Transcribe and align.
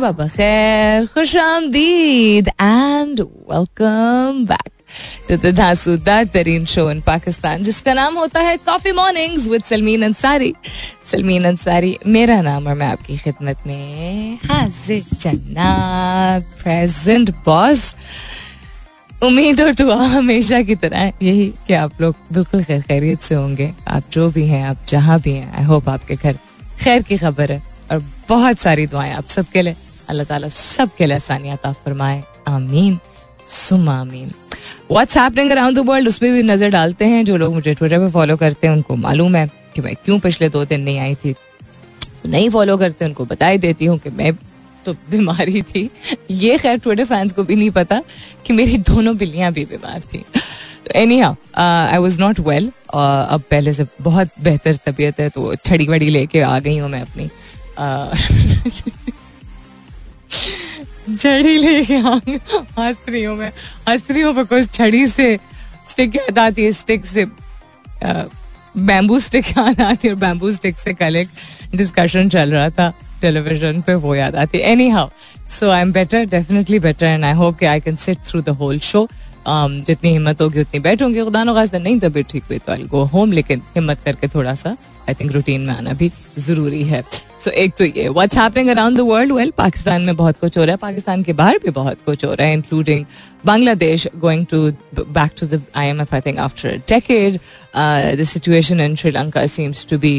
सुबह 0.00 0.12
बखैर 0.16 1.06
खुश 1.12 1.36
आमदीद 1.36 2.48
and 2.48 3.20
welcome 3.20 4.44
back 4.48 4.70
to 5.28 5.36
the 5.36 5.50
धांसूदार 5.56 6.24
तरीन 6.34 6.64
शो 6.66 6.90
इन 6.90 7.00
पाकिस्तान, 7.00 7.62
जिसका 7.64 7.94
नाम 7.94 8.14
होता 8.18 8.40
है 8.40 8.56
coffee 8.56 8.92
mornings 8.92 9.48
with 9.48 9.62
Salmeen 9.62 10.02
Ansari 10.02 10.52
Salmeen 11.10 11.44
Ansari 11.44 11.96
मेरा 12.06 12.40
नाम 12.42 12.66
और 12.66 12.74
मैं 12.74 12.86
आपकी 12.86 13.16
खिदमत 13.16 13.66
में 13.66 14.38
हाजिर 14.44 15.04
जन्नत 15.20 16.46
प्रेजेंट 16.62 17.30
बॉस 17.46 17.94
उम्मीद 19.22 19.60
और 19.60 19.72
दुआ 19.74 19.96
हमेशा 20.16 20.62
की 20.62 20.74
तरह 20.76 21.12
यही 21.22 21.46
कि 21.66 21.74
आप 21.74 22.00
लोग 22.00 22.16
बिल्कुल 22.32 22.64
खैर, 22.64 22.80
खैरियत 22.80 23.20
से 23.20 23.34
होंगे। 23.34 23.72
आप 23.88 24.04
जो 24.12 24.30
भी 24.30 24.46
हैं, 24.46 24.64
आप 24.64 24.86
जहाँ 24.88 25.20
भी 25.20 25.32
हैं 25.32 25.52
आई 25.58 25.64
होप 25.64 25.88
आपके 25.88 26.16
घर 26.16 26.38
खैर 26.80 27.02
की 27.02 27.16
खबर 27.18 27.52
है 27.52 27.62
और 27.90 28.02
बहुत 28.28 28.58
सारी 28.58 28.86
दुआएँ 28.86 29.12
आप 29.12 29.28
सबके 29.28 29.62
लिए। 29.62 29.76
अल्लाह 30.10 30.26
ताला 30.26 30.48
सबके 30.50 31.06
लिए 31.06 31.16
आसानियात 31.16 31.66
फरमाए। 31.84 32.22
आमीन। 32.48 32.98
So 33.48 33.88
what's 34.90 35.16
happening 35.16 35.50
around 35.50 35.76
the 35.76 35.86
world 35.86 36.08
उसमें 36.08 36.32
भी 36.32 36.42
नज़र 36.42 36.70
डालते 36.70 37.04
हैं। 37.04 37.24
जो 37.24 37.36
लोग 37.36 37.54
मुझे 37.54 37.74
ट्विटर 37.74 37.98
पे 37.98 38.10
फॉलो 38.10 38.36
करते 38.36 38.66
हैं, 38.66 38.74
उनको 38.74 38.96
मालूम 38.98 39.36
है 39.36 39.46
कि 39.74 39.82
मैं 39.82 39.94
क्यों 40.04 40.18
पिछले 40.18 40.48
दो 40.48 40.64
दिन 40.64 40.80
नहीं 40.80 40.98
आई 40.98 41.14
थी। 41.14 41.34
नहीं 42.26 42.48
फॉलो 42.50 42.76
करते, 42.76 43.04
उनको 43.04 43.24
बताई 43.24 43.58
देती 43.58 43.84
हूँ 43.84 43.98
कि 43.98 44.10
मैं 44.12 44.32
तो 44.84 44.92
बीमारी 45.10 45.62
थी। 45.62 45.88
ये 46.30 46.56
खैर 46.58 46.78
ट्विटर 46.78 47.04
फैंस 47.04 47.32
को 47.32 47.44
भी 47.44 47.56
नहीं 47.56 47.70
पता 47.70 48.00
कि 48.46 48.52
मेरी 48.52 48.78
दोनों 48.90 49.16
बिल्लियाँ 49.16 49.52
भी 49.52 49.64
बीमार 49.64 50.00
थी। 50.12 50.24
Anyhow 51.20 51.34
I 51.56 51.98
was 51.98 52.20
not 52.20 52.40
well 52.40 52.70
अब 52.94 53.42
पहले 53.50 53.72
से 53.72 53.86
बहुत 54.02 54.28
बेहतर 54.42 54.76
तबीयत 54.86 55.20
है 55.20 55.28
तो 55.28 55.54
छड़ी 55.56 55.86
वड़ी 55.86 56.10
लेके 56.10 56.40
आ 56.42 56.58
गई 56.58 56.78
हूँ 56.78 56.88
मैं 56.90 57.00
अपनी। 57.02 57.30
छड़ी 61.16 61.56
लेके 61.58 61.96
हंस 61.96 62.96
रही 63.08 63.22
हूँ 63.24 63.36
मैं 63.36 63.52
हंस 63.88 64.02
रही 64.10 64.22
हूँ 64.22 64.34
बिकॉज़ 64.34 64.68
छड़ी 64.72 65.06
से 65.08 65.38
स्टिक 65.88 66.16
याद 66.16 66.38
आती 66.38 66.64
है 66.64 66.72
स्टिक 66.72 67.06
से 67.06 67.26
बैम्बू 68.76 69.18
स्टिक 69.18 69.48
याद 69.48 69.80
आती 69.80 70.08
है 70.08 70.14
और 70.14 70.20
बैम्बू 70.20 70.50
स्टिक 70.52 70.78
से 70.78 70.92
कल 70.94 71.16
एक 71.16 71.28
डिस्कशन 71.74 72.28
चल 72.28 72.52
रहा 72.52 72.68
था 72.70 72.92
टेलीविज़न 73.20 73.80
पे, 73.86 73.94
वो 73.94 74.14
याद 74.14 74.36
आती 74.36 74.58
है। 74.58 74.70
Anyhow 74.88 75.08
so 75.50 75.70
I 75.70 75.80
am 75.82 75.92
better 75.92 76.24
definitely 76.26 76.78
better 76.78 77.06
and 77.06 77.24
I 77.24 77.32
hope 77.32 77.58
कि 77.58 77.66
I 77.66 77.80
can 77.80 77.96
sit 77.96 78.18
through 78.28 78.40
the 78.42 78.48
whole 78.60 78.78
show 78.80 79.08
जितनी 79.48 80.10
हिम्मत 80.10 80.40
होगी 80.42 80.60
उतनी 80.60 80.80
बैठूँगी 80.80 81.24
खुदा 81.24 81.42
नखास 81.44 81.74
नहीं 81.74 81.98
तबीयत 82.00 82.28
ठीक 82.30 82.44
हुई 82.44 82.58
तो 82.58 82.72
आई 82.72 82.82
गो 82.90 83.04
होम 83.14 83.32
लेकिन 83.32 83.62
हिम्मत 83.76 84.00
करके 84.04 84.28
थोड़ा 84.28 84.54
सा 84.54 84.76
आई 85.08 85.14
थिंक 85.20 85.32
रूटीन 85.32 85.60
में 85.60 85.74
आना 85.74 85.92
भी 85.92 86.10
ज़रूरी 86.38 86.82
है। 86.84 87.02
सो 87.40 87.50
एक 87.50 87.74
तो 87.78 87.84
ये 87.84 88.08
what's 88.08 88.36
happening 88.38 88.68
around 88.68 88.96
the 88.96 89.00
world 89.08 89.32
well 89.32 89.50
Pakistan 89.58 90.02
में 90.02 90.16
बहुत 90.16 90.38
कुछ 90.40 90.58
हो 90.58 90.64
रहा 90.64 90.72
है। 90.72 90.76
पाकिस्तान 90.78 91.22
के 91.22 91.32
बाहर 91.32 91.58
भी 91.58 91.70
बहुत 91.70 91.98
कुछ 92.06 92.24
हो 92.24 92.32
रहा 92.34 92.46
है 92.46 92.54
including 92.54 93.04
Bangladesh 93.46 94.06
going 94.16 94.46
to 94.46 94.60
back 94.94 95.30
to 95.40 95.46
the 95.46 95.62
I 95.76 95.88
M 95.88 96.00
F 96.00 96.14
I 96.14 96.20
think 96.26 96.38
after 96.38 96.76
decade 96.88 97.38
the 98.20 98.24
situation 98.28 98.80
in 98.80 98.96
Sri Lanka 98.96 99.46
seems 99.46 99.86
to 99.90 99.98
be 99.98 100.14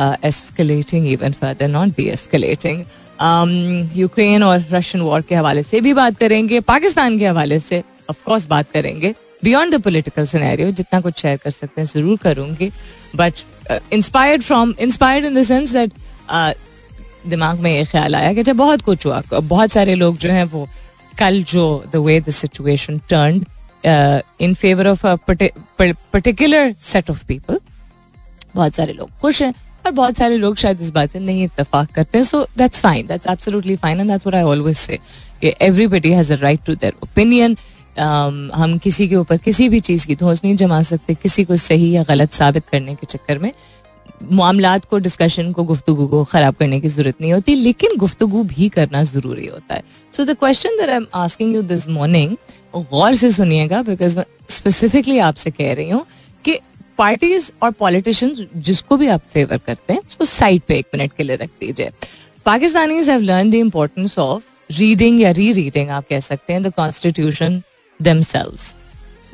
escalating 0.00 1.06
even 1.12 1.32
further 1.32 1.68
not 1.68 1.96
be 1.96 2.08
escalating 2.10 2.84
Ukraine 3.96 4.42
और 4.42 4.64
रशियन 4.72 5.04
वॉर 5.04 5.22
के 5.28 5.34
हवाले 5.34 5.62
से 5.62 5.80
भी 5.80 5.94
बात 5.94 6.18
करेंगे 6.18 6.60
पाकिस्तान 6.62 7.18
के 7.18 7.26
हवाले 7.26 7.58
से 7.60 7.82
ऑफकोर्स 8.10 8.46
बात 8.46 8.70
करेंगे। 8.72 9.14
बियॉन्ड 9.44 9.74
द 9.74 9.80
पोलिटिकल 9.82 10.26
सिनेरियो 10.26 10.70
जितना 10.70 11.00
कुछ 11.00 11.20
शेयर 11.20 11.36
कर 11.36 11.50
सकते 11.50 11.80
हैं, 11.80 11.88
ज़रूर 11.88 12.18
करूँगी। 12.18 12.70
But 13.16 13.34
inspired 13.92 14.42
from 14.42 14.74
inspired 14.80 15.24
in 15.26 15.34
the 15.34 15.42
sense 15.44 15.72
that 15.72 15.92
दिमाग 17.26 17.60
में 17.60 17.70
ये 17.70 17.84
ख्याल 17.84 18.14
आया 18.14 18.32
कि 18.32 18.42
जब 18.42 18.56
बहुत 18.56 18.82
कुछ 18.82 19.06
हुआ, 19.06 19.22
बहुत 19.32 19.72
सारे 19.72 19.94
लोग 19.94 20.16
जो 20.18 20.30
हैं 20.30 20.44
वो 20.44 20.68
कल 21.18 21.42
जो 21.42 21.84
the 21.92 21.96
way 22.06 22.20
the 22.20 22.30
situation 22.30 22.98
turn 23.10 23.44
in 24.40 24.54
favour 24.54 24.86
of 24.88 25.06
particular 25.78 26.74
set 26.82 27.10
of 27.10 27.24
people 27.26 27.60
बहुत 28.54 28.74
सारे 28.74 28.92
लोग 28.92 29.10
खुश 29.20 29.42
हैं 29.42 29.54
और 29.86 29.92
बहुत 29.92 30.16
सारे 30.18 30.36
लोग 30.36 30.56
शायद 30.56 30.80
इस 30.80 30.90
बात 30.90 31.10
से 31.10 31.18
नहीं 31.20 31.44
इतफाक 31.44 31.90
करते 31.94 32.24
so 32.24 32.46
that's 32.58 32.80
fine 32.80 33.06
that's 33.06 33.26
absolutely 33.26 33.76
fine 33.76 34.00
and 34.00 34.10
that's 34.10 34.26
I 34.34 34.42
always 34.42 34.76
say 34.76 34.98
everybody 35.44 36.12
has 36.12 36.32
a 36.32 36.36
right 36.36 36.64
to 36.66 36.74
their 36.74 36.92
opinion 37.02 37.56
हम 38.54 38.76
किसी 38.84 39.08
के 39.08 39.16
ऊपर 39.16 39.36
किसी 39.38 39.68
भी 39.68 39.80
चीज़ 39.80 40.06
की 40.06 40.14
धोस 40.16 40.40
नहीं 40.44 40.56
जमा 40.56 40.80
सकते, 40.82 41.14
किसी 41.14 41.44
को 41.44 41.56
सही 41.56 41.90
या 41.90 42.02
गलत 42.08 42.32
साबित 42.32 42.64
करने 42.72 42.94
के 42.94 43.06
चक्कर 43.06 43.38
में। 43.38 43.52
मामलात 44.22 44.84
को 44.84 44.98
डिस्कशन 44.98 45.52
को 45.52 45.64
गुफ्तु 45.64 45.94
को 45.96 46.22
ख़राब 46.24 46.54
करने 46.54 46.80
की 46.80 46.88
ज़रूरत 46.88 47.20
नहीं 47.20 47.32
होती, 47.32 47.54
लेकिन 47.54 47.96
गुफ्तु 47.98 48.26
भी 48.26 48.68
करना 48.68 49.02
ज़रूरी 49.04 49.46
होता 49.46 49.74
है। 49.74 49.82
So 50.14 50.24
the 50.24 50.36
question 50.36 51.54
you 51.54 51.62
this 51.64 51.88
morning 51.88 52.36
गौर 52.74 53.14
से 53.14 53.30
सुनिएगा 53.32 53.82
बिकॉज़ 53.82 54.16
मैं 54.16 54.24
स्पेसिफिकली 54.50 55.18
आपसे 55.20 55.50
कह 55.50 55.72
रही 55.74 55.90
हूँ 55.90 56.04
कि 56.44 56.58
पार्टीज़ 56.98 57.50
और 57.62 57.70
पॉलिटिशियंस 57.70 58.40
जिसको 58.56 58.96
भी 58.96 59.08
आप 59.08 59.22
फेवर 59.32 59.58
करते 59.58 59.92
हैं, 59.92 60.00
उसको 60.00 60.24
साइड 60.24 60.62
पे 60.68 60.78
एक 60.78 60.86
मिनट 60.94 61.12
के 61.12 61.22
लिए 61.22 61.36
रख 61.36 61.50
दीजिए। 61.60 61.90
Pakistanis 62.46 63.08
have 63.10 63.20
learn 63.22 63.50
the 63.50 63.54
importance 63.54 64.18
of 64.18 64.42
reading 64.70 65.20
या 65.20 65.30
री 65.30 65.52
रीडिंग 65.52 65.90
आप 65.90 66.04
कह 66.10 66.20
सकते 66.20 66.52
हैं 66.52 66.62
द 66.62 66.72
कॉन्स्टिट्यूशन 66.76 67.62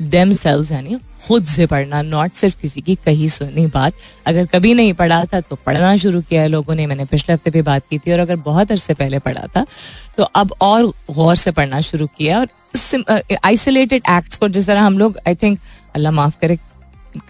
themselves 0.05 0.37
सेल्स 0.37 0.71
यानी 0.71 0.97
खुद 1.27 1.45
से 1.45 1.65
पढ़ना 1.65 2.01
नॉट 2.01 2.33
सिर्फ़ 2.33 2.55
किसी 2.61 2.81
की 2.81 2.95
कही 3.05 3.27
सुनी 3.29 3.65
बात। 3.67 3.93
अगर 4.25 4.45
कभी 4.45 4.73
नहीं 4.73 4.93
पढ़ा 4.93 5.23
था 5.25 5.39
तो 5.41 5.55
पढ़ना 5.65 5.95
शुरू 5.97 6.21
किया 6.21 6.41
है 6.41 6.47
लोगों 6.47 6.75
ने। 6.75 6.85
मैंने 6.87 7.05
पिछले 7.05 7.33
हफ़्ते 7.33 7.51
भी 7.51 7.61
बात 7.61 7.83
की 7.89 7.97
थी, 7.97 8.11
और 8.11 8.19
अगर 8.19 8.35
बहुत 8.37 8.71
अरसे 8.71 8.93
पहले 8.93 9.19
पढ़ा 9.19 9.47
था 9.55 9.65
तो 10.17 10.23
अब 10.23 10.53
और 10.61 10.85
गौर 11.11 11.35
से 11.35 11.51
पढ़ना 11.51 11.81
शुरू 11.81 12.07
किया। 12.17 12.39
और 12.39 12.47
आइसोलेटेड 13.45 14.03
एक्ट्स 14.09 14.37
को 14.37 14.47
जिस 14.49 14.67
तरह 14.67 14.81
हम 14.81 14.97
लोग 14.99 15.17
आई 15.27 15.35
थिंक 15.35 15.59
अल्लाह 15.95 16.11
माफ़ 16.11 16.37
करे, 16.41 16.57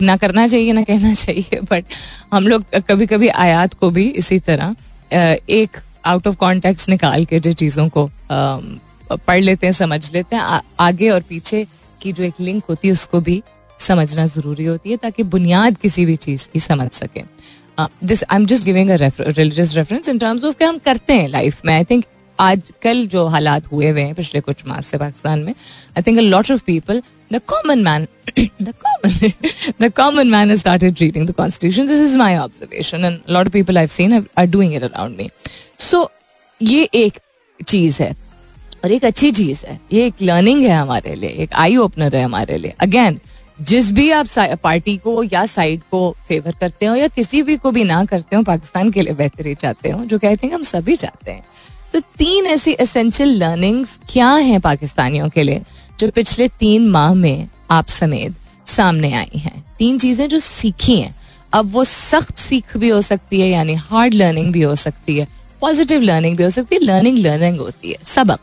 ना 0.01 0.17
करना 0.17 0.47
चाहिए, 0.47 0.73
ना 0.73 0.83
कहना 0.83 1.13
चाहिए 1.13 1.59
बट 1.61 1.85
हम 2.33 2.47
लोग 2.47 2.63
कभी 2.89 3.05
कभी 3.05 3.27
आयात 3.27 3.73
को 3.73 3.89
भी 3.91 4.07
इसी 4.07 4.39
तरह 4.39 4.73
एक 5.49 5.77
आउट 6.05 6.27
ऑफ़ 6.27 6.35
कॉन्टेक्ट 6.35 6.89
निकाल 6.89 7.25
के 7.25 7.39
जो 7.39 7.51
चीज़ों 7.53 7.87
को 7.89 8.09
पढ़ 8.31 9.39
लेते 9.41 9.67
हैं, 9.67 9.73
समझ 9.73 10.11
लेते 10.13 10.35
हैं 10.35 10.61
आगे 10.79 11.09
और 11.09 11.21
पीछे 11.21 11.65
की 12.03 12.13
जो 12.13 12.23
एक 12.23 12.33
लिंक 12.39 12.63
होती 12.69 12.87
है, 12.87 12.91
उसको 12.91 13.19
भी 13.21 13.41
समझना 13.79 14.25
ज़रूरी 14.25 14.65
होती 14.65 14.91
है 14.91 14.97
ताकि 14.97 15.23
बुनियाद 15.23 15.77
किसी 15.77 16.05
भी 16.05 16.15
चीज़ 16.15 16.47
की 16.53 16.59
समझ 16.59 16.89
सके। 16.91 17.21
This 18.03 18.23
I 18.23 18.35
am 18.35 18.45
just 18.45 18.65
giving 18.65 18.89
religious 18.91 19.75
reference 19.75 20.09
in 20.09 20.17
terms 20.19 20.43
of 20.43 20.63
हम 20.63 20.77
करते 20.77 21.13
हैं 21.13 21.27
लाइफ 21.29 21.61
में? 21.65 21.73
आई 21.73 21.83
थिंक 21.83 22.05
आज 22.39 22.71
कल 22.81 23.05
जो 23.07 23.25
हालात 23.27 23.71
हुए 23.71 23.89
हुए 23.89 24.01
हैं 24.01 24.15
पिछले 24.15 24.41
कुछ 24.41 24.65
मास 24.67 24.87
से 24.87 24.97
पाकिस्तान 24.97 25.39
में 25.39 25.53
I 25.53 26.01
think 26.07 26.17
a 26.17 26.21
lot 26.21 26.51
of 26.51 26.63
people 26.65 27.01
the 27.33 27.41
common 27.47 27.83
man 27.83 28.07
the 28.37 28.73
common 28.85 29.31
the 29.81 29.91
common 29.93 30.27
man 30.27 30.55
started 30.57 31.01
reading 31.01 31.27
the 31.27 31.35
constitution. 31.39 31.87
This 31.91 32.01
is 32.07 32.17
my 32.21 32.31
observation 32.37 33.07
and 33.09 33.29
a 33.29 33.33
lot 33.37 33.47
of 33.47 33.53
people 33.53 33.79
i've 33.83 33.95
seen 33.97 34.17
are 34.37 34.47
doing 34.55 34.73
it 34.79 34.89
around 34.89 35.21
me. 35.21 35.29
ये 36.61 36.83
एक 36.95 37.19
चीज़ 37.67 38.01
है। 38.03 38.22
और 38.83 38.91
एक 38.91 39.05
अच्छी 39.05 39.31
चीज़ 39.31 39.65
है, 39.65 39.79
ये 39.93 40.05
एक 40.05 40.21
learning 40.21 40.63
है 40.63 40.71
हमारे 40.71 41.13
लिए, 41.15 41.29
एक 41.29 41.53
आई 41.53 41.75
ओपनर 41.77 42.15
है 42.15 42.23
हमारे 42.23 42.57
लिए। 42.57 42.73
अगेन 42.79 43.19
जिस 43.61 43.91
भी 43.91 44.09
आप 44.11 44.27
पार्टी 44.63 44.95
को 44.97 45.23
या 45.23 45.45
साइड 45.45 45.81
को 45.91 46.15
फेवर 46.27 46.55
करते 46.59 46.85
हो 46.85 46.95
या 46.95 47.07
किसी 47.07 47.41
भी 47.43 47.55
को 47.57 47.71
भी 47.71 47.83
ना 47.83 48.03
करते 48.05 48.35
हो, 48.35 48.43
पाकिस्तान 48.43 48.91
के 48.91 49.01
लिए 49.01 49.13
बेहतरी 49.13 49.53
चाहते 49.55 49.89
हो, 49.89 50.03
जो 50.05 50.19
कहते 50.19 50.47
हैं 50.47 50.53
हम 50.53 50.63
सभी 50.63 50.95
चाहते 50.95 51.31
हैं। 51.31 51.45
तो 51.93 51.99
तीन 52.17 52.45
ऐसी 52.45 52.71
एसेंशियल 52.71 53.37
लर्निंग्स 53.37 53.97
क्या 54.09 54.29
हैं 54.29 54.59
पाकिस्तानियों 54.61 55.29
के 55.29 55.43
लिए, 55.43 55.61
जो 55.99 56.09
पिछले 56.11 56.47
तीन 56.49 56.87
माह 56.89 57.13
में 57.13 57.47
आप 57.71 57.87
समेत 57.89 58.35
सामने 58.67 59.13
आई 59.13 59.37
हैं? 59.37 59.63
तीन 59.79 59.99
चीज़ें 59.99 60.27
जो 60.27 60.39
सीखी 60.39 60.99
हैं। 60.99 61.15
अब 61.53 61.71
वो 61.71 61.83
सख्त 61.83 62.37
सीख 62.37 62.77
भी 62.77 62.89
हो 62.89 63.01
सकती 63.01 63.41
है, 63.41 63.49
यानी 63.49 63.73
हार्ड 63.75 64.13
लर्निंग 64.13 64.51
भी 64.53 64.61
हो 64.61 64.75
सकती 64.77 65.17
है 65.19 65.27
पॉजिटिव 65.61 66.01
लर्निंग 66.01 66.37
भी 66.37 66.43
हो 66.43 66.49
सकती 66.49 66.75
है 66.75 66.81
लर्निंग 66.81 67.17
लर्निंग 67.17 67.59
होती 67.59 67.91
है, 67.91 67.97
सबक। 68.05 68.39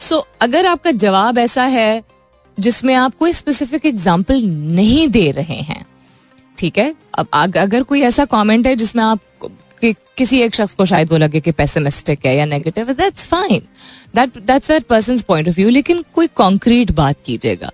सो 0.00 0.16
so, 0.16 0.24
अगर 0.40 0.66
आपका 0.66 0.90
जवाब 0.92 1.38
ऐसा 1.38 1.64
है 1.66 2.02
जिसमें 2.58 2.94
आप 2.94 3.16
कोई 3.18 3.32
स्पेसिफिक 3.32 3.86
एग्ज़ाम्पल 3.86 4.42
नहीं 4.44 5.08
दे 5.08 5.30
रहे 5.30 5.60
हैं 5.62 5.84
ठीक 6.58 6.78
है? 6.78 6.94
अब 7.18 7.56
अगर 7.56 7.82
कोई 7.82 8.00
ऐसा 8.02 8.24
कमेंट 8.26 8.66
है 8.66 8.74
जिसमें 8.76 9.02
आप 9.04 9.20
कि 9.80 9.92
किसी 10.16 10.40
एक 10.42 10.54
शख्स 10.54 10.74
को 10.74 10.84
शायद 10.86 11.10
वो 11.10 11.16
लगे 11.18 11.40
कि 11.40 11.52
पेसिमिस्टिक 11.52 12.26
है 12.26 12.36
या 12.36 12.44
negative 12.44 12.92
that's 12.92 13.26
fine 13.26 13.62
that 14.14 14.38
that's 14.38 14.68
that 14.68 14.84
person 14.86 15.18
point 15.28 15.48
of 15.48 15.56
view 15.56 15.68
लेकिन 15.68 16.04
कोई 16.14 16.26
कॉन्क्रीट 16.36 16.90
बात 16.92 17.16
कीजिएगा 17.26 17.70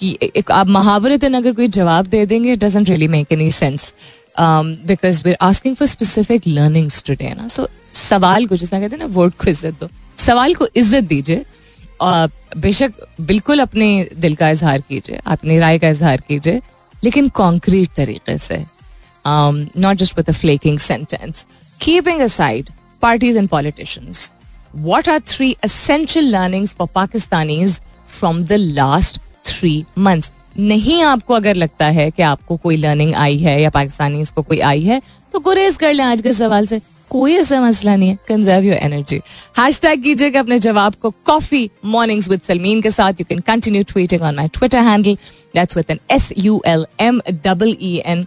कि 0.00 0.16
एक 0.36 0.50
आप 0.50 0.66
महावरतन 0.68 1.34
अगर 1.34 1.52
कोई 1.52 1.68
जवाब 1.76 2.06
दे 2.06 2.24
देंगे 2.26 2.52
it 2.52 2.64
doesn't 2.64 2.88
really 2.88 3.08
make 3.08 3.32
any 3.32 3.50
sense 3.52 3.92
because 4.40 5.22
we 5.24 5.30
are 5.30 5.46
asking 5.48 5.76
for 5.76 5.88
specific 5.88 6.46
learnings 6.46 7.02
today 7.06 7.34
ना? 7.34 7.48
सो 7.48 7.68
सवाल 7.94 8.46
को 8.46 8.56
जिस 8.56 8.70
कहते 8.70 8.86
हैं 8.86 8.98
ना 8.98 9.06
वर्ड 9.14 9.34
को 9.34 9.50
इज़्ज़त 9.50 9.80
दो। 9.80 9.88
सवाल 10.18 10.54
को 10.54 10.68
इज़्ज़त 10.76 11.04
दीजिए। 11.04 11.44
बेशक 12.02 12.92
बिल्कुल 13.20 13.60
अपने 13.60 14.08
दिल 14.16 14.34
का 14.36 14.48
इजहार 14.50 14.80
कीजिए, 14.80 15.20
अपनी 15.26 15.58
राय 15.58 15.78
का 15.78 15.88
इजहार 15.88 16.20
कीजिए, 16.28 16.60
लेकिन 17.04 17.28
कॉन्क्रीट 17.28 17.90
तरीके 17.96 18.38
से 18.38 18.64
not 19.26 19.96
just 19.96 20.18
with 20.18 20.30
flaking 20.32 20.78
sentence 20.78 21.46
keeping 21.80 22.20
aside 22.20 22.70
parties 23.02 23.38
and 23.38 23.48
politicians 23.48 24.30
what 24.86 25.08
are 25.08 25.20
three 25.20 25.54
essential 25.66 26.26
learnings 26.32 26.72
for 26.78 26.86
Pakistanis 26.96 27.78
from 28.18 28.42
the 28.48 28.58
last 28.78 29.18
three 29.44 29.72
months 29.98 30.30
नहीं 30.58 31.02
आपको 31.02 31.34
अगर 31.34 31.54
लगता 31.54 31.86
है 31.86 32.10
कि 32.10 32.22
आपको 32.22 32.56
कोई 32.56 32.76
लर्निंग 32.76 33.14
आई 33.14 33.38
है 33.38 33.60
या 33.62 33.70
पाकिस्तानी 33.70 34.24
को 34.34 34.42
कोई 34.42 34.58
आई 34.60 34.82
है 34.82 35.00
तो 35.32 35.40
गुरेज 35.40 35.76
कर 35.76 35.92
लें 35.92 36.04
आज 36.04 36.22
के 36.22 36.32
सवाल 36.32 36.66
से। 36.66 36.80
कोई 37.10 37.34
ऐसा 37.34 37.60
मसला 37.60 37.94
नहीं 37.96 38.08
है 38.08 38.18
conserve 38.28 38.64
your 38.64 38.76
energy 38.76 39.20
hash 39.58 39.80
tag 39.80 40.02
कीजिएगा 40.02 40.40
अपने 40.40 40.58
जवाब 40.58 40.94
को 41.02 41.10
कॉफ़ी 41.26 41.70
मॉर्निंग्स 41.84 42.28
विद 42.28 42.40
सलमीन 42.48 42.80
के 42.82 42.90
साथ. 42.90 43.12
You 43.20 43.24
can 43.28 43.40
continue 43.46 43.82
tweeting 43.92 44.22
on 44.22 44.34
my 44.36 44.48
Twitter 44.54 44.84
handle 44.88 45.14
that's 45.54 45.76
with 45.76 45.90
N 45.90 45.98
S 46.10 46.32
U 46.38 46.60
L 46.66 46.86
M 47.00 47.20
double 47.44 47.76
E 47.80 47.96
N 48.06 48.24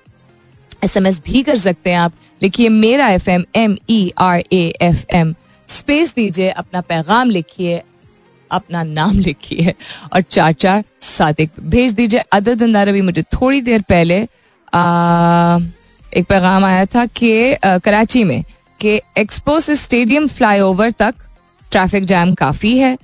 S 0.83 0.97
M 0.97 1.07
S 1.07 1.21
भी 1.25 1.43
कर 1.43 1.55
सकते 1.57 1.89
हैं 1.89 1.97
आप. 1.97 2.13
लिखिए 2.41 2.69
मेरा 2.69 3.07
F 3.09 3.29
M 3.29 3.45
M 3.55 3.77
E 3.89 4.11
R 4.19 4.43
A 4.53 4.61
F 4.81 5.05
M 5.15 5.33
space 5.69 6.13
दीजिए 6.15 6.49
अपना 6.49 6.81
पैगाम 6.81 7.29
लिखिए 7.29 7.81
अपना 8.51 8.83
नाम 8.83 9.19
लिखिए 9.19 9.73
और 10.13 10.21
चार 10.21 10.53
चार 10.53 10.83
सात 11.01 11.39
एक 11.39 11.51
भेज 11.59 11.91
दीजिए. 11.91 12.19
अदर 12.31 12.55
दंदार 12.55 12.87
अभी 12.87 13.01
मुझे 13.01 13.21
थोड़ी 13.33 13.61
देर 13.61 13.81
पहले 13.89 14.17
आ, 14.73 15.59
एक 16.11 16.25
पैगाम 16.29 16.65
आया 16.65 16.85
था 16.85 17.05
कि 17.07 17.55
कराची 17.63 18.23
में 18.23 18.43
कि 18.81 18.99
एक्सपोस 19.17 19.69
स्टेडियम 19.79 20.27
फ्लाईओवर 20.27 20.91
तक 20.99 21.15
ट्रैफ़िक 21.71 22.05
जैम 22.05 22.33
काफ़ी 22.35 22.77
है। 22.77 22.95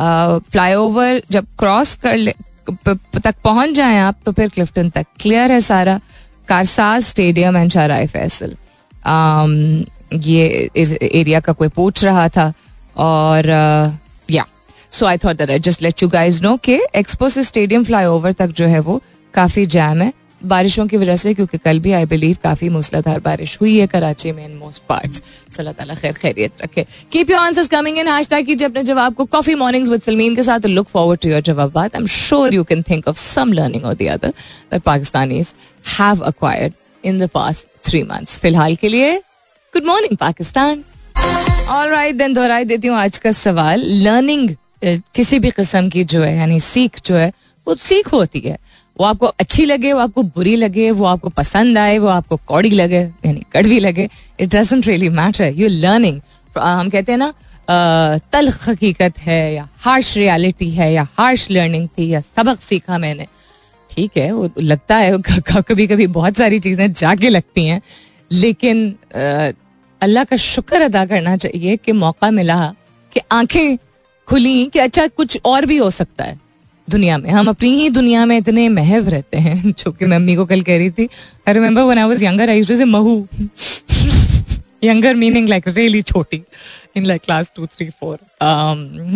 फ्लाईओवर 0.00 1.22
जब 1.30 1.46
क्रॉस 1.58 1.94
कर 2.02 2.16
ले 2.16 2.34
तक 2.68 3.34
पहुँच 3.44 3.70
जाए 3.70 3.98
आप 4.00 4.16
तो 4.26 4.32
फिर 4.32 4.48
क्लिफ्टन 4.48 4.90
तक 4.90 5.06
क्लियर 5.20 5.52
है 5.52 5.60
सारा। 5.60 6.00
कारसाज 6.48 7.02
स्टेडियम 7.04 7.56
एंड 7.56 7.70
शाराय 7.70 8.06
फैसल 8.06 8.56
ये 10.14 10.70
इस 10.76 10.92
एरिया 10.92 11.40
का 11.40 11.52
कोई 11.52 11.68
पूछ 11.68 12.04
रहा 12.04 12.28
था 12.28 12.52
और 12.96 13.46
या 14.30 14.44
so 14.92 15.06
I 15.06 15.18
thought 15.18 15.36
that 15.36 15.50
I 15.50 15.58
just 15.60 15.82
let 15.82 16.02
you 16.02 16.08
guys 16.08 16.40
know 16.42 16.56
के 16.64 16.78
एक्सपो 16.96 17.28
से 17.28 17.42
स्टेडियम 17.42 17.84
फ्लाईओवर 17.84 18.32
तक 18.32 18.52
जो 18.52 18.66
है 18.66 18.80
वो 18.80 19.00
काफ़ी 19.34 19.66
जैम 19.66 20.02
है। 20.02 20.12
बारिशों 20.44 20.86
की 20.86 20.96
वजह 20.96 21.16
से, 21.16 21.32
क्योंकि 21.34 21.58
कल 21.58 21.78
भी 21.80 21.92
आई 21.92 22.06
बिलीव 22.06 22.36
काफ़ी 22.42 22.68
मूसलाधार 22.68 23.20
बारिश 23.20 23.56
हुई 23.60 23.76
है 23.78 23.86
कराची 23.86 24.32
में 24.32 24.44
इन 24.44 24.54
मोस्ट 24.56 24.82
पार्ट्स 24.88 25.22
अल्लाह 25.58 25.94
खैर 25.94 26.12
खैरियत 26.14 26.62
रखे। 26.62 26.86
Keep 27.12 27.30
your 27.30 27.40
answers 27.40 27.68
coming 27.68 27.98
in 27.98 28.08
hashtag 28.08 28.46
कीजिए 28.46 28.68
अपने 28.68 28.84
जवाब 28.84 29.14
को 29.14 29.24
कॉफ़ी 29.26 29.54
मॉर्निंग्स 29.54 29.88
विद 29.88 30.02
सलमीन 30.02 30.36
के 30.36 30.42
साथ. 30.42 30.66
लुक 30.66 30.88
फॉरवर्ड 30.88 31.20
टू 31.20 31.28
योर 31.28 31.40
जवाब 31.42 31.78
I 31.78 31.88
am 31.96 32.06
sure 32.08 32.54
you 32.54 32.64
can 32.64 32.82
think 32.90 33.08
of 33.08 33.16
some 33.18 33.52
learning 33.52 33.84
और 33.84 33.94
the 33.94 34.08
other 34.12 34.28
that 34.72 34.82
Pakistanis 34.82 35.54
have 35.98 36.24
acquired 36.24 36.72
in 37.04 37.18
the 37.18 37.28
past 37.34 37.66
three 37.88 38.02
months 38.02 38.38
फ़िलहाल 38.40 38.74
के 38.76 38.88
लिए 38.88 39.16
good 39.74 39.84
morning 39.86 40.16
Pakistan 40.18 40.84
all 41.70 41.88
right 41.88 42.14
then 42.16 42.34
दोहराई 42.34 42.64
देती 42.64 42.88
हूँ 42.88 42.96
आज 42.98 43.18
का 43.18 43.32
सवाल. 43.32 43.82
लर्निंग 44.04 44.54
किसी 44.84 45.38
भी 45.38 45.50
किस्म 45.50 45.88
की 45.88 46.04
जो 46.04 46.22
है, 46.22 46.36
यानी 46.36 46.58
सीख 46.60 47.00
जो 47.06 47.14
है, 47.14 47.32
वो 47.66 47.74
सीख 47.76 48.12
होती 48.12 48.40
है। 48.40 48.56
वो 48.96 49.04
आपको 49.04 49.26
अच्छी 49.26 49.64
लगे, 49.64 49.92
वो 49.92 50.00
आपको 50.00 50.22
बुरी 50.24 50.54
लगे, 50.56 50.90
वो 50.90 51.04
आपको 51.04 51.28
पसंद 51.30 51.78
आए, 51.78 51.98
वो 51.98 52.08
आपको 52.08 52.36
कौड़ी 52.46 52.70
लगे, 52.70 53.00
यानी 53.26 53.42
कड़वी 53.52 53.78
लगे 53.80 54.08
it 54.40 54.48
doesn't 54.48 54.86
really 54.86 55.08
matter 55.10 55.52
you 55.54 55.68
learning 55.70 56.20
हम 56.56 56.90
कहते 56.90 57.12
हैं 57.12 57.18
ना 57.18 57.32
तल 58.32 58.48
हकीकत 58.66 59.18
है, 59.18 59.54
या 59.54 59.68
हार्श 59.78 60.16
रियलिटी 60.16 60.70
है, 60.70 60.92
या 60.92 61.06
हार्श 61.18 61.50
लर्निंग 61.50 61.88
थी, 61.88 62.08
या 62.08 62.20
सबक 62.20 62.60
सीखा 62.60 62.98
मैंने। 62.98 63.26
ठीक 63.90 64.16
है, 64.16 64.30
वो 64.32 64.48
लगता 64.58 64.96
है 64.96 65.18
कभी 65.68 65.86
कभी 65.86 66.06
बहुत 66.08 66.36
सारी 66.36 66.58
चीज़ें 66.60 66.92
जाके 66.92 67.28
लगती 67.28 67.66
हैं, 67.66 67.80
लेकिन 68.32 68.94
अल्लाह 70.00 70.24
का 70.24 70.36
शुक्र 70.36 70.80
अदा 70.82 71.04
करना 71.06 71.36
चाहिए 71.36 71.76
कि 71.76 71.92
मौका 71.94 72.30
मिला, 72.30 72.74
कि 73.12 73.20
आँखें 73.32 73.76
खुली, 74.28 74.66
कि 74.66 74.78
अच्छा 74.78 75.06
कुछ 75.08 75.38
और 75.44 75.66
भी 75.66 75.76
हो 75.76 75.90
सकता 75.90 76.24
है। 76.24 76.38
दुनिया 76.88 77.18
में। 77.18 77.30
हम 77.30 77.48
अपनी 77.48 77.70
ही 77.74 77.88
दुनिया 77.90 78.24
में 78.26 78.36
इतने 78.36 78.68
महव 78.68 79.08
रहते 79.08 79.38
हैं 79.38 79.72
जो 79.78 79.92
कि 79.92 80.06
मम्मी 80.06 80.36
को 80.36 80.44
कल 80.44 80.62
कह 80.62 80.76
रही 80.78 80.90
थी। 80.90 81.08
I 81.48 81.54
remember 81.54 81.82
when 81.82 81.98
I 81.98 82.08
was 82.08 82.22
younger 82.22 82.50
I 82.50 82.58
used 82.58 82.74
say 82.74 82.84
Mhow 82.84 83.26
younger 84.84 85.14
meaning 85.14 85.48
like 85.48 85.68
really 85.68 86.02
छोटी 86.02 86.42
in 86.96 87.06
like 87.06 87.22
class 87.22 87.52
two 87.56 87.66
three 87.66 87.88
four 87.90 88.18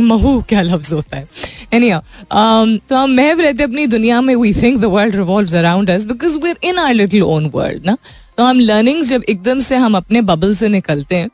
Mhow 0.05 0.41
क्या 0.49 0.62
लफ्ज 0.62 0.93
होता 0.93 1.17
है। 1.17 1.25
एनी 1.73 1.91
um, 1.91 2.88
तो 2.88 2.97
हम 2.97 3.11
महव 3.11 3.41
रहते 3.41 3.62
अपनी 3.62 3.87
दुनिया 3.87 4.21
में। 4.21 4.35
We 4.37 4.53
think 4.55 4.81
the 4.81 4.85
world 4.85 5.17
revolve 5.17 5.56
around 5.59 5.91
us 5.91 6.05
because 6.05 6.38
we 6.38 6.55
in 6.69 6.79
are 6.79 6.94
little 6.94 7.23
own 7.23 7.50
world 7.55 7.87
ना? 7.87 7.97
तो 8.38 8.44
हम 8.44 8.61
लर्निंग्स 8.61 9.09
जब 9.09 9.23
एकदम 9.29 9.61
से 9.61 9.76
हम 9.76 9.97
अपने 9.97 10.23
बबल 10.23 10.55
से 10.55 10.69
निकलते 10.69 11.17
हैं 11.17 11.29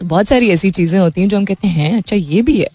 तो 0.00 0.06
बहुत 0.06 0.28
सारी 0.28 0.48
ऐसी 0.50 0.70
चीज़ें 0.70 0.98
होती 1.00 1.20
हैं 1.20 1.28
जो 1.28 1.36
हम 1.36 1.44
कहते 1.44 1.68
हैं 1.68 1.96
अच्छा 1.96 2.16
ये 2.16 2.42
भी 2.42 2.56
है। 2.60 2.68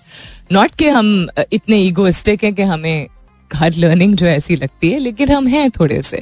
नॉट 0.51 0.75
कि 0.75 0.87
हम 0.89 1.27
इतने 1.53 1.77
ईगोइस्टिक 1.77 2.43
हैं 2.43 2.53
कि 2.53 2.63
हमें 2.63 3.07
हर 3.51 3.75
लर्निंग 3.75 4.15
जो 4.15 4.25
ऐसी 4.25 4.55
लगती 4.55 4.89
है, 4.91 4.97
लेकिन 4.99 5.29
हम 5.31 5.47
हैं 5.47 5.69
थोड़े 5.71 6.01
से। 6.01 6.21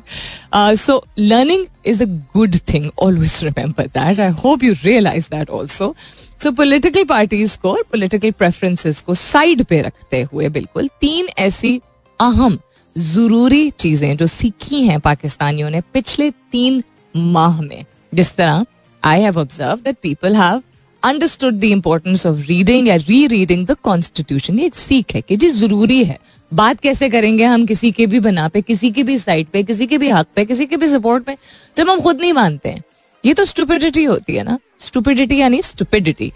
So 0.54 1.04
learning 1.20 1.66
is 1.86 2.04
a 2.04 2.06
good 2.06 2.56
thing 2.70 2.90
always 3.00 3.40
remember 3.44 3.88
that 3.88 4.20
I 4.20 4.32
hope 4.44 4.64
you 4.64 4.74
realize 4.84 5.26
that 5.32 5.50
also 5.50 5.96
so 6.44 6.52
political 6.52 7.04
parties 7.06 7.58
को 7.62 7.72
और 7.72 7.84
पोलिटिकल 7.92 8.32
प्रेफरेंसेस 8.32 9.02
को 9.02 9.14
साइड 9.16 9.64
पे 9.64 9.82
रखते 9.82 10.22
हुए 10.34 10.50
बिल्कुल 10.50 10.88
तीन 11.02 11.28
ऐसी 11.40 11.80
अहम, 12.20 12.58
ज़रूरी 12.96 13.70
चीज़ें 13.70 14.16
जो 14.18 14.28
सीखी 14.28 14.82
हैं 14.84 15.00
पाकिस्तानियों 15.00 15.70
ने 15.70 15.82
पिछले 15.94 16.30
तीन 16.52 16.84
माह 17.16 17.62
में। 17.62 17.84
जिस 18.14 18.36
तरह 18.36 18.66
I 19.04 19.22
have 19.22 19.40
observe 19.40 19.80
that 19.80 19.98
people 20.04 20.36
have 20.36 20.62
understood 21.04 21.54
the 21.54 21.64
importance 21.64 22.26
of 22.26 22.40
reading 22.48 22.88
या 22.88 22.96
री 22.98 23.26
रीडिंग 23.28 23.66
द 23.68 23.76
कॉन्स्टिट्यूशन 23.84 24.60
ये 24.60 24.66
एक 24.66 24.76
सीख 24.76 25.16
है 25.16 25.22
कि 25.22 25.36
जी 25.36 25.50
ज़रूरी 25.50 26.04
है। 26.06 26.18
बात 26.52 26.80
कैसे 26.82 27.10
करेंगे 27.10 27.44
हम 27.46 27.66
किसी 27.66 27.92
के 27.92 28.06
भी 28.08 28.20
बना 28.20 28.48
पे 28.48 28.62
किसी 28.62 28.92
की 28.92 29.04
भी 29.04 29.18
साइड 29.18 29.48
पे 29.54 29.64
किसी 29.64 29.88
के 29.88 29.98
भी 29.98 30.10
हक 30.10 30.28
पे 30.36 30.46
किसी 30.46 30.66
के 30.66 30.78
भी 30.78 30.88
सपोर्ट 30.88 31.28
में 31.28 31.38
जब 31.78 31.90
हम 31.90 32.00
खुद 32.02 32.22
नहीं 32.22 32.34
मानते 32.34 32.70
हैं। 32.70 32.84
ये 33.24 33.34
तो 33.34 33.46
स्टूपिडिटी 33.46 34.04
होती 34.04 34.36
है 34.36 34.44
ना। 34.44 34.58
स्टूपिडिटी 34.80 35.40
यानी 35.40 35.62
stupidity 35.64 36.32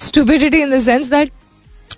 stupidity 0.00 0.60
in 0.62 0.70
the 0.70 0.82
sense 0.82 1.10
that 1.10 1.32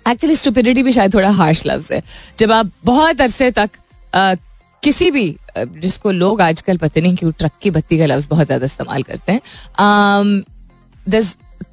actually 0.07 0.35
stupidity 0.35 0.83
भी 0.83 0.91
शायद 0.93 1.13
थोड़ा 1.13 1.29
हार्श 1.31 1.65
लफ्ज 1.67 1.91
है। 1.91 2.01
जब 2.39 2.51
आप 2.51 2.71
बहुत 2.85 3.21
अरसे 3.21 3.49
तक 3.51 3.69
आ, 4.13 4.33
किसी 4.83 5.09
भी 5.11 5.35
जिसको 5.57 6.11
लोग 6.11 6.41
आजकल 6.41 6.77
पता 6.77 7.01
नहीं 7.01 7.15
क्यों 7.15 7.31
ट्रक 7.33 7.51
की 7.61 7.71
बत्ती 7.71 7.97
का 7.97 8.05
लफ्ज 8.05 8.27
बहुत 8.29 8.45
ज़्यादा 8.45 8.65
इस्तेमाल 8.65 9.03
करते 9.03 9.31
हैं 9.31 9.41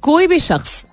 कोई 0.01 0.27
भी 0.27 0.39
शख्स 0.39 0.85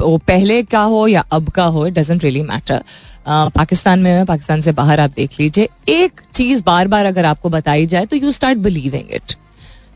वो 0.00 0.16
पहले 0.18 0.62
का 0.62 0.80
हो 0.82 1.06
या 1.08 1.20
अब 1.32 1.48
का 1.48 1.64
हो 1.64 1.86
it 1.86 1.94
doesn't 1.94 2.22
really 2.22 2.42
matter 2.42 2.82
Pakistan 3.28 4.00
में 4.00 4.24
पाकिस्तान 4.26 4.60
से 4.60 4.72
बाहर 4.72 5.00
आप 5.00 5.10
देख 5.16 5.38
लीजिए। 5.40 5.68
एक 5.88 6.20
चीज़ 6.34 6.62
बार 6.62 6.88
बार 6.88 7.06
अगर 7.06 7.24
आपको 7.24 7.48
बताई 7.48 7.86
जाए 7.86 8.06
तो 8.06 8.16
यू 8.16 8.32
स्टार्ट 8.32 8.58
बिलीविंग 8.58 9.12
इट 9.12 9.34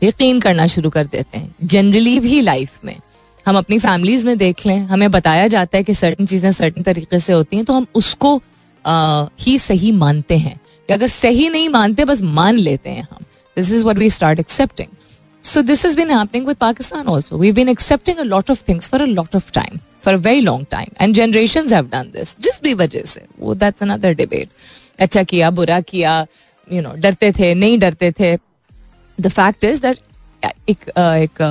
यकीन 0.03 0.39
करना 0.39 0.67
शुरू 0.67 0.89
कर 0.89 1.05
देते 1.05 1.37
हैं। 1.37 1.55
जनरली 1.63 2.19
भी 2.19 2.41
लाइफ 2.41 2.79
में। 2.85 2.95
हम 3.45 3.57
अपनी 3.57 3.79
फैमिलीज़ 3.79 4.25
में 4.25 4.37
देख 4.37 4.65
लें 4.65 4.77
हमें 4.77 5.09
बताया 5.11 5.47
जाता 5.47 5.77
है 5.77 5.83
कि 5.83 5.93
सर्टन 5.93 6.25
चीज़ें 6.25 6.51
सर्टन 6.51 6.81
तरीके 6.81 7.19
से 7.19 7.33
होती 7.33 7.55
हैं 7.57 7.65
तो 7.65 7.73
हम 7.73 7.85
उसको 7.95 8.41
आ, 8.85 9.25
ही 9.39 9.57
सही 9.59 9.91
मानते 9.91 10.37
हैं। 10.37 10.59
कि 10.87 10.93
अगर 10.93 11.07
सही 11.07 11.49
नहीं 11.49 11.69
मानते 11.69 12.05
बस 12.05 12.21
मान 12.21 12.57
लेते 12.57 12.89
हैं 12.89 13.07
हम। 13.11 13.25
This 13.57 13.71
is 13.71 13.83
what 13.83 13.97
we 13.97 14.09
start 14.09 14.39
accepting 14.39 14.94
so 15.45 15.61
this 15.61 15.85
is 15.85 15.95
been 15.97 16.11
happening 16.11 16.47
with 16.47 16.57
Pakistan 16.57 17.07
also 17.07 17.37
we 17.37 17.51
been 17.51 17.69
accepting 17.69 18.19
lot 18.25 18.51
of 18.51 18.63
things 18.69 18.89
for 18.89 19.01
a 19.01 19.05
lot 19.05 19.35
of 19.35 19.51
time 19.51 19.77
for 20.05 20.13
a 20.13 20.17
very 20.19 20.41
long 20.41 20.65
time 20.71 20.87
and 21.01 21.15
generation 21.15 21.67
this 21.93 22.35
जिस 22.41 22.61
भी 22.63 22.73
वजह 22.73 23.03
से 23.05 23.25
वो 23.39 23.55
that's 23.55 23.83
another 23.83 24.13
debate 24.13 24.49
अच्छा 24.99 25.23
किया 25.23 25.49
बुरा 25.51 25.79
किया 25.83 26.25
you 26.67 26.81
know 26.81 26.93
डरते 26.97 27.31
थे 27.31 27.53
नहीं 27.55 27.77
डरते 27.79 28.11
थे 28.11 28.35
द 29.17 29.27
फैक्ट 29.29 29.63
इज़ 29.63 29.81
दैट 29.81 29.99
एक 30.69 30.89
एक 30.97 31.41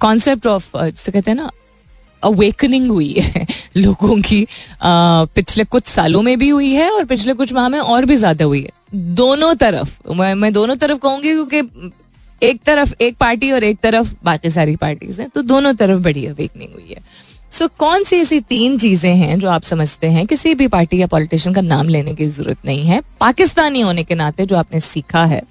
कॉन्सेप्ट 0.00 0.46
ऑफ़ 0.46 0.70
जिसे 0.76 1.12
कहते 1.12 1.30
हैं 1.30 1.36
ना 1.38 1.50
अवेकनिंग 2.22 2.90
हुई 2.90 3.12
है 3.12 3.46
लोगों 3.76 4.20
की 4.22 4.46
पिछले 4.82 5.64
कुछ 5.64 5.86
सालों 5.86 6.22
में 6.22 6.38
भी 6.38 6.48
हुई 6.48 6.72
है 6.72 6.90
और 6.90 7.04
पिछले 7.04 7.34
कुछ 7.34 7.52
माह 7.52 7.68
में 7.68 7.78
और 7.78 8.04
भी 8.04 8.16
ज़्यादा 8.16 8.44
हुई 8.44 8.60
है 8.60 9.04
दोनों 9.14 9.54
तरफ़ 9.54 10.12
मैं 10.12 10.52
दोनों 10.52 10.76
तरफ़ 10.76 10.98
कहूँगी 10.98 11.32
क्योंकि 11.32 11.62
एक 12.44 12.60
तरफ़ 12.66 12.94
एक 13.00 13.16
पार्टी 13.16 13.50
और 13.52 13.64
एक 13.64 13.78
तरफ़ 13.82 14.14
बाकी 14.24 14.50
सारी 14.50 14.76
पार्टीज़ 14.76 15.20
हैं 15.20 15.28
तो 15.34 15.42
दोनों 15.42 15.72
तरफ़ 15.74 16.00
बड़ी 16.02 16.24
अवेकनिंग 16.26 16.72
हुई 16.72 16.88
है। 16.90 17.02
सो 17.50 17.64
so, 17.64 17.70
कौन 17.78 18.04
सी 18.04 18.16
ऐसी 18.16 18.40
तीन 18.40 18.78
चीज़ें 18.78 19.14
हैं 19.14 19.38
जो 19.40 19.48
आप 19.48 19.62
समझते 19.62 20.06
हैं? 20.06 20.26
किसी 20.26 20.54
भी 20.54 20.68
पार्टी 20.68 21.00
या 21.00 21.06
पॉलिटिशियन 21.06 21.54
का 21.54 21.60
नाम 21.60 21.88
लेने 21.88 22.14
की 22.14 22.26
ज़रूरत 22.28 22.66
नहीं 22.66 22.84
है। 22.84 23.00
पाकिस्तानी 23.20 23.80
होने 23.80 24.04
के 24.04 24.14
नाते 24.14 24.46
जो 24.46 24.56
आपने 24.56 24.80
सीखा 24.80 25.24
है 25.24 25.42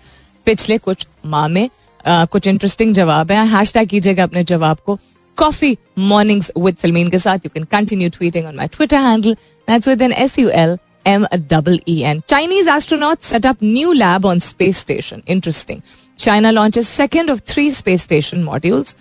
पिछले 0.47 0.77
कुछ 0.77 1.07
माह 1.25 1.47
में 1.47 1.69
आ, 2.05 2.25
कुछ 2.25 2.47
इंटरेस्टिंग 2.47 2.93
जवाब 2.93 3.31
है। 3.31 3.45
हैश 3.47 3.73
टैग 3.73 3.89
कीजिएगा 3.89 4.23
अपने 4.23 4.43
जवाब 4.43 4.77
को। 4.85 4.97
कॉफ़ी 5.37 5.77
मॉर्निंग्स 5.99 6.51
विद 6.57 6.77
सलमीन 6.81 7.09
के 7.09 7.17
साथ। 7.17 7.45
You 7.45 7.49
can 7.53 7.63
continue 7.71 8.09
tweeting 8.09 8.45
on 8.45 8.55
my 8.55 8.67
Twitter 8.67 8.97
handle 9.01 9.33
that's 9.67 9.87
with 9.87 10.01
N 10.01 10.11
S 10.11 10.39
U 10.39 10.49
L 10.49 10.77
M 11.07 11.25
double 11.35 11.79
E 11.89 11.95
N. 12.09 12.19
Chinese 12.31 12.67
astronauts 12.73 13.31
set 13.31 13.45
up 13.49 13.63
new 13.69 13.93
lab 13.95 14.25
on 14.25 14.41
space 14.43 14.77
station. 14.83 15.23
Interesting. 15.35 15.81
China 16.19 16.51
launches 16.51 16.89
second 16.89 17.29
of 17.29 17.41
three 17.51 17.69
space 17.71 18.03
station 18.07 18.43
modules. 18.49 18.95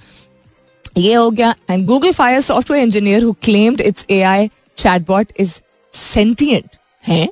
ये 0.99 1.14
हो 1.14 1.31
गया 1.31 1.54
and 1.71 1.87
Google 1.87 2.12
fire 2.12 2.40
software 2.40 2.85
engineer 2.85 3.23
who 3.23 3.33
claimed 3.42 3.81
its 3.81 4.07
AI 4.11 4.49
chatbot 4.78 5.33
is 5.40 5.52
sentient 5.92 6.76
है? 7.04 7.28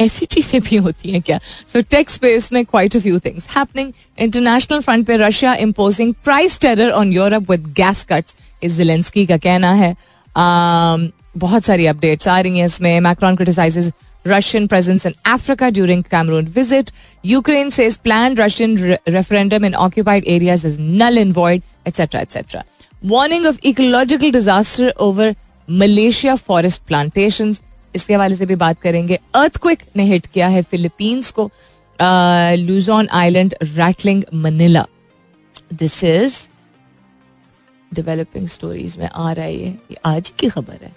ऐसी 0.00 0.26
चीज़ें 0.26 0.60
भी 0.62 0.76
होती 0.76 1.10
हैं 1.10 1.22
क्या? 1.22 1.38
सो 1.72 1.80
टेक 1.80 2.10
स्पेस 2.10 2.52
में 2.52 2.64
quite 2.64 2.96
a 2.96 3.00
few 3.00 3.18
things 3.18 3.46
happening 3.56 3.92
international 4.18 4.80
front 4.80 5.06
पे 5.06 5.16
Russia 5.16 5.54
imposing 5.54 6.14
price 6.24 6.58
terror 6.60 6.90
on 6.90 7.12
Europe 7.12 7.50
with 7.50 7.72
gas 7.76 8.04
cuts 8.10 8.36
इस 8.62 8.72
जिलेंस्की 8.72 9.26
का 9.26 9.36
कहना 9.36 9.72
है। 9.72 9.94
Um, 10.32 11.10
बहुत 11.38 11.64
सारी 11.64 11.86
अपडेट्स 11.86 12.28
आ 12.28 12.40
रही 12.40 12.58
हैं 12.58 12.66
इसमें। 12.66 13.00
Macron 13.00 13.36
criticises 13.36 13.90
Russian 14.24 14.68
presence 14.68 15.04
in 15.04 15.14
Africa 15.24 15.70
during 15.70 16.02
Cameroon 16.02 16.46
visit. 16.46 16.92
Ukraine 17.22 17.70
says 17.70 17.98
planned 17.98 18.38
Russian 18.38 18.76
re- 18.76 18.98
referendum 19.08 19.64
in 19.64 19.74
occupied 19.74 20.24
areas 20.26 20.64
is 20.64 20.78
null 20.78 21.18
and 21.18 21.32
void, 21.32 21.62
etc., 21.86 22.20
etc. 22.20 22.64
Warning 23.02 23.46
of 23.46 23.58
ecological 23.64 24.30
disaster 24.30 24.92
over 24.96 25.34
Malaysia 25.68 26.36
forest 26.36 26.86
plantations. 26.86 27.60
इसके 27.94 28.14
हवाले 28.14 28.36
से 28.36 28.46
भी 28.46 28.54
बात 28.56 28.80
करेंगे 28.80 29.18
earthquake 29.34 29.82
ने 29.96 30.04
hit 30.04 30.26
किया 30.34 30.46
है 30.48 30.62
Philippines 30.70 31.30
को 31.38 31.50
Luzon 32.58 33.08
island 33.12 33.54
rattling 33.62 34.22
Manila 34.44 34.86
this 35.72 36.02
is 36.04 36.36
developing 37.94 38.46
stories 38.48 38.96
में 38.98 39.08
आ 39.08 39.32
रहा 39.32 39.44
है 39.44 39.54
ये 39.56 39.96
आज 40.06 40.32
की 40.38 40.48
खबर 40.48 40.78
है 40.82 40.92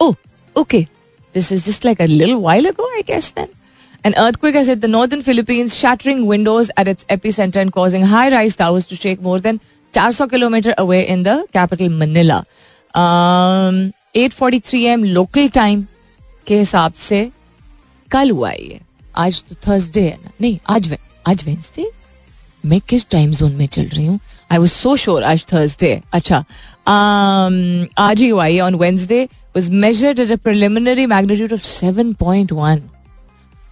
ओ 0.00 0.12
okay 0.56 0.86
This 1.33 1.51
is 1.51 1.65
just 1.65 1.83
like 1.83 1.99
a 1.99 2.07
little 2.07 2.39
while 2.39 2.65
ago, 2.65 2.83
I 2.83 3.03
guess 3.05 3.31
then. 3.31 3.49
An 4.03 4.13
earthquake 4.17 4.55
has 4.55 4.67
hit 4.67 4.81
the 4.81 4.87
northern 4.87 5.21
Philippines, 5.21 5.75
shattering 5.75 6.25
windows 6.27 6.69
at 6.77 6.87
its 6.87 7.03
epicenter 7.05 7.57
and 7.57 7.73
causing 7.73 8.03
high-rise 8.03 8.55
towers 8.55 8.85
to 8.87 8.95
shake 8.95 9.21
more 9.21 9.39
than 9.39 9.59
400 9.93 10.29
kilometer 10.29 10.73
away 10.77 11.07
in 11.07 11.23
the 11.23 11.47
capital 11.51 11.89
Manila. 11.89 12.43
Um, 12.93 13.93
8:43 14.15 14.85
am 14.87 15.03
local 15.03 15.49
time 15.49 15.85
के 16.47 16.57
हिसाब 16.57 16.93
से 16.93 17.19
कल 18.11 18.31
हुआ 18.31 18.51
ये 18.51 18.79
आज 19.17 19.43
तो 19.49 19.55
Thursday 19.67 20.01
है 20.01 20.17
ना 20.23 20.31
नहीं 20.41 20.57
आज 20.69 20.95
आज 21.27 21.43
वेंसडे 21.45 21.89
मैं 22.65 22.79
किस 22.89 23.09
टाइम 23.09 23.31
जोन 23.39 23.51
में 23.55 23.65
चल 23.67 23.87
रही 23.93 24.05
हूँ 24.05 24.19
आई 24.51 24.57
वॉज 24.57 24.69
सो 24.71 24.95
श्योर 24.95 25.23
आज 25.23 25.45
थर्सडे 25.53 26.01
अच्छा 26.13 26.43
um, 26.43 27.87
आज 27.97 28.21
ही 28.21 28.27
हुआ 28.29 28.45
ये 28.45 28.59
on 28.59 28.75
Wednesday 28.83 29.27
was 29.52 29.70
measured 29.70 30.18
at 30.18 30.30
a 30.30 30.38
preliminary 30.38 31.06
magnitude 31.06 31.52
of 31.52 31.60
7.1. 31.60 32.88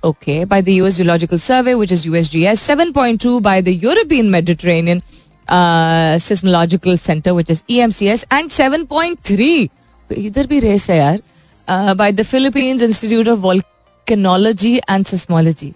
Okay, 0.05 0.45
by 0.45 0.61
the 0.61 0.75
US 0.75 0.97
Geological 0.97 1.39
Survey, 1.39 1.75
which 1.75 1.91
is 1.91 2.07
USGS, 2.07 2.93
7.2 2.93 3.43
by 3.43 3.61
the 3.61 3.75
European 3.75 4.31
Mediterranean 4.31 5.03
uh, 5.49 6.17
Seismological 6.17 6.99
Center, 6.99 7.35
which 7.35 7.51
is 7.51 7.63
EMCS, 7.63 8.25
and 8.31 8.49
7.3. 8.49 9.71
Either 10.11 10.47
be 10.47 10.61
race 10.61 10.89
uh, 10.89 11.95
by 11.95 12.11
the 12.13 12.25
Philippines 12.25 12.83
Institute 12.83 13.29
of 13.29 13.41
Volcanology 13.41 14.81
and 14.89 15.05
Seismology. 15.05 15.75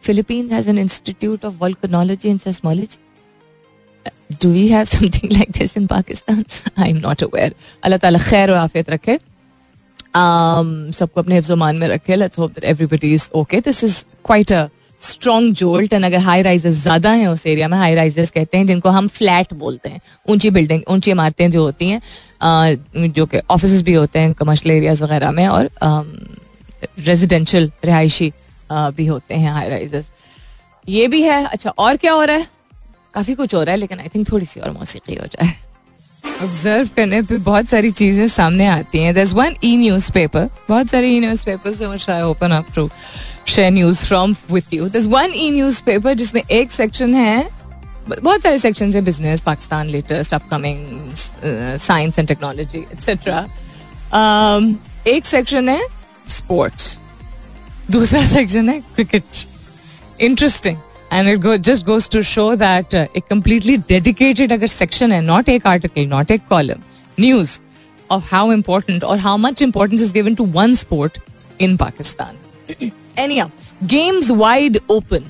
Philippines 0.00 0.50
has 0.52 0.68
an 0.68 0.78
Institute 0.78 1.44
of 1.44 1.54
Volcanology 1.54 2.30
and 2.30 2.40
Seismology. 2.40 2.98
Uh, 4.06 4.10
do 4.38 4.50
we 4.50 4.68
have 4.68 4.88
something 4.96 5.30
like 5.30 5.52
this 5.52 5.76
in 5.76 5.88
Pakistan? 5.88 6.46
I'm 6.76 7.00
not 7.00 7.22
aware. 7.22 7.50
Allah 7.82 7.98
Ta'ala 7.98 8.18
khair 8.18 8.48
wa 8.48 8.68
afiyat 8.68 8.86
rakhe. 8.96 9.18
सबको 10.14 11.20
अपने 11.20 11.34
हिफ्जमान 11.34 11.76
में 11.76 11.86
रखे। 11.88 12.16
Let's 12.16 12.38
hope 12.38 12.50
that 12.50 12.64
everybody 12.64 13.12
is 13.14 13.28
okay 13.34 13.60
this 13.60 13.84
is 13.84 14.02
quite 14.24 14.52
a 14.52 14.66
strong 15.02 15.54
jolt 15.54 15.92
and 15.92 16.04
अगर 16.04 16.18
high 16.18 16.42
rises 16.42 16.74
ज़्यादा 16.74 17.10
हैं 17.12 17.26
उस 17.28 17.46
area 17.46 17.68
में 17.68 17.76
हाई 17.78 17.94
राइजेस 17.94 18.30
कहते 18.30 18.58
हैं 18.58 18.66
जिनको 18.66 18.88
हम 18.90 19.08
फ्लैट 19.08 19.52
बोलते 19.54 19.88
हैं। 19.88 20.00
ऊँची 20.28 20.50
बिल्डिंग 20.50 20.82
ऊँची 20.90 21.10
इमारतें 21.10 21.50
जो 21.50 21.62
होती 21.62 21.88
हैं 21.88 22.00
uh, 22.00 23.08
जो 23.08 23.26
कि 23.26 23.40
ऑफ़िस 23.50 23.82
भी 23.82 23.94
होते 23.94 24.18
हैं 24.18 24.32
कमर्शल 24.34 24.70
एरियाज़ 24.70 25.02
वगैरह 25.04 25.30
में 25.30 25.46
और 25.48 25.70
रेजिडेंशियल 26.98 27.68
um, 27.68 27.84
रिहायशी 27.84 28.30
uh, 28.30 28.90
भी 28.96 29.06
होते 29.06 29.34
हैं 29.34 29.52
हाई 29.52 29.68
राइजेस 29.68 30.10
ये 30.88 31.06
भी 31.08 31.22
है। 31.22 31.44
अच्छा 31.44 31.70
और 31.70 31.96
क्या 31.96 32.12
हो 32.12 32.24
रहा 32.24 32.36
है? 32.36 32.46
काफ़ी 33.14 33.34
कुछ 33.34 33.54
हो 33.54 33.62
रहा 33.62 33.72
है 33.72 33.78
लेकिन 33.78 34.00
आई 34.00 34.08
थिंक 34.14 34.30
थोड़ी 34.32 34.46
सी 34.46 34.60
और 34.60 34.70
मौसीकी 34.70 35.14
हो 35.14 35.26
जाए। 35.26 35.52
ऑब्ज़र्व 36.42 36.88
करने 36.96 37.20
पे 37.22 37.36
बहुत 37.44 37.68
सारी 37.68 37.90
चीज़ें 37.90 38.26
सामने 38.28 38.66
आती 38.66 38.98
हैं। 38.98 39.14
This 39.14 39.32
one 39.34 39.54
E 39.64 39.76
news 39.76 40.10
paper 40.12 40.48
बहुत 40.68 40.90
सारे 40.90 41.08
ई 41.08 41.20
न्यूज़ 41.20 41.44
पेपर 41.44 41.72
से 41.72 42.20
open 42.22 42.50
up 42.52 42.66
to 42.74 42.88
share 43.48 43.70
news 43.72 44.04
from 44.06 44.34
with 44.52 44.74
you 44.74 44.88
दस 44.88 45.06
वन 45.06 45.32
ई 45.34 45.50
न्यूज़ 45.50 45.82
पेपर 45.84 46.14
जिसमें 46.14 46.42
एक 46.42 46.70
सेक्शन 46.72 47.14
है, 47.14 47.48
बहुत 48.08 48.42
सारे 48.42 48.58
सेक्शन 48.58 48.92
है 48.94 49.00
business 49.02 49.40
Pakistan 49.42 49.88
latest 49.88 50.34
upcoming 50.34 51.14
science 51.80 52.18
and 52.18 52.28
technology 52.28 52.78
etcetera 52.78 53.40
एक 55.08 55.26
सेक्शन 55.26 55.68
है 55.68 55.80
स्पोर्ट्स 56.28 56.98
दूसरा 57.90 58.24
सेक्शन 58.26 58.68
है 58.68 58.80
cricket 58.94 59.44
interesting 60.20 60.76
and 61.12 61.28
it 61.28 61.60
just 61.60 61.86
goes 61.86 62.08
to 62.08 62.22
show 62.22 62.54
that 62.56 62.94
एक 62.94 63.24
कंप्लीटली 63.30 63.76
डेडिकेटेड 63.88 64.52
अगर 64.52 64.66
सेक्शन 64.66 65.12
है 65.12 65.20
नॉट 65.20 65.48
एक 65.48 65.66
आर्टिकल 65.66 66.06
नॉट 66.06 66.30
एक 66.30 66.46
column 66.48 66.82
news 67.20 67.58
of 68.10 68.34
how 68.34 68.52
important 68.52 69.04
और 69.04 69.18
how 69.18 69.36
much 69.36 69.62
importance 69.62 70.02
is 70.02 70.12
given 70.14 70.34
to 70.34 70.44
one 70.54 70.74
sport 70.74 71.18
in 71.60 71.76
Pakistan 71.76 72.90
any 73.18 73.42
games 73.84 74.30
wide 74.30 74.78
open 74.90 75.24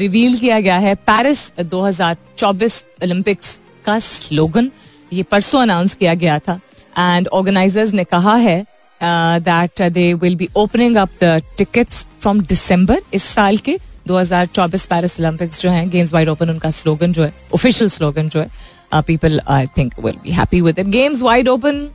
reveal 0.00 0.38
किया 0.38 0.60
गया 0.60 0.78
है 0.78 0.94
Paris 1.10 1.50
2024 1.72 2.82
Olympics 3.02 3.58
का 3.84 3.98
स्लोगन 3.98 4.70
ये 5.12 5.22
परसों 5.22 5.60
अनाउंस 5.60 5.94
किया 5.94 6.14
गया 6.14 6.38
था. 6.38 6.60
एंड 6.98 7.28
ऑर्गेनाइजर्स 7.28 7.92
ने 7.92 8.04
कहा 8.04 8.34
है 8.36 8.64
that 9.00 9.82
they 9.92 10.12
will 10.14 10.36
be 10.36 10.48
opening 10.56 10.96
up 10.96 11.10
the 11.22 11.40
tickets 11.58 12.04
from 12.20 12.40
December 12.40 13.02
इस 13.14 13.22
साल 13.24 13.56
के 13.58 13.78
2024 14.08 14.86
पेरिस 14.86 15.18
ओलंपिक्स 15.20 15.60
जो 15.60 15.70
है 15.70 15.88
गेम्स 15.90 16.12
वाइड 16.12 16.28
ओपन 16.28 16.50
उनका 16.50 16.70
स्लोगन 16.70 17.12
जो 17.12 17.22
है 17.22 17.32
ऑफिशियल 17.54 17.90
स्लोगन 17.90 18.28
जो 18.28 18.40
है 18.40 19.02
people 19.06 19.40
I 19.48 19.66
think 19.78 19.94
will 20.04 20.18
be 20.24 20.30
happy 20.32 20.60
with 20.60 20.78
it 20.78 20.86
games 20.86 21.22
wide 21.22 21.48
open 21.48 21.88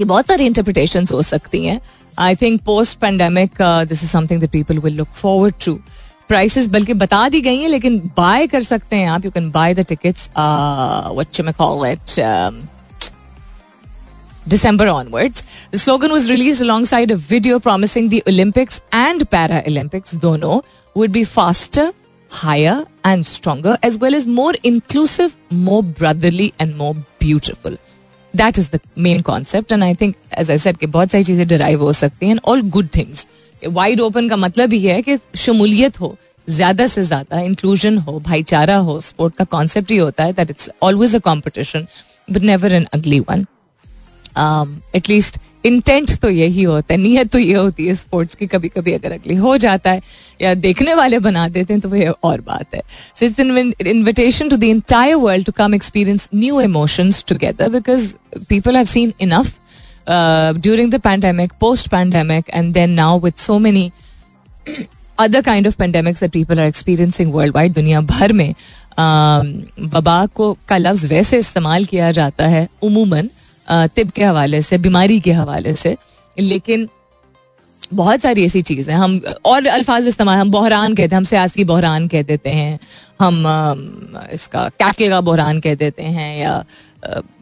ये 0.00 0.04
बहुत 0.04 0.26
सारी 0.26 0.46
इंटरप्रिटेशन 0.46 1.06
हो 1.12 1.22
सकती 1.22 1.64
हैं. 1.64 1.80
I 2.18 2.34
think 2.36 2.60
post 2.64 2.98
pandemic 3.00 3.62
this 3.62 4.02
is 4.02 4.10
something 4.10 4.40
that 4.40 4.50
people 4.50 4.78
will 4.78 4.94
look 4.96 5.08
forward 5.14 5.54
to 5.64 5.74
prices 6.28 6.66
बल्कि 6.68 6.94
बता 6.94 7.28
दी 7.28 7.40
गई 7.40 7.60
हैं 7.60 7.68
लेकिन 7.68 7.98
बाय 8.16 8.46
कर 8.46 8.62
सकते 8.62 8.96
हैं 8.96 9.08
आप. 9.10 9.24
You 9.24 9.30
can 9.30 9.50
buy 9.50 9.74
the 9.74 9.86
tickets 9.88 10.30
what 10.38 11.38
you 11.40 11.44
may 11.46 11.52
call 11.62 11.86
it 11.88 12.20
December 14.52 14.84
onwards. 14.90 15.42
The 15.72 15.78
slogan 15.80 16.12
was 16.16 16.26
released 16.32 16.62
alongside 16.66 17.10
a 17.14 17.16
video 17.32 17.56
promising 17.64 18.06
the 18.12 18.20
Olympics 18.30 18.78
and 18.98 19.24
Para 19.34 19.58
Olympics, 19.70 20.14
dono, 20.22 20.52
would 20.98 21.12
be 21.12 21.24
faster, 21.24 21.86
higher, 22.30 22.76
and 23.04 23.26
stronger, 23.26 23.74
as 23.82 23.98
well 23.98 24.14
as 24.14 24.26
more 24.38 24.54
inclusive, 24.64 25.36
more 25.66 25.82
brotherly, 26.00 26.48
and 26.58 26.76
more 26.76 26.94
beautiful. 27.20 27.76
That 28.34 28.58
is 28.58 28.70
the 28.70 28.80
main 28.96 29.22
concept, 29.22 29.72
and 29.72 29.84
I 29.84 29.92
think, 29.94 30.16
as 30.44 30.50
I 30.50 30.56
said, 30.56 30.78
कि 30.78 30.86
बहुत 30.86 31.10
सारी 31.10 31.24
चीज़ें 31.24 31.46
derive 31.48 31.80
हो 31.80 31.92
सकती 31.92 32.28
हैं 32.28 32.38
all 32.44 32.62
good 32.76 32.90
things. 32.98 33.26
Wide 33.62 34.00
open 34.00 34.28
का 34.28 34.36
मतलब 34.36 34.72
ही 34.72 34.80
है 34.80 35.00
कि 35.02 35.16
शमूलियत 35.36 36.00
हो 36.00 36.16
ज़्यादा 36.48 36.86
से 36.86 37.02
ज़्यादा 37.02 37.40
इंक्लूजन 37.40 37.96
हो 37.98 38.18
भाईचारा 38.26 38.76
हो 38.88 39.00
स्पोर्ट 39.00 39.34
का 39.36 39.44
कॉन्सेप्ट 39.54 39.90
ही 39.90 39.96
होता 39.96 40.24
है 40.24 40.32
that 40.32 40.50
it's 40.50 40.70
always 40.82 41.16
a 41.16 41.18
competition 41.24 41.86
but 42.32 42.42
never 42.42 42.72
an 42.72 42.86
ugly 42.94 43.18
one 43.20 43.44
at least 44.96 45.38
intent 45.66 46.14
तो 46.20 46.28
यही 46.30 46.62
होता 46.62 46.94
है 46.94 46.98
नीयत 47.00 47.30
तो 47.32 47.38
ये 47.38 47.54
होती 47.54 47.86
है 47.86 47.94
स्पोर्ट्स 47.94 48.34
की। 48.34 48.46
कभी 48.46 48.68
कभी 48.68 48.92
अगर 48.92 49.12
अगली 49.12 49.34
हो 49.36 49.56
जाता 49.56 49.90
है 49.90 50.00
या 50.42 50.52
देखने 50.56 50.94
वाले 50.94 51.18
बना 51.18 51.48
देते 51.48 51.74
हैं 51.74 51.80
तो 51.80 51.88
वह 51.88 52.08
और 52.24 52.40
बात 52.40 52.74
है। 52.74 52.82
So 53.16 53.26
it's 53.26 53.40
invitation 53.86 54.48
to 54.48 54.56
the 54.56 54.64
entire 54.64 55.14
world 55.16 55.46
to 55.46 55.52
come 55.56 55.74
experience 55.74 56.28
new 56.34 56.60
emotions 56.60 57.24
together 57.28 57.68
because 57.70 58.14
people 58.48 58.76
have 58.76 58.84
seen 58.86 59.12
enough 59.20 59.54
during 60.08 60.90
the 60.92 61.00
pandemic 61.00 61.52
post 61.60 61.88
pandemic 61.88 62.50
and 62.54 62.72
then 62.74 62.90
now 62.90 63.18
with 63.20 63.34
so 63.36 63.58
many 63.58 63.90
other 65.18 65.42
kind 65.42 65.66
of 65.66 65.76
pandemics 65.76 66.20
that 66.20 66.32
people 66.32 66.60
are 66.60 66.66
experiencing 66.66 67.32
worldwide 67.54 67.72
दुनिया 67.72 68.00
भर 68.12 68.32
में 68.32 68.48
um, 68.50 69.46
वबा 69.94 70.24
को 70.34 70.56
का 70.68 70.76
लफ्ज 70.76 71.04
वैसे 71.06 71.38
इस्तेमाल 71.38 71.84
किया 71.84 72.10
जाता 72.12 72.46
है 72.46 72.68
उमूमन 72.82 73.28
तिब 73.70 74.10
के 74.10 74.24
हवाले 74.24 74.62
से 74.62 74.78
बीमारी 74.78 75.20
के 75.20 75.32
हवाले 75.32 75.74
से। 75.74 75.96
लेकिन 76.36 76.88
बहुत 77.94 78.20
सारी 78.20 78.44
ऐसी 78.44 78.62
चीज़ें 78.62 78.94
हम 78.94 79.20
और 79.46 79.66
अल्फाज 79.66 80.06
इस्तेमाल 80.08 80.38
हम 80.38 80.50
बहरान 80.50 80.94
कहते 80.94 81.14
हैं 81.14 81.16
हम 81.16 81.24
सियासी 81.24 81.64
बहरान 81.64 82.08
कह 82.08 82.22
देते 82.22 82.50
हैं। 82.50 82.78
हम 83.20 83.44
इसका 84.32 84.68
कैकल 84.80 85.08
का 85.08 85.20
बहरान 85.20 85.60
कह 85.60 85.74
देते 85.74 86.02
हैं 86.02 86.36
या 86.38 86.64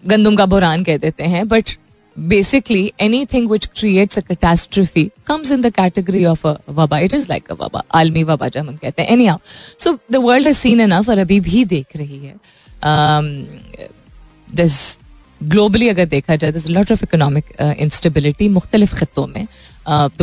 गंदम 0.06 0.36
का 0.36 0.46
बहरान 0.46 0.84
कह 0.84 0.96
देते 0.98 1.24
हैं। 1.24 1.46
But 1.48 1.70
basically 2.16 2.92
anything 3.32 3.50
which 3.50 3.66
creates 3.78 4.18
a 4.18 4.20
catastrophe 4.20 5.04
comes 5.26 5.50
in 5.52 5.62
the 5.62 5.70
category 5.74 6.24
of 6.24 6.46
a 6.48 6.54
वबा 6.70 6.98
इट 6.98 7.14
इज़ 7.14 7.26
लाइक 7.28 7.50
अ 7.50 7.54
वबा 7.54 7.82
आलमी 7.94 8.22
वबा 8.24 8.48
जब 8.48 8.68
हम 8.68 8.76
कहते 8.76 9.02
हैं. 9.02 9.08
Anyhow 9.26 9.38
so 9.78 9.98
the 10.12 10.16
world 10.24 10.46
has 10.46 10.58
seen 10.58 10.80
enough 10.90 11.08
और 11.08 11.18
अभी 11.18 11.40
भी 11.40 11.64
देख 11.66 11.96
रही 11.96 12.18
है। 12.18 12.34
um, 12.82 13.26
globally 15.44 15.88
अगर 15.90 16.04
देखा 16.04 16.36
जाए 16.36 16.52
lot 16.52 16.90
of 16.90 17.02
economic 17.02 17.44
uh, 17.60 18.50
मुख्तलिफ़ 18.50 18.94
खत्ों 18.94 19.26
में. 19.26 19.46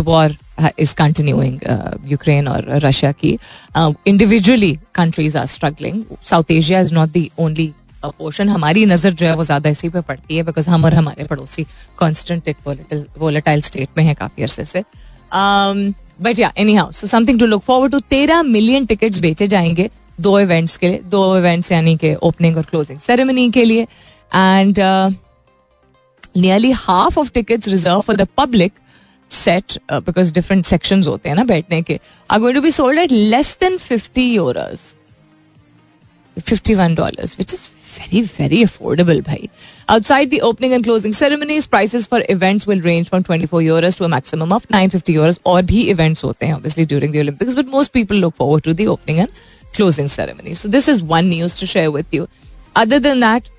War 0.05 0.29
is 0.77 0.93
continuing 0.93 1.60
uh, 1.65 1.98
Ukraine 2.08 2.48
or 2.48 2.62
Russia 2.82 3.13
की. 3.20 3.38
Individually 4.08 4.77
countries 4.96 5.38
are 5.38 5.46
struggling 5.46 6.03
South 6.29 6.51
Asia 6.51 6.79
is 6.79 6.93
not 6.93 7.10
the 7.13 7.29
only 7.39 7.70
portion 8.05 8.50
हमारी 8.50 8.86
नज़र 8.86 9.13
जो 9.13 9.25
है 9.25 9.36
वो 9.36 9.43
ज़्यादा 9.43 9.70
इसी 9.70 9.89
पे 9.89 10.01
पड़ती 10.01 10.36
है 10.38 10.43
बिकॉज़ 10.43 10.70
हम 10.70 10.86
और 10.86 10.93
हमारे 10.93 11.24
पड़ोसी 11.25 11.65
कॉन्स्टेंट 11.98 12.48
एक 12.48 12.58
वोलेटाइल 13.20 13.62
स्टेट 13.62 13.89
में 13.98 14.03
है 14.03 14.13
काफ़ी 14.13 14.43
अरसे 14.43 14.65
से. 14.65 14.84
But 16.22 16.39
yeah 16.39 16.51
anyhow 16.75 16.91
so 16.91 17.08
something 17.08 17.39
to 17.39 17.46
look 17.46 17.62
forward 17.63 17.91
to 17.91 18.00
तेरह 18.10 18.41
मिलियन 18.43 18.86
टिकट्स 18.86 19.20
बेचे 19.22 19.48
जाएँगे 19.48 19.89
दो 20.22 20.39
इवेंट्स 20.39 20.77
के 20.77 20.88
लिए. 20.89 21.00
दो 21.00 21.38
इवेंट्स 21.38 21.72
यानी 21.72 21.96
कि 21.98 22.13
ओपनिंग 22.24 22.58
और 22.58 22.63
क्लोजिंग 22.63 23.00
सेरेमनी 23.00 23.50
के 23.51 23.63
लिए. 23.65 23.88
And 24.35 24.78
nearly 26.37 26.71
half 26.87 27.18
of 27.18 27.30
tickets 27.35 27.68
reserve 27.68 28.00
for 28.00 28.16
the 28.16 28.26
public 28.37 28.73
set 29.30 29.78
because 29.92 30.33
different 30.33 30.64
section 30.66 31.02
होते 31.02 31.28
हैं 31.28 31.37
ना 31.37 31.45
बैठने 31.45 31.83
के 31.83 31.99
are 32.30 32.40
going 32.40 32.57
to 32.57 32.62
be 32.62 32.71
sold 32.71 32.99
at 32.99 33.12
less 33.12 33.57
than 33.61 33.76
fifty 33.78 34.30
euros 34.35 34.95
fifty 36.38 36.75
one 36.75 36.95
dollar 36.95 37.35
which 37.38 37.54
is 37.54 37.71
very, 37.99 38.23
very 38.23 38.62
affordable, 38.64 39.23
bhai. 39.25 39.50
Outside 39.88 40.30
the 40.30 40.40
opening 40.42 40.75
and 40.75 40.85
closing 40.85 41.12
ceremonies, 41.12 41.66
prices 41.66 42.07
for 42.07 42.23
events 42.28 42.66
will 42.66 42.80
range 42.80 43.09
from 43.09 43.25
24 43.25 43.61
euros 43.61 43.97
to 43.97 44.04
a 44.04 44.09
maximum 44.09 44.52
of 44.52 44.66
950 44.71 45.14
euros. 45.14 45.38
और 45.47 45.62
भी 45.62 45.85
events 45.95 46.25
होते 46.25 46.47
हैं, 46.47 46.54
obviously, 46.54 46.87
during 46.87 47.12
the 47.12 47.21
Olympics, 47.21 47.54
but 47.54 47.73
most 47.76 47.92
people 47.92 48.16
look 48.16 48.37
forward 48.37 48.64
to 48.68 48.75
the 48.75 48.88
opening 48.95 49.21
and 49.21 49.42
closing 49.78 50.09
ceremony. 50.09 50.54
So 50.54 50.73
this 50.76 50.88
is 50.88 51.02
one 51.14 51.28
news 51.28 51.57
to 51.61 51.66
share 51.66 51.90
with 51.90 52.18
you. 52.18 52.28
Other 52.76 53.00
than 53.09 53.21
that, 53.21 53.50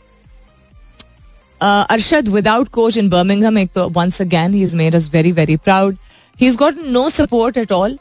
uh, 1.61 1.87
Arshad 1.87 2.28
without 2.28 2.70
coach 2.73 2.96
in 2.96 3.08
Birmingham, 3.08 3.58
once 3.92 4.20
again, 4.20 4.52
he's 4.52 4.75
made 4.75 4.94
us 4.94 5.06
very, 5.06 5.32
very 5.32 5.56
proud. 5.56 5.96
He's 6.38 6.56
gotten 6.56 6.92
no 6.92 7.08
support 7.08 7.56
at 7.56 7.73
all. 7.73 7.99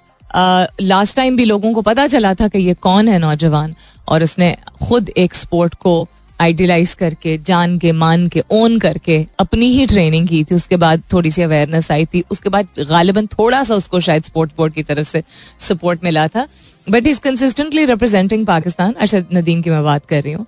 Last 0.81 1.11
uh, 1.11 1.15
time 1.15 1.35
भी 1.37 1.45
लोगों 1.45 1.73
को 1.73 1.81
पता 1.81 2.07
चला 2.07 2.33
था 2.33 2.47
कि 2.47 2.59
ये 2.59 2.73
कौन 2.73 3.07
है 3.07 3.19
नौजवान 3.19 3.75
और 4.07 4.23
उसने 4.23 4.55
खुद 4.87 5.09
एक 5.09 5.33
स्पोर्ट 5.33 5.75
को 5.75 6.07
आइडियलाइज 6.41 6.93
करके 6.93 7.37
जान 7.47 7.77
के 7.79 7.91
मान 7.91 8.27
के 8.27 8.43
ओन 8.51 8.79
करके 8.79 9.25
अपनी 9.39 9.65
ही 9.73 9.85
ट्रेनिंग 9.87 10.27
की 10.27 10.43
थी। 10.43 10.55
उसके 10.55 10.77
बाद 10.77 11.03
थोड़ी 11.13 11.31
सी 11.31 11.41
अवेयरनेस 11.41 11.91
आई 11.91 12.05
थी। 12.05 12.23
उसके 12.31 12.49
बाद 12.49 12.67
गालिबन 12.89 13.27
थोड़ा 13.27 13.63
सा 13.63 13.75
उसको 13.75 13.99
शायद 13.99 14.23
स्पोर्ट 14.23 14.51
बोर्ड 14.57 14.73
की 14.73 14.83
तरफ़ 14.83 15.07
से 15.07 15.23
सपोर्ट 15.59 16.03
मिला 16.03 16.27
था। 16.27 16.47
But 16.87 17.07
is 17.07 17.19
consistently 17.21 17.85
representing 17.85 18.45
Pakistan 18.45 18.93
Arshad 18.93 19.27
Nadeem 19.33 19.61
की 19.61 19.69
मैं 19.69 19.83
बात 19.83 20.05
कर 20.05 20.23
रही 20.23 20.33
हूँ। 20.33 20.45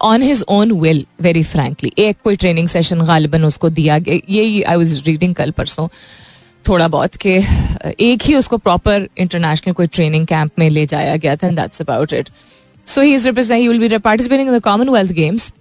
On 0.00 0.22
his 0.22 0.44
own 0.48 0.72
will 0.80 1.04
very 1.22 1.42
frankly 1.42 1.92
एक 1.98 2.16
कोई 2.24 2.36
ट्रेनिंग 2.36 2.68
सेशन 2.68 3.04
गालिबन 3.04 3.44
उसको 3.44 3.68
दिया 3.70 3.98
गया। 3.98 4.18
ये 4.28 4.62
आई 4.62 4.76
वॉज़ 4.76 5.02
रीडिंग 5.06 5.34
कल 5.34 5.50
परसों 5.50 5.88
थोड़ा 6.68 6.88
बहुत 6.88 7.16
के 7.16 7.36
एक 8.00 8.22
ही 8.22 8.34
उसको 8.34 8.56
प्रॉपर 8.58 9.08
इंटरनेशनल 9.18 9.74
कोई 9.74 9.86
ट्रेनिंग 9.86 10.26
कैंप 10.26 10.50
में 10.58 10.68
ले 10.70 10.86
जाया 10.86 11.16
गया 11.16 11.36
था 11.36 11.48
that's 11.50 11.80
about 11.80 12.12
it 12.12 12.28
so 12.86 13.00
he 13.00 13.14
is 13.14 13.26
represent 13.28 13.60
he 13.60 13.68
will 13.68 13.88
be 13.88 13.98
participating 13.98 14.48
in 14.48 14.58
the 14.58 14.62
Commonwealth 14.62 15.12
Games 15.12 15.52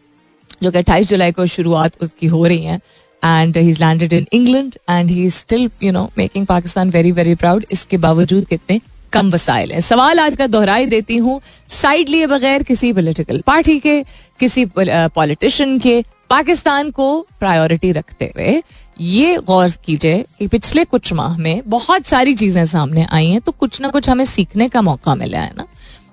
जो 0.64 0.72
कि 0.72 0.78
अट्ठाईस 0.78 1.10
जुलाई 1.10 1.32
को 1.32 1.46
शुरुआत 1.46 2.02
उसकी 2.02 2.28
हो 2.28 2.46
रही 2.46 2.64
है 2.64 2.80
and 3.24 3.58
he 3.58 3.70
is 3.70 3.80
landed 3.80 4.14
in 4.14 4.26
England 4.34 4.76
and 4.90 5.10
he 5.12 5.26
is 5.26 5.36
still 5.36 5.70
you 5.84 5.92
know 5.92 6.10
making 6.18 6.46
Pakistan 6.46 6.90
very 6.90 7.12
very 7.12 7.36
proud 7.36 7.66
इसके 7.72 7.98
बावजूद 7.98 8.46
कितने 8.46 8.80
कम 9.14 9.30
वसाइल 9.32 9.72
हैं। 9.72 9.82
सवाल 9.82 10.20
आज 10.20 10.36
का 10.38 10.48
दोहराई 10.48 10.86
देती 10.86 11.18
हूँ। 11.18 11.40
साइड 11.72 12.10
लिए 12.10 12.28
बगैर 12.28 12.64
किसी 12.64 12.92
पोलिटिकल 12.94 13.42
पार्टी 13.48 13.80
के, 13.80 14.02
किसी 14.40 14.66
पॉलिटिशियन 14.78 15.78
के, 15.80 16.04
पाकिस्तान 16.30 16.90
को 16.92 17.28
प्रायोरिटी 17.40 17.92
रखते 17.92 18.26
हुए 18.26 18.62
ये 19.02 19.36
गौर 19.48 19.70
कीजिए 19.86 20.24
कि 20.40 20.48
पिछले 20.48 20.84
कुछ 20.86 21.12
माह 21.14 21.38
में 21.38 21.62
बहुत 21.68 22.06
सारी 22.06 22.34
चीज़ें 22.36 22.66
सामने 22.66 23.06
आई 23.12 23.28
हैं 23.28 23.42
तो 23.42 23.52
कुछ 23.52 23.80
ना 23.82 23.90
कुछ 23.90 24.10
हमें 24.10 24.26
सीखने 24.26 24.68
का 24.70 24.82
मौका 24.82 25.16
मिला 25.16 25.40
है 25.40 25.54
ना? 25.58 25.66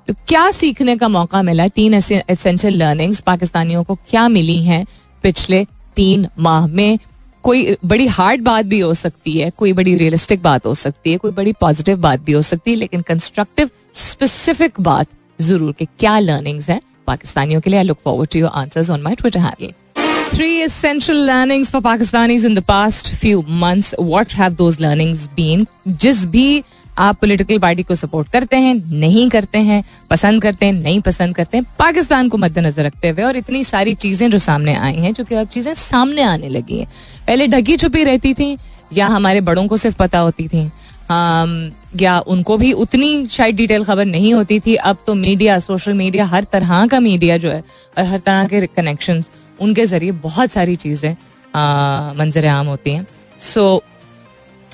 तो 0.09 0.14
क्या 0.28 0.50
सीखने 0.50 0.96
का 0.96 1.09
मौका 1.09 1.42
मिला? 1.42 1.66
तीन 1.68 1.94
एसेंशियल 1.94 2.76
लर्निंग्स 2.76 3.20
पाकिस्तानियों 3.20 3.83
को 3.85 3.94
क्या 4.09 4.26
मिली 4.28 4.62
हैं 4.64 4.85
पिछले 5.24 5.64
तीन 5.96 6.26
माह 6.38 6.66
में? 6.66 6.98
कोई 7.44 7.76
बड़ी 7.85 8.07
हार्ड 8.07 8.42
बात 8.42 8.66
भी 8.66 8.78
हो 8.80 8.94
सकती 8.94 9.33
है, 9.33 9.50
कोई 9.50 9.72
बड़ी 9.72 9.94
रियलिस्टिक 9.94 10.42
बात 10.42 10.66
हो 10.66 10.74
सकती 10.74 11.12
है, 11.12 11.16
कोई 11.16 11.30
बड़ी 11.30 11.52
पॉजिटिव 11.52 11.96
बात 11.96 12.20
भी 12.20 12.33
हो 12.33 12.42
सकती 12.42 12.70
है, 12.70 12.76
लेकिन 12.76 13.00
कंस्ट्रक्टिव 13.00 13.70
स्पेसिफिक 13.94 14.80
बात 14.80 15.07
ज़रूर 15.40 15.72
के 15.72 15.85
क्या 15.85 16.18
लर्निंग्स 16.18 16.70
है 16.70 16.80
पाकिस्तानियों 17.07 17.61
के 17.61 17.70
लिए 17.70 17.78
I 17.78 17.85
look 17.85 17.98
forward 18.04 18.30
to 18.30 18.38
your 18.38 18.50
answers 18.54 18.90
on 18.90 19.02
my 19.02 19.14
Twitter 19.14 19.40
handle 19.40 19.72
Three 20.35 20.62
essential 20.66 21.18
learnings 21.28 21.70
for 21.70 21.80
Pakistanis 21.80 22.44
in 22.48 22.54
the 22.59 22.62
past 22.70 23.09
few 23.24 23.42
months. 23.64 23.90
What 24.12 24.33
have 24.38 24.57
those 24.61 24.78
learnings 24.85 25.20
been? 25.38 25.66
जिस 25.88 26.24
भी 26.26 26.62
आप 26.96 27.18
पॉलिटिकल 27.20 27.59
पार्टी 27.59 27.83
को 27.83 27.94
सपोर्ट 27.94 28.28
करते 28.28 28.57
हैं, 28.57 28.74
नहीं 28.92 29.28
करते 29.28 29.59
हैं, 29.61 29.83
पसंद 30.11 30.42
करते 30.42 30.66
हैं, 30.66 30.72
नहीं 30.74 31.00
पसंद 31.02 31.35
करते 31.37 31.57
हैं, 31.57 31.66
पाकिस्तान 31.78 32.28
को 32.28 32.38
मद्देनजर 32.38 32.85
रखते 32.85 33.09
हुए 33.09 33.22
और 33.22 33.37
इतनी 33.37 33.62
सारी 33.64 33.94
चीज़ें 33.96 34.30
जो 34.30 34.38
सामने 34.40 34.74
आई 34.76 34.94
हैं, 34.94 35.12
जो 35.12 35.24
कि 35.24 35.35
अब 35.35 35.48
चीज़ें 35.48 35.74
सामने 35.74 36.22
आने 36.24 36.48
लगी 36.48 36.78
हैं। 36.78 36.87
पहले 37.26 37.46
ढकी 37.48 37.76
छुपी 37.76 38.04
रहती 38.04 38.35
थी, 38.35 38.57
या 38.92 39.07
हमारे 39.09 39.40
बड़ों 39.42 39.66
को 39.66 39.76
सिर्फ़ 39.76 39.96
पता 39.96 40.18
होती 40.18 40.48
थी। 40.48 40.70
या 42.00 42.18
उनको 42.26 42.57
भी 42.59 42.72
उतनी 42.74 43.26
शायद 43.28 43.57
डिटेल 43.57 43.85
खबर 43.85 44.04
नहीं 44.07 44.33
होती 44.35 44.59
थी। 44.61 44.74
अब 44.76 44.96
तो 45.07 45.14
मीडिया 45.14 45.59
सोशल 45.61 45.94
मीडिया 45.94 46.24
हर 46.26 46.44
तरह 46.44 46.87
का 46.87 47.00
मीडिया 47.00 47.37
जो 47.37 47.50
है, 47.50 47.62
और 47.96 48.04
हर 48.04 48.18
तरह 48.18 48.46
के 48.48 48.66
कनेक्शन 48.68 49.22
उनके 49.59 49.87
ज़रिए 49.87 50.12
बहुत 50.22 50.52
सारी 50.52 50.76
चीज़ें 50.76 51.12
मंजर 52.18 52.46
आम 52.48 52.66
होती 52.66 52.90
हैं। 52.90 53.07
सो 53.42 53.83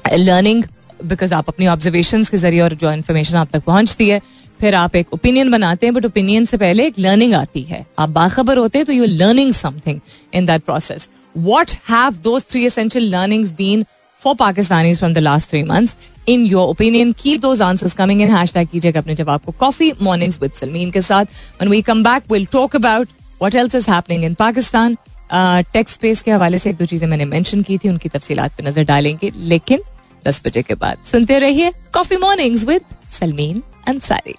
लर्निंग 0.08 0.64
बिकॉज़ 1.04 1.34
आप 1.34 1.48
अपनी 1.48 1.66
ऑब्जर्वेशन 1.68 2.24
के 2.24 2.36
ज़रिए 2.36 2.60
और 2.60 2.74
जो 2.74 2.92
इन्फॉर्मेशन 2.92 3.36
आप 3.36 3.48
तक 3.52 3.62
पहुँचती 3.64 4.08
है, 4.08 4.20
फिर 4.60 4.74
आप 4.74 4.96
एक 4.96 5.12
ओपिनियन 5.14 5.50
बनाते 5.50 5.86
हैं 5.86 5.94
बट 5.94 6.04
ओपिनियन 6.06 6.44
से 6.44 6.56
पहले 6.56 6.86
एक 6.86 6.98
लर्निंग 6.98 7.34
आती 7.34 7.62
है। 7.62 7.84
आप 7.98 8.08
बाखबर 8.10 8.58
होते 8.58 8.78
हैं 8.78 8.86
तो 8.86 8.92
you 8.92 9.04
learning 9.06 9.52
something 9.54 10.00
in 10.34 10.46
that 10.46 10.62
process 10.64 11.08
what 11.34 11.70
have 11.88 12.16
those 12.22 12.44
three 12.50 12.64
essential 12.66 13.10
learnings 13.14 13.52
been 13.54 13.84
for 14.22 14.34
Pakistani 14.36 14.94
from 14.94 15.12
the 15.14 15.18
last 15.18 15.48
three 15.50 15.62
months 15.62 15.96
in 16.28 16.44
your 16.46 16.68
opinion 16.68 17.12
keep 17.22 17.36
those 17.38 17.62
answers 17.62 17.92
coming 17.94 18.22
in 18.22 18.30
hashtag 18.54 18.68
कीजिएगा 18.68 19.00
अपने 19.00 19.14
जवाब 19.14 19.40
को 19.46 19.52
कॉफ़ी 19.60 19.92
मॉर्निंग्स 20.02 20.40
विद 20.42 20.52
सलमीन 20.60 20.90
के 20.90 21.00
साथ 21.02 21.62
we 21.62 21.80
come 21.82 22.02
back 22.04 22.32
will 22.32 22.46
talk 22.52 22.76
about 22.76 23.08
what 23.42 23.54
else 23.54 23.74
is 23.74 23.90
happening 23.90 24.24
in 24.24 24.34
Pakistan 24.34 24.96
tech's 25.72 25.92
space 25.94 26.22
के 26.22 26.30
हवाले 26.30 26.58
से 26.58 26.70
एक 26.70 26.76
दो 26.76 26.86
चीज़ें 26.86 27.06
मैंने 27.08 27.24
मेंशन 27.24 27.62
की 27.62 27.78
थी 27.78 27.88
उनकी 27.88 28.08
तफसीलात 28.08 28.56
पे 28.56 28.62
नज़र 28.62 28.84
डालेंगे 28.84 29.32
लेकिन 29.36 29.82
दस 30.26 30.42
बजे 30.46 30.62
के 30.62 30.74
बाद। 30.74 31.04
सुनते 31.06 31.38
रहिए 31.38 31.72
coffee 31.94 32.16
mornings 32.18 32.64
with 32.64 32.82
Salmeen 33.12 33.62
Ansari 33.88 34.34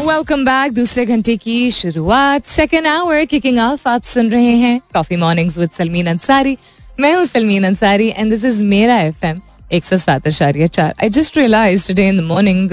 welcome 0.00 0.44
back 0.44 0.72
दूसरे 0.72 1.04
घंटे 1.06 1.36
की 1.36 1.70
शुरुआत। 1.70 2.46
सेकेंड 2.46 2.86
आवर 2.86 3.24
किकिंग 3.24 3.58
ऑफ़ 3.60 3.88
आप 3.88 4.02
सुन 4.04 4.30
रहे 4.30 4.56
हैं 4.56 4.80
coffee 4.94 5.16
mornings 5.16 5.58
with 5.58 5.70
Salmeen 5.78 6.06
Ansari 6.06 6.56
मैं 7.00 7.14
हूँ 7.14 7.24
Salmeen 7.26 7.64
Ansari 7.64 8.08
and 8.08 8.30
this 8.30 8.44
is 8.44 8.62
मेरा 8.64 8.96
एफ़ 9.00 9.24
एम 9.26 9.40
एक 9.72 9.84
सौ 9.84 9.96
सात 9.98 10.26
अशारिया 10.26 10.66
चार। 10.68 10.94
I 11.02 11.08
just 11.10 11.36
realise 11.38 11.86
today 11.88 12.08
in 12.08 12.18
the 12.18 12.22
morning 12.24 12.70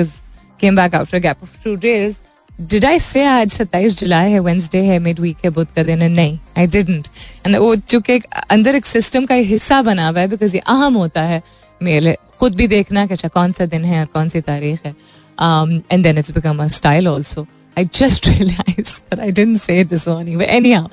came 0.60 0.76
back 0.76 0.96
after 0.96 1.20
gap 1.20 1.44
of 1.44 1.64
two 1.64 1.76
days 1.78 2.16
did 2.62 2.86
I 2.86 3.00
say 3.00 3.24
आज 3.26 3.52
सत्ताईस 3.52 3.98
जुलाई 4.00 4.32
है 4.32 4.40
वेंसडे 4.40 4.78
है 4.84 4.98
मिड 5.00 5.20
वीक 5.20 5.38
है, 5.46 5.50
बुध 5.50 5.68
का 5.76 5.84
दिन 5.84 6.02
है? 6.02 6.10
नहीं 6.10 6.38
आई 6.58 6.68
डिडंट 6.68 7.08
एंड 7.46 7.56
वो 7.56 7.76
चूँकि 7.76 8.20
अंदर 8.50 8.76
एक 8.76 8.86
सिस्टम 8.86 9.26
का 9.26 9.36
हिस्सा 9.36 9.82
बना 9.82 10.08
हुआ 10.08 10.20
है 10.20 10.28
बिकॉज़ 10.28 10.56
ये 10.56 10.62
अहम 10.68 10.94
होता 10.94 11.22
है। 11.24 11.42
मेरे 11.84 12.16
खुद 12.40 12.56
भी 12.56 12.68
देखना 12.68 13.06
कि 13.06 13.14
अच्छा 13.14 13.28
कौन 13.28 13.52
सा 13.52 13.66
दिन 13.66 13.86
है 13.86 14.00
और 14.00 14.06
कौन 14.14 14.30
सी 14.30 14.42
तारीख 14.42 14.86
है 14.86 14.96
and 15.92 16.04
then 16.04 16.18
it's 16.18 16.32
become 16.32 16.64
a 16.64 16.68
style 16.78 17.08
also 17.08 17.48
I 17.78 17.84
just 17.86 18.26
realized 18.30 19.10
that 19.10 19.20
I 19.20 19.32
didn't 19.32 19.58
say 19.58 19.80
it 19.80 19.90
this 19.90 20.06
morning. 20.06 20.38
But 20.38 20.50
anyhow, 20.50 20.90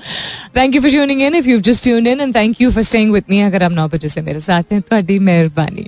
thank 0.53 0.73
you 0.73 0.81
for 0.81 0.89
tuning 0.89 1.19
in. 1.19 1.35
If 1.35 1.45
you've 1.45 1.61
just 1.61 1.83
tuned 1.83 2.07
in, 2.07 2.21
and 2.21 2.33
thank 2.33 2.61
you 2.61 2.71
for 2.71 2.83
staying 2.83 3.11
with 3.11 3.27
me. 3.29 3.41
अगर 3.43 3.63
आप 3.63 3.71
नौ 3.71 3.87
बजे 3.87 4.09
से 4.09 4.21
मेरे 4.21 4.39
साथ 4.39 4.71
हैं 4.71 4.81
तो 4.81 4.95
थोड़ी 4.95 5.17
मेहरबानी 5.19 5.87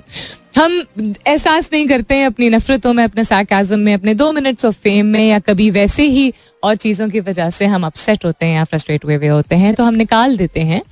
हम 0.56 0.80
एहसास 1.26 1.70
नहीं 1.72 1.86
करते 1.88 2.14
हैं 2.14 2.26
अपनी 2.26 2.48
नफरतों 2.50 2.92
में 2.92 3.02
अपने 3.04 3.24
साकाजम 3.24 3.78
में 3.78 3.92
अपने 3.94 4.14
दो 4.14 4.30
मिनट्स 4.32 4.64
ऑफ़ 4.64 4.76
फेम 4.82 5.06
में 5.06 5.28
या 5.28 5.38
कभी 5.48 5.70
वैसे 5.70 6.06
ही 6.08 6.32
और 6.62 6.76
चीज़ों 6.76 7.08
की 7.10 7.20
वजह 7.28 7.50
से 7.50 7.66
हम 7.66 7.86
अपसेट 7.86 8.24
होते 8.24 8.46
हैं 8.46 8.54
या 8.56 8.64
फ्रस्ट्रेट 8.64 9.04
हुए 9.04 9.14
हुए 9.14 9.28
होते 9.28 9.56
हैं 9.56 9.74
तो 9.74 9.84
हम 9.84 9.94
निकाल 9.94 10.36
देते 10.36 10.60
हैं 10.72 10.82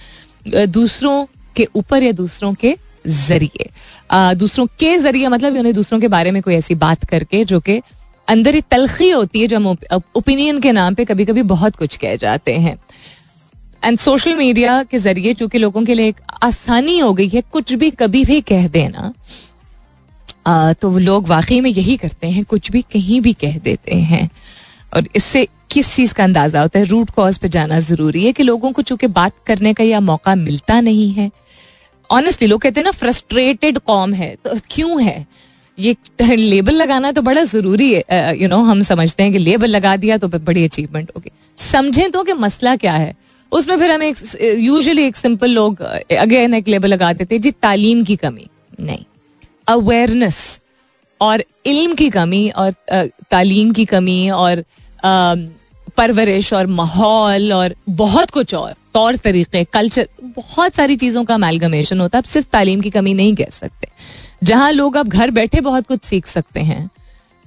दूसरों 0.70 1.24
के 1.56 1.68
ऊपर 1.76 2.02
या 2.02 2.12
दूसरों 2.12 2.52
के 2.54 2.76
ज़रिए। 3.06 3.68
दूसरों 4.34 4.66
के 4.80 4.96
ज़रिए 4.98 5.28
मतलब 5.28 5.56
उन्हें 5.56 5.74
दूसरों 5.74 6.00
के 6.00 6.08
बारे 6.08 6.30
में 6.30 6.42
कोई 6.42 6.54
ऐसी 6.54 6.74
बात 6.76 7.04
करके 7.04 7.44
जो 7.44 7.60
कि 7.60 7.80
अंदर 8.28 8.54
ही 8.54 8.60
तलखी 8.60 9.10
होती 9.10 9.40
है 9.40 9.46
जो 9.46 9.56
हम 9.56 9.66
ओपिनियन 10.16 10.60
के 10.60 10.72
नाम 10.72 10.94
पे 10.94 11.04
कभी 11.04 11.24
कभी 11.24 11.42
बहुत 11.44 11.76
कुछ 11.76 11.96
कह 11.96 12.16
जाते 12.16 12.56
हैं। 12.56 12.76
एंड 13.82 13.98
सोशल 13.98 14.34
मीडिया 14.34 14.82
के 14.82 14.98
ज़रिए 14.98 15.34
चूँकि 15.34 15.58
लोगों 15.58 15.84
के 15.84 15.94
लिए 15.94 16.08
एक 16.08 16.20
आसानी 16.42 16.98
हो 16.98 17.12
गई 17.12 17.28
है 17.28 17.42
कुछ 17.52 17.72
भी 17.74 17.90
कभी 17.92 18.24
भी 18.24 18.40
कह 18.42 18.66
देना 18.68 19.12
आ, 20.46 20.72
तो 20.72 20.98
लोग 20.98 21.26
वाकई 21.28 21.60
में 21.60 21.70
यही 21.70 21.96
करते 21.96 22.26
हैं 22.26 22.44
कुछ 22.44 22.70
भी 22.70 22.82
कहीं 22.92 23.20
भी 23.20 23.32
कह 23.32 23.58
देते 23.58 23.94
हैं। 23.94 24.28
और 24.94 25.08
इससे 25.16 25.46
किस 25.70 25.94
चीज़ 25.94 26.14
का 26.14 26.24
अंदाज़ा 26.24 26.60
होता 26.60 26.78
है? 26.78 26.84
रूट 26.84 27.10
कॉज 27.10 27.38
पे 27.38 27.48
जाना 27.48 27.78
ज़रूरी 27.80 28.24
है 28.24 28.32
कि 28.32 28.42
लोगों 28.42 28.70
को 28.72 28.82
चूँकि 28.82 29.06
बात 29.08 29.32
करने 29.46 29.72
का 29.74 29.84
या 29.84 30.00
मौका 30.00 30.34
मिलता 30.34 30.80
नहीं 30.80 31.10
है 31.12 31.30
ऑनेस्टली 32.10 32.48
लोग 32.48 32.60
कहते 32.60 32.80
हैं 32.80 32.84
ना 32.84 32.90
फ्रस्ट्रेटेड 32.90 33.78
कॉम 33.78 34.12
है 34.14 34.36
तो 34.44 34.50
क्यों 34.70 35.02
है? 35.02 35.26
ये 35.78 35.96
लेबल 36.36 36.74
लगाना 36.74 37.12
तो 37.12 37.22
बड़ा 37.22 37.44
ज़रूरी 37.44 37.92
है 37.94 37.98
you 37.98 38.04
uh, 38.04 38.40
know 38.40 38.46
you 38.46 38.54
know, 38.54 38.70
हम 38.70 38.82
समझते 38.82 39.22
हैं 39.22 39.32
कि 39.32 39.38
लेबल 39.38 39.68
लगा 39.68 39.96
दिया 39.96 40.16
तो 40.18 40.28
बड़ी 40.28 40.64
अचीवमेंट 40.64 41.10
होगी 41.16 41.30
समझें 41.56 42.10
तो 42.10 42.22
कि 42.24 42.32
मसला 42.32 42.76
क्या 42.76 42.92
है। 42.92 43.14
उसमें 43.52 43.78
फिर 43.78 43.90
हमें 43.90 44.14
यूजुअली 44.42 45.06
एक 45.06 45.16
सिंपल 45.16 45.50
लोग 45.50 45.80
अगेन 45.80 46.54
एक 46.54 46.68
लेबल 46.68 46.88
लगा 46.88 47.12
देते 47.12 47.34
हैं 47.34 47.42
जी 47.42 47.50
तालीम 47.50 48.04
की 48.04 48.16
कमी। 48.16 48.46
नहीं। 48.80 49.04
अवेयरनेस 49.68 50.60
और 51.20 51.44
इल्म 51.66 51.94
की 51.94 52.10
कमी 52.10 52.50
और 52.50 52.72
तालीम 53.30 53.72
की 53.72 53.84
कमी 53.84 54.30
और 54.30 54.64
परवरिश 55.96 56.52
और 56.52 56.66
माहौल 56.66 57.52
और 57.52 57.74
बहुत 57.90 58.30
कुछ 58.30 58.54
और। 58.54 58.74
तौर 58.94 59.16
तरीके 59.16 59.64
कल्चर 59.66 60.08
बहुत 60.22 60.74
सारी 60.74 60.96
चीज़ों 60.96 61.24
का 61.24 61.34
अमेलगमेशन 61.34 62.00
होता 62.00 62.18
है। 62.18 62.22
अब 62.22 62.28
सिर्फ़ 62.28 62.46
तालीम 62.52 62.80
की 62.80 62.90
कमी 62.90 63.14
नहीं 63.14 63.34
कह 63.36 63.50
सकते। 63.52 63.88
जहाँ 64.44 64.70
लोग 64.72 64.96
अब 64.96 65.08
घर 65.08 65.30
बैठे 65.32 65.60
बहुत 65.62 65.86
कुछ 65.86 66.02
सीख 66.04 66.26
सकते 66.26 66.60
हैं, 66.62 66.88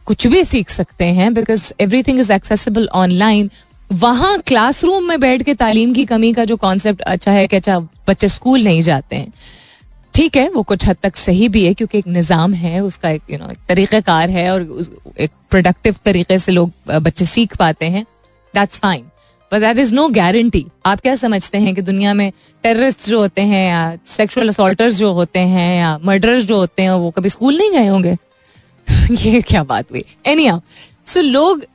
कुछ 0.08 0.28
भी 0.28 0.44
सीख 0.46 0.70
सकते 0.70 1.06
हैं 1.08 1.34
because 1.34 1.72
everything 1.82 2.20
is 2.20 2.32
accessible 2.34 2.88
online 2.96 3.50
वहाँ 3.90 4.38
क्लासरूम 4.40 5.08
में 5.08 5.20
बैठ 5.20 5.42
के 5.44 5.54
तालीम 5.56 5.94
की 5.94 6.06
कमी 6.06 6.32
का 6.34 6.46
जो 6.46 6.58
कॉन्सेप्ट 6.58 7.02
अच्छा 7.04 7.32
है 7.32 7.48
कि 7.48 7.56
अच्छा 7.56 7.80
बच्चे 7.80 8.28
स्कूल 8.30 8.64
नहीं 8.64 8.82
जाते 8.82 9.16
हैं। 9.16 9.34
ठीक 10.14 10.38
है, 10.38 10.48
वो 10.50 10.62
कुछ 10.64 10.88
हद 10.88 10.98
तक 11.04 11.16
सही 11.16 11.48
भी 11.50 11.64
है, 11.66 11.74
क्योंकि 11.74 11.98
एक 11.98 12.08
निज़ाम 12.10 12.54
है, 12.54 12.80
उसका 12.82 13.10
एक 13.10 13.22
यू 13.32 13.38
नो 13.38 13.50
एक 13.50 13.58
तरीक़ेकार 13.68 14.30
है 14.30 14.50
और 14.52 14.62
एक 15.20 15.32
प्रोडक्टिव 15.50 15.96
तरीके 16.06 16.40
से 16.40 16.52
लोग, 16.52 16.72
बच्चे 16.90 17.26
सीख 17.26 17.56
पाते 17.58 17.86
हैं। 17.88 18.06
That's 18.54 18.80
fine 18.80 19.04
but 19.54 19.60
that 19.60 19.78
is 19.78 19.96
no 19.96 20.08
guarantee 20.08 20.66
आप 20.86 21.00
क्या 21.00 21.16
समझते 21.16 21.58
हैं 21.58 21.76
कि 21.76 21.82
दुनिया 21.82 22.14
में 22.14 22.32
टेररिस्ट 22.64 23.10
जो 23.10 23.20
होते 23.20 23.42
हैं 23.42 23.70
या 23.70 23.98
सेक्सुअल 24.08 24.50
असोल्टर्स 24.50 24.96
जो 24.96 25.12
होते 25.12 25.40
हैं 25.40 25.80
या 25.80 26.00
मर्डर्स 26.06 26.44
जो 26.44 26.56
होते 26.56 26.84
हैं 26.84 26.92
वो 26.92 27.12
कभी 27.12 27.30
स्कूल 27.30 27.58
नहीं 27.58 27.72
गए 27.72 27.88
होंगे? 27.88 28.18
ये 29.12 29.42
क्या 29.42 29.64
बात 29.64 29.92
हुई? 29.92 30.04
एनी 30.26 30.50
सो 31.08 31.22
लोग 31.22 31.66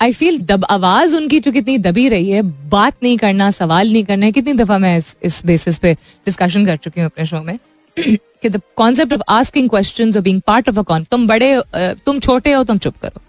आई 0.00 0.12
फील 0.12 0.40
दब 0.40 0.64
आवाज़ 0.64 1.16
उनकी 1.16 1.40
जो 1.40 1.52
कितनी 1.52 1.78
दबी 1.78 2.08
रही 2.08 2.30
है 2.30 2.42
बात 2.68 2.94
नहीं 3.02 3.18
करना 3.18 3.50
सवाल 3.50 3.92
नहीं 3.92 4.04
करना 4.04 4.26
है 4.26 4.32
कितनी 4.32 4.52
दफ़ा 4.52 4.78
मैं 4.78 4.96
इस, 4.98 5.16
इस 5.22 5.46
बेसिस 5.46 5.78
पे 5.78 5.94
डिस्कशन 6.26 6.66
कर 6.66 6.76
चुकी 6.76 7.00
हूँ 7.00 7.06
अपने 7.06 7.26
शो 7.26 7.42
में 7.42 7.58
कि 8.42 8.48
the 8.48 8.60
concept 8.76 9.12
of 9.12 9.22
asking 9.28 9.70
question 9.70 10.40
part 10.46 10.68
of 10.68 10.78
a 10.78 10.82
con 10.82 11.04
तुम 11.04 11.26
बड़े 11.26 11.62
तुम 11.74 12.20
छोटे 12.20 12.52
हो 12.52 12.64
तुम 12.64 12.78
चुप 12.78 12.94
करो। 13.02 13.20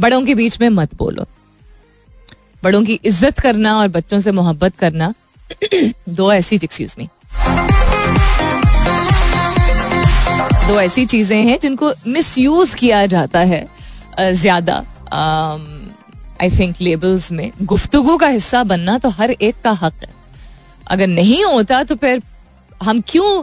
बड़ों 0.00 0.22
के 0.22 0.34
बीच 0.34 0.60
में 0.60 0.68
मत 0.68 0.94
बोलो। 0.94 1.26
बड़ों 2.64 2.82
की 2.84 2.98
इज़्ज़त 3.04 3.38
करना 3.38 3.76
और 3.78 3.88
बच्चों 3.88 4.20
से 4.20 4.32
मोहब्बत 4.32 4.76
करना, 4.76 5.12
दो 6.10 6.32
ऐसी 6.32 6.56
एक्सक्यूज 6.56 6.94
मी 6.98 7.08
दो 10.68 10.80
ऐसी 10.80 11.04
चीज़ें 11.06 11.42
हैं 11.44 11.58
जिनको 11.62 11.92
मिस 12.06 12.36
यूज़ 12.38 12.74
किया 12.76 13.04
जाता 13.06 13.40
है 13.40 13.66
ज़्यादा। 14.18 14.76
आई 16.42 16.50
थिंक 16.50 16.76
लेबल्स 16.80 17.30
में 17.32 17.50
गुफ्तगु 17.62 18.16
का 18.16 18.26
हिस्सा 18.28 18.62
बनना 18.64 18.96
तो 18.98 19.08
हर 19.10 19.30
एक 19.30 19.54
का 19.64 19.72
हक 19.72 20.02
है। 20.02 20.08
अगर 20.86 21.06
नहीं 21.06 21.44
होता 21.44 21.82
तो 21.84 21.96
फिर 21.96 22.22
हम 22.82 23.00
क्यों 23.08 23.42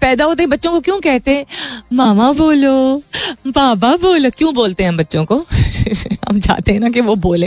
पैदा 0.00 0.24
होते 0.24 0.46
बच्चों 0.46 0.70
को 0.72 0.80
क्यों 0.80 1.00
कहते 1.00 1.30
हैं, 1.30 1.44
मामा 1.92 2.32
बोलो, 2.32 3.02
बाबा 3.48 3.94
बोलो। 3.96 4.30
क्यों 4.30 4.54
बोलते 4.54 4.82
हैं 4.82 4.90
हम 4.90 4.96
बच्चों 4.96 5.24
को? 5.24 5.44
हम 6.28 6.40
चाहते 6.40 6.72
हैं 6.72 6.80
ना 6.80 6.88
कि 6.88 7.00
वो 7.00 7.16
बोले। 7.16 7.46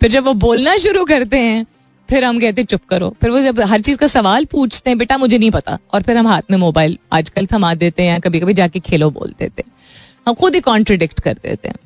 फिर 0.00 0.10
जब 0.10 0.24
वो 0.24 0.34
बोलना 0.34 0.76
शुरू 0.76 1.04
करते 1.04 1.36
हैं, 1.36 1.66
फिर 2.10 2.24
हम 2.24 2.40
कहते, 2.40 2.64
चुप 2.64 2.80
करो। 2.90 3.16
फिर 3.20 3.30
वो 3.30 3.40
जब 3.40 3.60
हर 3.60 3.80
चीज़ 3.80 3.98
का 3.98 4.06
सवाल 4.06 4.44
पूछते 4.44 4.90
हैं, 4.90 4.98
बेटा, 4.98 5.18
मुझे 5.18 5.38
नहीं 5.38 5.50
पता। 5.50 5.78
और 5.94 6.02
फिर 6.02 6.16
हम 6.16 6.26
हाथ 6.26 6.42
में 6.50 6.58
मोबाइल 6.58 6.98
आजकल 7.12 7.46
थमा 7.46 7.74
देते 7.74 8.02
हैं 8.02 8.20
कभी 8.20 8.40
कभी 8.40 8.54
जाके 8.54 8.80
खेलो 8.80 9.10
बोल 9.10 9.34
देते 9.38 9.64
हैं। 9.66 9.72
हम 10.28 10.34
खुद 10.34 10.54
ही 10.54 10.60
कॉन्ट्रोडिक्ट 10.60 11.20
कर 11.20 11.32
देते 11.32 11.68
हैं। 11.68 11.76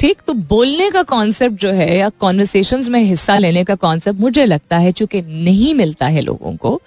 ठीक? 0.00 0.16
तो 0.26 0.32
बोलने 0.32 0.90
का 0.90 1.02
कॉन्सेप्ट 1.02 1.56
जो 1.56 1.70
है 1.70 1.98
या 1.98 2.08
कॉन्वर्सेशन 2.08 2.84
में 2.88 3.02
हिस्सा 3.02 3.38
लेने 3.38 3.64
का 3.64 3.74
कॉन्सेप्ट 3.74 4.20
मुझे 4.20 4.46
लगता 4.46 4.78
है, 4.78 4.92
चूँकि 4.92 5.22
नहीं 5.22 5.74
मिलता 5.74 6.06
है 6.06 6.20
लोगों 6.20 6.56
को 6.56 6.82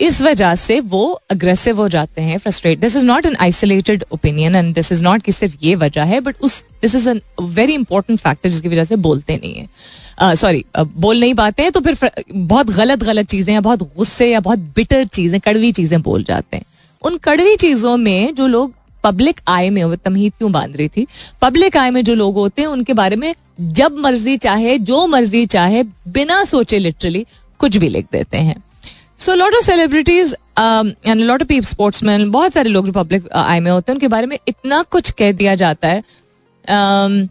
इस 0.00 0.20
वजह 0.22 0.54
से 0.54 0.78
वो 0.80 1.04
अग्रेसिव 1.30 1.76
हो 1.76 1.88
जाते 1.88 2.22
हैं 2.22 2.38
frustrate 2.38 2.78
this 2.80 2.96
is 2.96 3.04
not 3.04 3.26
an 3.26 3.36
isolated 3.40 4.04
opinion 4.12 4.56
and 4.56 4.74
this 4.74 4.92
is 4.92 5.02
not 5.02 5.22
कि 5.22 5.32
सिर्फ़ 5.32 5.54
ये 5.62 5.74
वजह 5.74 6.04
है 6.04 6.20
बट 6.20 6.40
उस 6.40 6.62
this 6.82 6.94
is 6.94 7.08
a 7.08 7.14
very 7.40 7.74
important 7.74 8.18
factor 8.20 8.48
जिसकी 8.48 8.68
वजह 8.68 8.84
से 8.84 8.96
बोलते 8.96 9.36
नहीं 9.36 9.54
है। 9.54 10.34
सॉरी 10.36 10.64
uh, 10.76 10.82
uh, 10.82 10.88
बोल 10.96 11.20
नहीं 11.20 11.34
पाते 11.34 11.62
हैं 11.62 11.72
तो 11.72 11.80
फिर 11.80 12.10
बहुत 12.32 12.70
गलत 12.70 13.02
गलत 13.02 13.28
चीज़ें 13.28 13.52
या 13.54 13.60
बहुत 13.60 13.82
गुस्से 13.96 14.30
या 14.30 14.40
बहुत 14.40 14.58
बिटर 14.76 15.04
चीज़ें 15.04 15.40
कड़वी 15.40 15.72
चीज़ें 15.72 16.00
बोल 16.02 16.24
जाते 16.24 16.56
हैं। 16.56 16.64
उन 17.02 17.16
कड़वी 17.18 17.54
चीज़ों 17.56 17.96
में 17.96 18.34
जो 18.34 18.46
लोग 18.46 18.72
पब्लिक 19.04 19.40
आय 19.48 19.70
में 19.70 19.96
तमहीद 19.96 20.32
क्यों 20.38 20.50
बाँध 20.52 20.76
रही 20.76 20.88
थी? 20.88 21.06
पब्लिक 21.42 21.76
आय 21.76 21.90
में 21.90 22.02
जो 22.04 22.14
लोग 22.14 22.34
होते 22.34 22.62
हैं 22.62 22.68
उनके 22.68 22.92
बारे 22.92 23.16
में 23.16 23.32
जब 23.60 23.96
मर्ज़ी 23.98 24.36
चाहे 24.36 24.78
जो 24.80 25.06
मर्ज़ी 25.06 25.46
चाहे 25.46 25.82
बिना 26.08 26.42
सोचे 26.44 26.78
लिटरली 26.78 27.24
कुछ 27.60 27.76
भी 27.76 27.88
लिख 27.88 28.06
देते 28.12 28.38
हैं। 28.38 28.62
So 29.24 29.34
lot 29.34 29.54
of 29.54 29.64
celebrities 29.64 30.34
and 30.58 31.20
lot 31.20 31.42
of 31.42 31.48
people 31.48 31.64
sportsman 31.64 32.30
बहुत 32.30 32.52
सारे 32.52 32.70
लोग 32.70 32.90
पब्लिक 32.92 33.28
आई 33.32 33.58
uh, 33.58 33.64
में 33.64 33.70
होते 33.70 33.92
हैं 33.92 33.94
उनके 33.96 34.08
बारे 34.08 34.26
में 34.26 34.38
इतना 34.48 34.82
कुछ 34.82 35.10
कह 35.18 35.32
दिया 35.32 35.54
जाता 35.54 35.88
है 35.88 36.02
um, 36.02 37.28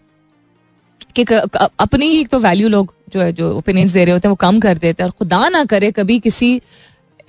कि 1.15 1.23
अपनी 1.23 2.05
ही 2.07 2.23
तो 2.25 2.39
वैल्यू 2.39 2.69
लोग 2.69 2.93
जो 3.13 3.21
है 3.21 3.31
जो 3.33 3.51
ओपिनियंस 3.57 3.91
दे 3.91 4.03
रहे 4.05 4.13
होते 4.13 4.27
हैं 4.27 4.31
वो 4.31 4.35
कम 4.41 4.59
कर 4.59 4.77
देते 4.77 5.03
हैं। 5.03 5.09
और 5.09 5.15
खुदा 5.19 5.47
ना 5.49 5.63
करे 5.65 5.91
कभी 5.91 6.19
किसी 6.19 6.61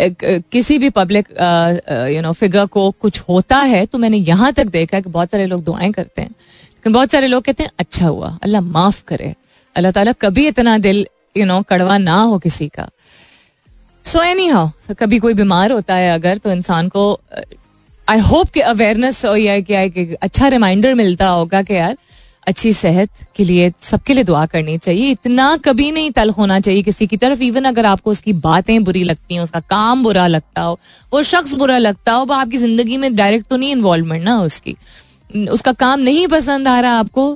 किसी 0.01 0.79
भी 0.79 0.91
पब्लिक 0.91 1.29
यू 2.15 2.23
नो 2.23 2.33
फिगर 2.33 2.67
को 2.67 2.91
कुछ 3.01 3.21
होता 3.29 3.59
है 3.73 3.85
तो 3.87 3.99
मैंने 3.99 4.17
यहाँ 4.19 4.53
तक 4.53 4.67
देखा 4.67 4.97
है 4.97 5.03
कि 5.03 5.11
बहुत 5.11 5.31
सारे 5.31 5.47
लोग 5.47 5.65
दुआएँ 5.65 5.91
करते 5.93 6.23
हैं। 6.23 6.29
लेकिन 6.29 6.93
बहुत 6.93 7.11
सारे 7.13 7.27
लोग 7.27 7.43
कहते 7.45 7.63
हैं 7.63 7.71
अच्छा 7.79 8.07
हुआ 8.07 8.39
अल्लाह 8.43 8.61
माफ़ 8.63 9.03
करे। 9.09 9.35
अल्लाह 9.77 9.93
ताला 9.93 10.13
कभी 10.23 10.47
इतना 10.49 10.79
दिल 10.79 11.07
यू 11.37 11.47
नो 11.47 11.61
कड़वा 11.69 11.99
ना 11.99 12.21
हो 12.23 12.39
किसी 12.39 12.69
का। 12.69 12.89
सो 14.05 14.23
एनी 14.23 14.47
हाउ 14.47 14.95
कभी 15.01 15.19
कोई 15.19 15.35
बीमार 15.35 15.73
होता 15.73 15.95
है 15.95 16.13
अगर 16.15 16.39
तो 16.39 16.53
इंसान 16.53 16.89
को 16.89 17.21
आई 18.09 18.19
होप 18.21 18.49
कि 18.51 18.61
अवेयरनेस 18.61 19.25
या 19.25 19.61
क्या 19.61 19.87
कि 19.89 20.05
अच्छा 20.23 20.49
रिमाइंडर 20.49 20.95
मिलता 20.95 21.29
होगा 21.29 21.63
कि 21.63 21.75
यार, 21.75 21.97
अच्छी 22.47 22.73
सेहत 22.73 23.11
के 23.37 23.45
लिए 23.45 23.73
सबके 23.81 24.15
लिए 24.15 24.25
दुआ 24.25 24.45
करनी 24.47 24.77
चाहिए। 24.79 25.11
इतना 25.11 25.57
कभी 25.65 25.91
नहीं 25.91 26.11
तल 26.11 26.31
होना 26.31 26.59
चाहिए 26.61 26.83
किसी 26.83 27.07
की 27.07 27.17
तरफ़। 27.17 27.43
इवन 27.43 27.65
अगर 27.65 27.87
आपको 27.87 28.11
उसकी 28.11 28.33
बातें 28.33 28.83
बुरी 28.85 29.03
लगती 29.05 29.35
हैं, 29.35 29.43
उसका 29.43 29.61
काम 29.61 30.03
बुरा 30.03 30.27
लगता 30.27 30.63
हो, 30.63 30.79
वो 31.13 31.23
शख्स 31.23 31.55
बुरा 31.55 31.79
लगता 31.79 32.13
हो 32.13 32.27
आपकी 32.33 32.59
ज़िंदगी 32.59 32.97
में 32.97 33.15
डायरेक्ट 33.17 33.47
तो 33.49 33.57
नहीं 33.57 33.71
इन्वॉल्वमेंट 33.73 34.25
ना 34.25 34.41
उसकी। 34.43 34.77
उसका 35.51 35.73
काम 35.75 36.01
नहीं 36.01 36.27
पसंद 36.29 36.69
आ 36.69 36.79
रहा 36.81 36.99
आपको 36.99 37.33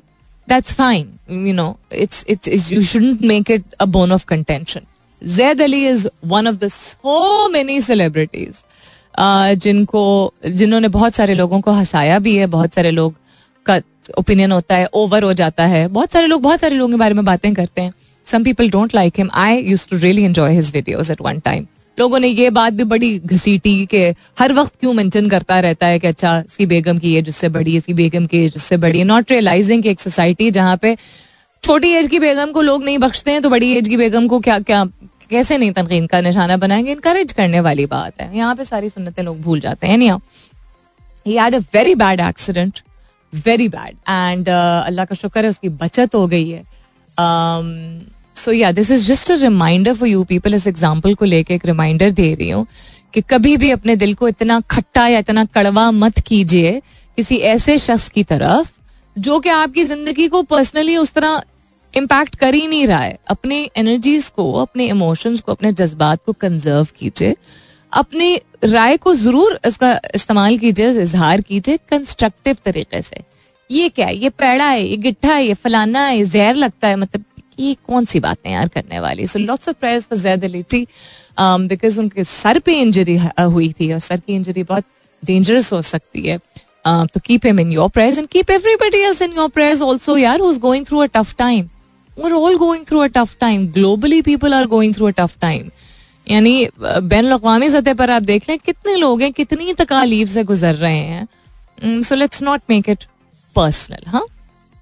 that's 0.48 0.74
fine 0.74 1.46
you 1.46 1.54
know 1.54 1.76
it's 1.94 2.24
it's 2.28 2.72
you 2.72 2.82
shouldn't 2.82 3.22
make 3.24 3.50
it 3.50 3.64
a 3.80 3.84
bone 3.86 4.12
of 4.12 4.24
contention 4.28 4.80
Zaid 5.22 5.62
Ali 5.62 5.86
is 5.88 6.06
one 6.26 6.48
of 6.48 6.56
the 6.56 6.68
so 6.68 7.48
many 7.48 7.80
celebrities 7.80 8.64
जिनको, 9.58 10.32
जिन्होंने 10.46 10.88
बहुत 10.90 11.14
सारे 11.14 11.34
लोगों 11.34 11.60
को 11.60 11.72
हंसाया 11.72 12.18
भी 12.18 12.36
है, 12.36 12.46
बहुत 12.48 12.74
सारे 12.74 12.90
लोग 12.90 13.14
का 13.66 13.80
ओपिनियन 14.18 14.52
होता 14.52 14.76
है 14.76 14.86
ओवर 14.94 15.22
हो 15.22 15.32
जाता 15.32 15.66
है। 15.66 15.86
बहुत 15.88 16.12
सारे 16.12 16.26
लोग 16.26 16.42
बहुत 16.42 16.60
सारे 16.60 16.76
लोगों 16.76 16.90
के 16.90 16.98
बारे 16.98 17.14
में 17.14 17.24
बातें 17.24 17.52
करते 17.54 17.82
हैं। 17.82 17.92
Some 18.26 18.44
people 18.44 18.70
don't 18.70 18.94
like 18.94 19.18
him 19.18 19.30
I 19.34 19.56
use 19.60 19.86
to 19.88 19.96
really 19.98 20.24
enjoy 20.24 20.54
his 20.54 20.70
videos 20.74 21.12
at 21.12 21.20
one 21.20 21.38
time 21.40 21.66
लोगों 21.98 22.18
ने 22.18 22.28
ये 22.28 22.48
बात 22.50 22.72
भी 22.72 22.84
बड़ी 22.84 23.18
घसीटी 23.20 23.86
कि, 23.86 24.02
हर 24.38 24.52
वक्त 24.52 24.72
क्यों 24.80 24.92
मेंशन 24.92 25.28
करता 25.28 25.60
रहता 25.60 25.86
है 25.86 25.98
कि 25.98 26.06
अच्छा 26.06 26.38
इसकी 26.38 26.66
बेगम 26.66 26.98
की 26.98 27.14
एज 27.16 27.24
जिससे 27.24 27.48
बड़ी, 27.48 27.76
इसकी 27.76 27.94
बेगम 27.94 28.26
की 28.26 28.44
एज 28.44 28.52
जिससे 28.52 28.76
बड़ी। 28.76 29.04
नॉट 29.04 29.30
रियलाइजिंग 29.30 29.86
एक 29.86 30.00
सोसाइटी 30.00 30.50
जहाँ 30.50 30.76
पे 30.76 30.96
छोटी 31.64 31.90
एज 31.90 32.08
की 32.08 32.18
बेगम 32.18 32.50
को 32.52 32.62
लोग 32.62 32.84
नहीं 32.84 32.98
बख्शते 32.98 33.30
हैं 33.30 33.42
तो 33.42 33.50
बड़ी 33.50 33.72
एज 33.72 33.88
की 33.88 33.96
बेगम 33.96 34.26
को 34.28 34.40
क्या 34.40 34.58
क्या 34.60 34.84
कैसे 35.30 35.58
नहीं 35.58 35.72
तनकीन 35.72 36.06
का 36.06 36.20
निशाना 36.20 36.56
बनाएँगे 36.56 36.92
इनकरेज 36.92 37.32
करने 37.32 37.60
वाली 37.60 37.86
बात 37.86 38.20
है। 38.20 38.36
यहाँ 38.36 38.54
पे 38.56 38.64
सारी 38.64 38.88
सुन्नतें 38.88 39.22
लोग 39.22 39.40
भूल 39.40 39.60
जाते 39.60 39.86
हैं 39.86 40.20
very 41.74 41.94
bad 41.94 42.20
accident 42.20 42.80
very 43.32 43.68
bad 43.68 43.96
and 44.08 44.48
अल्लाह 44.48 45.04
का 45.04 45.14
शुक्र 45.14 45.42
है 45.42 45.48
उसकी 45.50 45.68
बचत 45.78 46.14
हो 46.14 46.26
गई 46.26 46.48
है। 46.48 46.62
So 48.36 48.52
yeah 48.52 48.70
this 48.72 48.90
is 48.90 49.06
just 49.06 49.30
a 49.30 49.34
reminder 49.34 49.94
for 49.94 50.08
you 50.08 50.22
people 50.24 50.54
इस 50.54 50.66
एग्ज़ाम्पल 50.66 51.14
को 51.14 51.24
लेके 51.24 51.54
एक 51.54 51.66
रिमाइंडर 51.66 52.10
दे 52.10 52.34
रही 52.34 52.50
हूँ 52.50 52.66
कि 53.14 53.20
कभी 53.30 53.56
भी 53.56 53.70
अपने 53.70 53.96
दिल 53.96 54.14
को 54.14 54.28
इतना 54.28 54.60
खट्टा 54.70 55.06
या 55.08 55.18
इतना 55.18 55.44
कड़वा 55.44 55.90
मत 55.90 56.18
कीजिए 56.18 56.80
किसी 57.18 57.36
ऐसे 57.50 57.78
शख्स 57.78 58.08
की 58.08 58.22
तरफ़, 58.24 58.70
जो 59.16 59.38
कि 59.40 59.48
आपकी 59.48 59.84
ज़िंदगी 59.84 60.28
को 60.28 60.42
पर्सनली 60.44 60.96
उस 60.96 61.12
तरह 61.12 61.42
इम्पैक्ट 61.96 62.34
कर 62.36 62.54
ही 62.54 62.66
नहीं 62.66 62.86
रहा 62.86 63.00
है। 63.00 63.18
अपने 63.28 63.58
एनर्जीज 63.76 64.28
को, 64.28 64.52
अपने 64.54 64.86
इमोशंस 64.88 65.40
को, 65.40 65.52
अपने 65.52 65.72
जज्बात 65.74 66.24
को 66.26 66.32
कंजर्व 66.34 66.88
कीजिए। 66.98 67.36
अपने 67.92 68.34
राय 68.64 68.96
को 68.96 69.14
ज़रूर 69.14 69.58
इसका 69.66 69.92
इस्तेमाल 70.14 70.58
कीजिए 70.58 70.90
इजहार 71.02 71.40
कीजिए 71.42 71.78
कंस्ट्रक्टिव 71.90 72.56
तरीके 72.64 73.02
से। 73.02 73.22
ये 73.70 73.88
क्या 73.88 74.06
है? 74.06 74.16
ये 74.16 74.28
पैड़ा 74.30 74.64
है, 74.64 74.82
ये 74.82 74.96
गिट्ठा 74.98 75.34
है, 75.34 75.46
ये 75.46 75.54
फलाना 75.54 76.00
है 76.00 76.24
जहर 76.24 76.54
लगता 76.56 76.88
है 76.88 76.96
मतलब 76.96 77.24
ये 77.60 77.76
कौन 77.86 78.04
सी 78.04 78.20
बातें 78.20 78.50
यार 78.50 78.68
करने 78.68 78.98
वाली 79.00 79.26
so 79.26 79.38
lots 79.38 79.68
of 79.68 79.76
prayers 79.80 80.06
for 80.06 80.18
Zaid 80.18 80.44
Ali T 80.44 80.86
because 81.40 81.98
उनके 82.00 82.24
सर 82.24 82.58
पे 82.58 82.72
इंजरी 82.80 83.16
हुई 83.38 83.72
थी 83.80 83.92
और 83.92 83.98
सर 84.00 84.20
की 84.20 84.34
इंजरी 84.34 84.62
बहुत 84.64 84.84
डेंजरस 85.22 85.72
हो 85.72 85.80
सकती 85.82 86.26
है। 86.26 86.38
तो 86.86 87.20
keep 87.20 87.46
him 87.46 87.60
in 87.60 87.72
your 87.72 87.88
prayers 87.88 88.18
and 88.18 88.28
keep 88.28 88.50
everybody 88.50 88.98
else 88.98 89.22
in 89.22 89.32
your 89.36 89.48
prayers 89.48 89.82
also 89.82 90.16
यार 90.16 90.40
who 90.40 90.50
is 90.50 90.58
going 90.60 90.86
through 90.86 90.98
a 90.98 91.06
tough 91.14 91.34
time 91.38 91.68
we 92.18 92.24
are 92.24 92.32
all 92.32 92.56
going 92.58 92.84
through 92.86 92.98
a 92.98 93.06
tough 93.14 93.36
time 93.40 93.66
globally 93.72 94.20
people 94.22 94.54
are 94.54 94.66
going 94.66 94.94
through 94.94 95.06
a 95.06 95.10
tough 95.16 95.36
time 95.40 95.70
यानी 96.26 96.68
बैन 96.82 97.30
अवी 97.30 97.70
सतह 97.70 97.94
पर 97.94 98.10
आप 98.10 98.22
देख 98.22 98.48
लें, 98.48 98.58
कितने 98.58 98.94
लोग 98.96 99.22
हैं, 99.22 99.32
कितनी 99.32 99.72
तकालीफ 99.74 100.28
से 100.28 100.44
गुजर 100.44 100.74
रहे 100.74 100.98
हैं। 100.98 102.02
So 102.02 102.14
let's 102.14 102.42
not 102.42 102.60
make 102.70 102.88
it 102.88 103.04
personal 103.56 104.10
हाँ? 104.10 104.24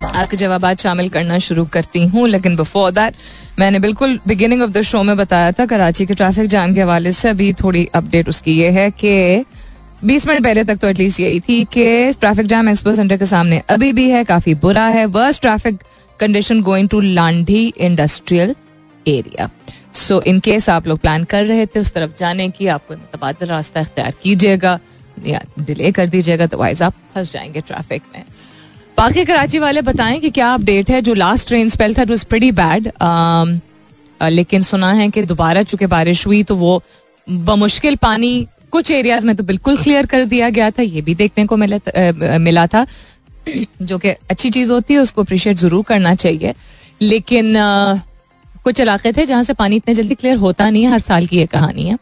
आपके 0.00 0.36
जवाब 0.36 0.74
शामिल 0.76 1.08
करना 1.08 1.38
शुरू 1.38 1.64
करती 1.72 2.04
हूँ, 2.06 2.26
लेकिन 2.28 2.56
बिफोर 2.56 2.90
दैट 2.90 3.14
मैंने 3.58 3.78
बिल्कुल 3.78 4.18
बिगिनिंग 4.26 4.62
ऑफ़ 4.62 4.70
द 4.70 4.82
शो 4.82 5.02
में 5.02 5.16
बताया 5.16 5.52
था, 5.52 5.66
कराची 5.66 6.06
के 6.06 6.14
ट्रैफ़िक 6.14 6.48
जाम 6.48 6.74
के 6.74 6.80
हवाले 6.80 7.12
से 7.12 7.28
अभी 7.28 7.52
थोड़ी 7.52 7.88
अपडेट 7.94 8.28
उसकी 8.28 8.58
ये 8.58 8.70
है 8.70 8.90
कि 8.90 9.44
बीस 10.04 10.26
मिनट 10.26 10.42
पहले 10.44 10.64
तक 10.64 10.76
तो 10.76 10.88
एटलीस्ट 10.88 11.20
यही 11.20 11.40
थी 11.40 11.62
कि 11.72 12.12
ट्रैफ़िक 12.12 12.46
जाम 12.46 12.68
एक्सपो 12.68 12.94
सेंटर 12.94 13.16
के 13.16 13.26
सामने 13.26 13.62
अभी 13.70 13.92
भी 13.92 14.08
है, 14.10 14.24
काफ़ी 14.24 14.54
बुरा 14.56 14.86
है 14.88 15.04
worst 15.08 15.42
traffic 15.42 15.78
condition 16.20 16.60
going 16.62 16.88
to 16.88 17.00
Landhi 17.00 17.66
industrial 17.78 18.54
area 19.06 19.48
so 19.94 20.20
in 20.22 20.40
case 20.40 20.68
आप 20.68 20.86
लोग 20.86 20.98
प्लान 20.98 21.24
कर 21.24 21.44
रहे 21.46 21.66
थे, 21.66 21.80
उस 21.80 21.92
तरफ़ 21.92 22.12
जाने 22.18 22.48
की, 22.48 22.66
आपको 22.66 22.94
तबादल 22.94 23.46
रास्ता 23.46 23.80
इख्तियार 23.80 24.14
कीजिएगा, 24.22 24.78
या 25.26 25.40
डिले 25.60 25.90
कर 25.92 26.08
दीजिएगा 26.08 26.46
तो 26.46 26.58
वाइज 26.58 26.82
आप 26.82 26.94
फंस 27.14 27.32
जाएँगे 27.32 27.60
ट्रैफ़िक 27.60 28.02
में। 28.14 28.24
बाकी 28.98 29.24
कराची 29.24 29.58
वाले 29.58 29.82
बताएँ 29.82 30.18
कि 30.20 30.30
क्या 30.30 30.52
अपडेट 30.54 30.90
है? 30.90 31.00
जो 31.02 31.14
लास्ट 31.14 31.48
ट्रेन 31.48 31.68
स्पेल 31.68 31.94
था 31.94 32.02
इट 32.02 32.24
प्रीटी 32.24 32.50
बैड 32.52 32.90
लेकिन 34.20 34.62
सुना 34.62 34.92
है 34.92 35.08
कि 35.10 35.22
दोबारा 35.24 35.62
चूँकि 35.62 35.86
बारिश 35.86 36.26
हुई 36.26 36.42
तो 36.42 36.56
वो 36.56 36.82
बमुश्किल 37.28 37.96
पानी 37.96 38.46
कुछ 38.72 38.90
एरियाज़ 38.90 39.26
में 39.26 39.34
तो 39.36 39.44
बिल्कुल 39.44 39.76
क्लियर 39.76 40.06
कर 40.06 40.24
दिया 40.24 40.48
गया 40.50 40.70
था, 40.70 40.82
ये 40.82 41.00
भी 41.02 41.14
देखने 41.14 41.44
को 41.46 41.56
मिला 41.56 42.38
मिला 42.38 42.66
था। 42.66 42.86
जो 43.82 43.98
कि 43.98 44.08
अच्छी 44.08 44.50
चीज़ 44.50 44.72
होती 44.72 44.94
है 44.94 45.00
उसको 45.00 45.22
अप्रिशिएट 45.22 45.56
ज़रूर 45.58 45.84
करना 45.84 46.14
चाहिए। 46.14 46.54
लेकिन 47.02 47.56
आ, 47.56 47.94
कुछ 48.64 48.80
इलाके 48.80 49.12
थे 49.12 49.26
जहाँ 49.26 49.42
से 49.42 49.52
पानी 49.54 49.76
इतने 49.76 49.94
जल्दी 49.94 50.14
क्लियर 50.14 50.36
होता 50.36 50.68
नहीं 50.70 50.84
है 50.84 50.90
हर 50.90 50.98
साल 51.00 51.26
की 51.26 51.36
ये 51.36 51.46
कहानी 51.46 51.88
है। 51.88 51.98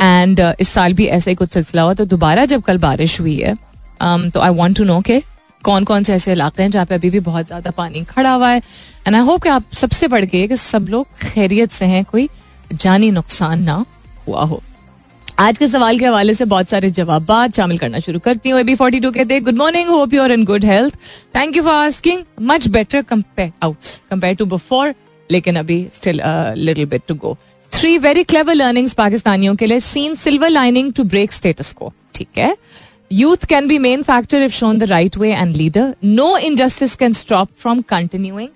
एंड 0.00 0.40
uh, 0.40 0.52
इस 0.60 0.68
साल 0.68 0.92
भी 0.92 1.06
ऐसा 1.06 1.30
ही 1.30 1.34
कुछ 1.34 1.52
सिलसिला 1.52 1.82
हुआ। 1.82 1.94
तो 1.94 2.04
दोबारा 2.06 2.44
जब 2.44 2.62
कल 2.62 2.78
बारिश 2.78 3.20
हुई 3.20 3.36
है 3.36 3.54
um, 3.54 4.30
तो 4.34 4.40
आई 4.40 4.50
वॉन्ट 4.50 4.76
टू 4.78 4.84
नो 4.84 5.00
के 5.00 5.20
कौन 5.64 5.84
कौन 5.84 6.02
से 6.02 6.14
ऐसे 6.14 6.32
इलाके 6.32 6.62
हैं 6.62 6.70
जहाँ 6.70 6.86
पे 6.86 6.94
अभी 6.94 7.10
भी 7.10 7.20
बहुत 7.20 7.46
ज़्यादा 7.46 7.70
पानी 7.70 8.02
खड़ा 8.04 8.32
हुआ 8.32 8.50
है। 8.50 8.58
एंड 9.06 9.16
आई 9.16 9.22
होप 9.22 9.42
कि 9.42 9.48
आप 9.48 9.64
सबसे 9.74 10.08
बढ़ 10.08 10.24
के 10.24 10.46
कि 10.48 10.56
सब 10.56 10.86
लोग 10.90 11.06
खैरियत 11.22 11.72
से 11.72 11.84
हैं 11.86 12.04
कोई 12.04 12.28
जानी 12.72 13.10
नुकसान 13.10 13.62
ना 13.62 13.84
हुआ 14.28 14.44
हो। 14.44 14.62
आज 15.40 15.58
के 15.58 15.66
सवाल 15.68 15.98
के 15.98 16.04
हवाले 16.04 16.32
से 16.34 16.44
बहुत 16.44 16.68
सारे 16.68 16.88
जवाब 16.90 17.26
शामिल 17.56 17.78
करना 17.78 17.98
शुरू 17.98 18.18
करती 18.20 18.50
हूँ। 18.50 18.60
एबी 18.60 18.74
फोर्टी 18.74 19.00
टू 19.00 19.10
कहते 19.12 19.34
हैं 19.34 19.44
good 19.44 19.56
morning 19.56 19.88
hope 19.88 20.14
you're 20.14 20.32
in 20.32 20.44
good 20.44 20.64
health 20.64 20.94
thank 21.36 21.56
you 21.56 21.62
for 21.62 21.74
asking 21.74 22.22
much 22.42 22.66
better 22.68 23.02
compare 23.02 24.34
to 24.36 24.46
before 24.46 24.94
लेकिन 25.30 25.56
अभी 25.56 25.86
still 25.94 26.20
little 26.56 26.86
bit 26.86 27.02
to 27.08 27.14
go 27.14 27.36
three 27.72 27.96
very 27.98 28.24
clever 28.24 28.54
learnings 28.54 28.94
पाकिस्तानियों 28.94 29.54
के 29.56 29.66
लिए. 29.66 29.80
Seen 29.80 30.14
silver 30.16 30.50
lining 30.50 30.92
to 30.92 31.04
break 31.04 31.32
status 31.32 31.72
quo 31.72 31.92
ठीक 32.14 32.38
है? 32.38 32.56
Youth 33.12 33.46
can 33.48 33.66
be 33.68 33.78
main 33.78 34.02
factor 34.02 34.42
if 34.42 34.52
shown 34.52 34.78
the 34.78 34.90
right 34.90 35.16
way 35.16 35.32
and 35.34 35.56
leader 35.56 35.94
no 36.04 36.36
injustice 36.38 36.94
can 36.96 37.12
stop 37.12 37.48
from 37.58 37.82
continuing 37.88 38.48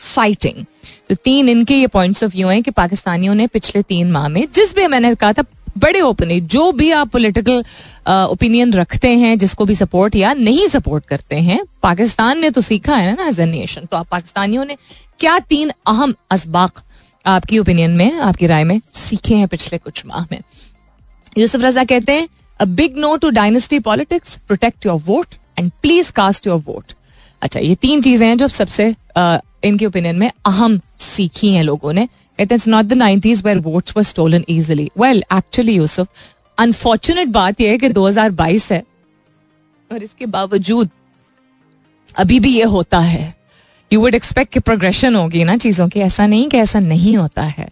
fighting 0.00 0.64
तो 1.08 1.14
तीन 1.14 1.48
इनके 1.48 1.74
ये 1.74 1.86
points 1.86 2.24
of 2.24 2.32
view 2.32 2.48
हैं 2.48 2.62
कि 2.62 2.70
पाकिस्तानियों 2.70 3.34
ने 3.34 3.46
पिछले 3.46 3.82
तीन 3.82 4.10
माह 4.12 4.28
में 4.28 4.46
जिस 4.54 4.74
भी 4.76 4.86
मैंने 4.86 5.14
कहा 5.14 5.32
था 5.32 5.42
बड़े 5.78 6.00
ओपनली 6.00 6.40
जो 6.42 6.70
भी 6.72 6.90
आप 6.92 7.08
पॉलिटिकल 7.08 7.64
ओपिनियन 8.08 8.72
रखते 8.72 9.08
हैं, 9.10 9.36
जिसको 9.38 9.64
भी 9.64 9.74
सपोर्ट 9.74 10.16
या 10.16 10.32
नहीं 10.34 10.66
सपोर्ट 10.68 11.04
करते 11.06 11.36
हैं, 11.38 11.60
पाकिस्तान 11.82 12.38
ने 12.38 12.50
तो 12.50 12.60
सीखा 12.60 12.96
है 12.96 13.14
ना 13.16 13.26
एज 13.28 13.40
ए 13.40 13.46
नेशन 13.46 13.84
तो 13.84 13.96
आप 13.96 14.08
पाकिस्तानियों 14.10 14.64
ने 14.64 14.76
क्या 15.20 15.38
तीन 15.40 15.72
अहम 15.86 16.14
असबाक 16.30 16.82
आपकी 17.24 17.58
ओपिनियन 17.58 17.90
में, 17.90 18.12
आपकी 18.12 18.46
राय 18.46 18.64
में 18.64 18.80
सीखे 18.96 19.34
हैं 19.34 19.48
पिछले 19.48 19.78
कुछ 19.78 20.04
माह 20.06 20.26
में? 20.32 20.40
यूसुफ 21.38 21.62
रजा 21.62 21.84
कहते 21.84 22.12
हैं 22.12 22.28
a 22.60 22.64
big 22.66 22.96
no 22.98 23.14
to 23.16 23.30
dynasty 23.30 23.78
politics 23.80 24.36
protect 24.46 24.86
your 24.86 25.00
vote 25.06 25.34
and 25.58 25.70
please 25.82 26.12
cast 26.12 26.46
your 26.46 26.62
vote 26.66 26.92
अच्छा 27.42 27.60
ये 27.60 27.74
तीन 27.74 28.02
चीज़ें 28.02 28.26
हैं 28.26 28.36
जो 28.36 28.48
सबसे 28.48 28.94
इनके 29.64 29.86
ओपिनियन 29.86 30.16
में 30.16 30.30
अहम 30.46 30.80
सीखी 31.00 31.52
हैं 31.54 31.62
लोगों 31.62 31.92
ने। 31.92 32.08
कहते 32.38 32.54
हैं 32.54 32.62
not 32.66 32.84
the 32.84 32.92
nineties 32.94 33.42
where 33.44 33.58
votes 33.60 33.96
were 33.96 34.02
stolen 34.04 34.44
easily 34.48 34.90
well 34.98 35.22
actually 35.32 35.72
Yusuf 35.72 36.08
unfortunate 36.58 37.28
बात 37.30 37.60
यह 37.60 37.70
है 37.70 37.78
कि 37.78 37.88
2022 37.90 38.70
है 38.72 38.82
और 39.90 40.02
इसके 40.02 40.26
बावजूद 40.28 40.90
अभी 42.16 42.38
भी 42.40 42.50
ये 42.50 42.64
होता 42.66 42.98
है 43.00 43.34
यू 43.90 44.00
वुड 44.00 44.14
एक्सपेक्ट 44.14 44.52
कि 44.52 44.60
प्रोग्रेशन 44.60 45.14
होगी 45.14 45.44
ना 45.44 45.56
चीज़ों 45.56 45.88
की 45.88 46.00
ऐसा 46.00 46.26
नहीं 46.26 46.48
कि 46.48 46.58
ऐसा 46.58 46.80
नहीं 46.80 47.16
होता 47.16 47.42
है 47.42 47.68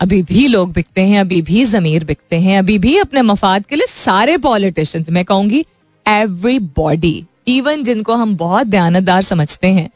अभी 0.00 0.22
भी 0.22 0.46
लोग 0.48 0.72
बिकते 0.72 1.00
हैं 1.00 1.20
अभी 1.20 1.40
भी 1.42 1.64
जमीर 1.64 2.04
बिकते 2.04 2.36
हैं 2.40 2.58
अभी 2.58 2.78
भी 2.78 2.96
अपने 2.98 3.22
मफाद 3.22 3.64
के 3.66 3.76
लिए 3.76 3.86
सारे 3.86 4.36
पॉलिटिशियंस 4.38 5.10
मैं 5.10 5.24
कहूँगी 5.24 5.64
एवरी 6.06 6.58
बॉडी 6.76 7.24
इवन 7.48 7.82
जिनको 7.82 8.14
हम 8.14 8.36
बहुत 8.36 8.66
दयानतदार 8.66 9.22
समझते 9.22 9.68
हैं 9.68 9.88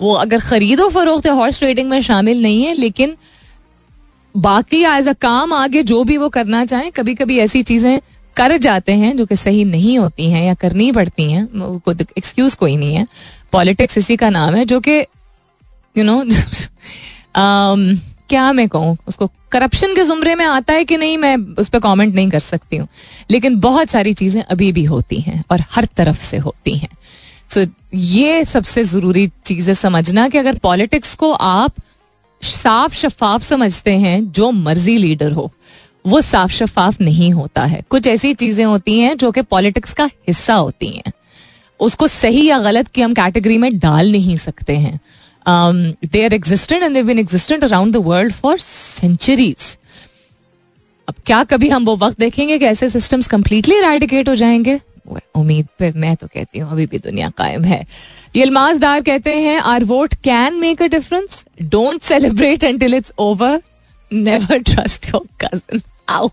वो 0.00 0.14
अगर 0.14 0.40
खरीदो 0.40 0.88
फरोख्त 0.88 1.26
हॉर्स 1.28 1.58
ट्रेडिंग 1.58 1.88
में 1.90 2.00
शामिल 2.02 2.42
नहीं 2.42 2.64
है 2.64 2.74
लेकिन 2.74 3.16
बाकी 4.36 4.84
एज 4.84 5.08
अ 5.08 5.12
काम 5.12 5.52
आगे 5.52 5.82
जो 5.82 6.04
भी 6.04 6.16
वो 6.16 6.28
करना 6.28 6.64
चाहें 6.64 6.92
कभी 6.92 7.14
कभी 7.14 7.38
ऐसी 7.38 7.62
चीज़ें 7.62 8.00
कर 8.36 8.56
जाते 8.56 8.92
हैं 8.92 9.16
जो 9.16 9.26
कि 9.26 9.36
सही 9.36 9.64
नहीं 9.64 9.98
होती 9.98 10.30
हैं 10.30 10.44
या 10.44 10.54
करनी 10.54 10.92
पड़ती 10.92 11.32
हैं 11.32 11.44
एक्सक्यूज 12.18 12.54
कोई 12.54 12.76
नहीं 12.76 12.94
है। 12.94 13.06
पॉलिटिक्स 13.52 13.98
इसी 13.98 14.16
का 14.16 14.30
नाम 14.30 14.54
है 14.54 14.64
जो 14.64 14.80
कि 14.80 15.06
यू 15.98 16.04
नो 16.04 16.24
क्या 18.28 18.52
मैं 18.52 18.68
कहूँ 18.68 18.98
उसको 19.08 19.30
करप्शन 19.52 19.94
के 19.94 20.04
जुमरे 20.04 20.34
में 20.34 20.44
आता 20.44 20.74
है 20.74 20.84
कि 20.84 20.96
नहीं 20.96 21.18
मैं 21.18 21.54
उस 21.54 21.68
पर 21.68 21.78
कॉमेंट 21.78 22.14
नहीं 22.14 22.30
कर 22.30 22.38
सकती 22.38 22.76
हूँ। 22.76 22.88
लेकिन 23.30 23.60
बहुत 23.60 23.88
सारी 23.88 24.14
चीज़ें 24.14 24.42
अभी 24.42 24.72
भी 24.72 24.84
होती 24.84 25.20
हैं 25.20 25.44
और 25.50 25.62
हर 25.70 25.88
तरफ़ 25.96 26.16
से 26.16 26.36
होती 26.36 26.76
हैं। 26.76 26.88
सो 27.48 27.60
so, 27.60 27.70
ये 27.94 28.44
सबसे 28.44 28.84
ज़रूरी 28.84 29.32
चीज़ 29.44 29.68
है 29.68 29.74
समझना 29.74 30.28
कि 30.28 30.38
अगर 30.38 30.58
पॉलिटिक्स 30.58 31.14
को 31.14 31.32
आप 31.32 31.74
साफ़ 32.42 32.94
शफाफ 32.94 33.42
समझते 33.42 33.92
हैं 33.98 34.32
जो 34.32 34.50
मर्ज़ी 34.50 34.96
लीडर 34.98 35.32
हो। 35.32 35.50
वो 36.06 36.20
साफ़ 36.20 36.52
शफाफ 36.52 37.00
नहीं 37.00 37.30
होता 37.30 37.64
है। 37.64 37.82
कुछ 37.90 38.06
ऐसी 38.06 38.32
चीज़ें 38.34 38.64
होती 38.64 38.98
हैं 39.00 39.16
जो 39.16 39.30
कि 39.32 39.42
पॉलिटिक्स 39.42 39.92
का 39.92 40.04
हिस्सा 40.04 40.54
होती 40.54 40.86
हैं। 40.86 41.12
उसको 41.80 42.06
सही 42.06 42.46
या 42.46 42.58
गलत 42.58 42.88
की 42.88 43.02
हम 43.02 43.14
कैटेगरी 43.14 43.58
में 43.58 43.78
डाल 43.78 44.12
नहीं 44.12 44.36
सकते 44.36 44.76
हैं। 44.76 45.00
They 46.06 46.24
are 46.24 46.34
existent 46.34 46.82
and 46.82 47.02
been 47.04 47.18
existent 47.18 47.64
around 47.64 47.92
the 47.92 47.96
world 47.96 48.32
for 48.32 48.58
centuries 48.58 49.76
अब 51.08 51.14
क्या 51.26 51.42
कभी 51.44 51.68
हम 51.68 51.84
वो 51.84 51.96
वक्त 51.96 52.18
देखेंगे 52.20 52.58
कि 52.58 52.64
ऐसे 52.64 52.88
सिस्टम्स 52.90 53.26
कंप्लीटली 53.26 53.80
रेडिकेट 53.80 54.28
हो 54.28 54.34
जाएँगे? 54.34 54.80
उम्मीद 55.06 55.66
पे 55.78 55.92
मैं 55.96 56.14
तो 56.16 56.26
कहती 56.26 56.58
हूँ 56.58 56.70
अभी 56.72 56.86
भी 56.86 56.98
दुनिया 56.98 57.28
कायम 57.38 57.64
है। 57.64 57.84
यलमाजदार 58.36 59.02
कहते 59.02 59.34
हैं 59.36 59.58
our 59.60 59.84
vote 59.84 60.14
can 60.24 60.54
make 60.54 60.82
a 60.82 60.86
difference 60.86 61.44
don't 61.62 62.02
celebrate 62.02 62.64
until 62.64 62.94
it's 62.94 63.12
over 63.18 63.60
never 64.10 64.62
trust 64.64 65.08
your 65.08 65.26
cousin 65.40 65.80
आओ 66.08 66.30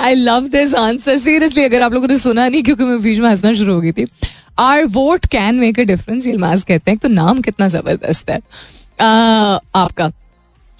I 0.00 0.14
love 0.14 0.48
this 0.48 0.74
answer 0.74 1.18
seriously 1.18 1.64
अगर 1.64 1.82
आप 1.82 1.92
लोगों 1.92 2.08
ने 2.08 2.18
सुना 2.18 2.48
नहीं 2.48 2.62
क्योंकि 2.62 2.84
मैं 2.84 3.00
बीच 3.02 3.18
में 3.18 3.28
हंसना 3.28 3.52
शुरू 3.54 3.74
हो 3.74 3.80
गई 3.80 3.92
थी। 3.92 4.06
Our 4.58 4.84
vote 4.84 5.26
can 5.26 5.54
make 5.54 5.80
a 5.80 5.82
difference 5.82 6.26
Yalmaz 6.26 6.64
कहते 6.64 6.90
हैं। 6.90 6.98
तो 6.98 7.08
नाम 7.08 7.40
कितना 7.40 7.68
ज़बरदस्त 7.68 8.30
है। 8.30 8.38
uh, 8.38 9.60
आपका 9.74 10.10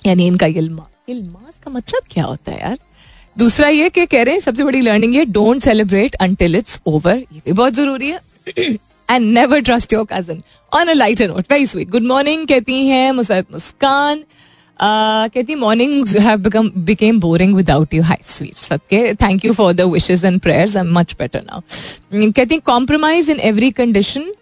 यानी 0.07 0.27
इनका 0.27 0.47
यलमा 0.47 0.87
यलमाज 1.09 1.53
का 1.65 1.71
मतलब 1.71 2.03
क्या 2.11 2.25
होता 2.25 2.53
है 2.53 2.61
यार? 2.61 2.79
दूसरा 3.37 3.69
ये 3.69 3.89
कि 3.89 4.07
कह 4.07 4.23
रहे 4.23 4.35
हैं, 4.35 4.41
सबसे 4.41 4.65
बड़ी 4.65 4.81
लर्निंग 4.81 5.15
ये 5.17 5.25
don't 5.27 5.63
celebrate 5.63 6.15
until 6.17 6.57
it's 6.57 6.81
over 6.87 7.17
ये 7.17 7.41
भी 7.47 7.53
बहुत 7.53 7.73
ज़रूरी 7.75 8.09
है। 8.09 8.21
And 9.09 9.33
never 9.35 9.61
trust 9.61 9.93
your 9.93 10.07
cousin 10.13 10.43
on 10.73 10.89
a 10.89 10.93
lighter 10.93 11.29
note 11.29 11.53
very 11.53 11.67
sweet 11.67 11.91
good 11.91 12.03
morning 12.07 12.47
कहती 12.49 12.87
हैं 12.87 13.11
मुसरत 13.13 13.47
मुस्कान। 13.53 14.25
कहती 14.79 15.55
morning 15.55 16.07
have 16.19 16.39
become 16.43 16.71
became 16.85 17.19
boring 17.21 17.55
without 17.57 17.95
you 17.95 18.03
hi 18.03 18.23
sweet 18.27 18.55
सत्य। 18.57 19.15
Thank 19.23 19.45
you 19.45 19.53
for 19.53 19.73
the 19.73 19.81
wishes 19.91 20.25
and 20.25 20.41
prayers 20.41 20.77
I 20.77 20.83
am 20.83 20.99
much 20.99 21.15
better 21.19 21.43
now 21.43 22.31
कहती 22.31 22.59
compromise 22.67 23.31
in 23.31 23.41
every 23.41 23.71
condition 23.73 24.33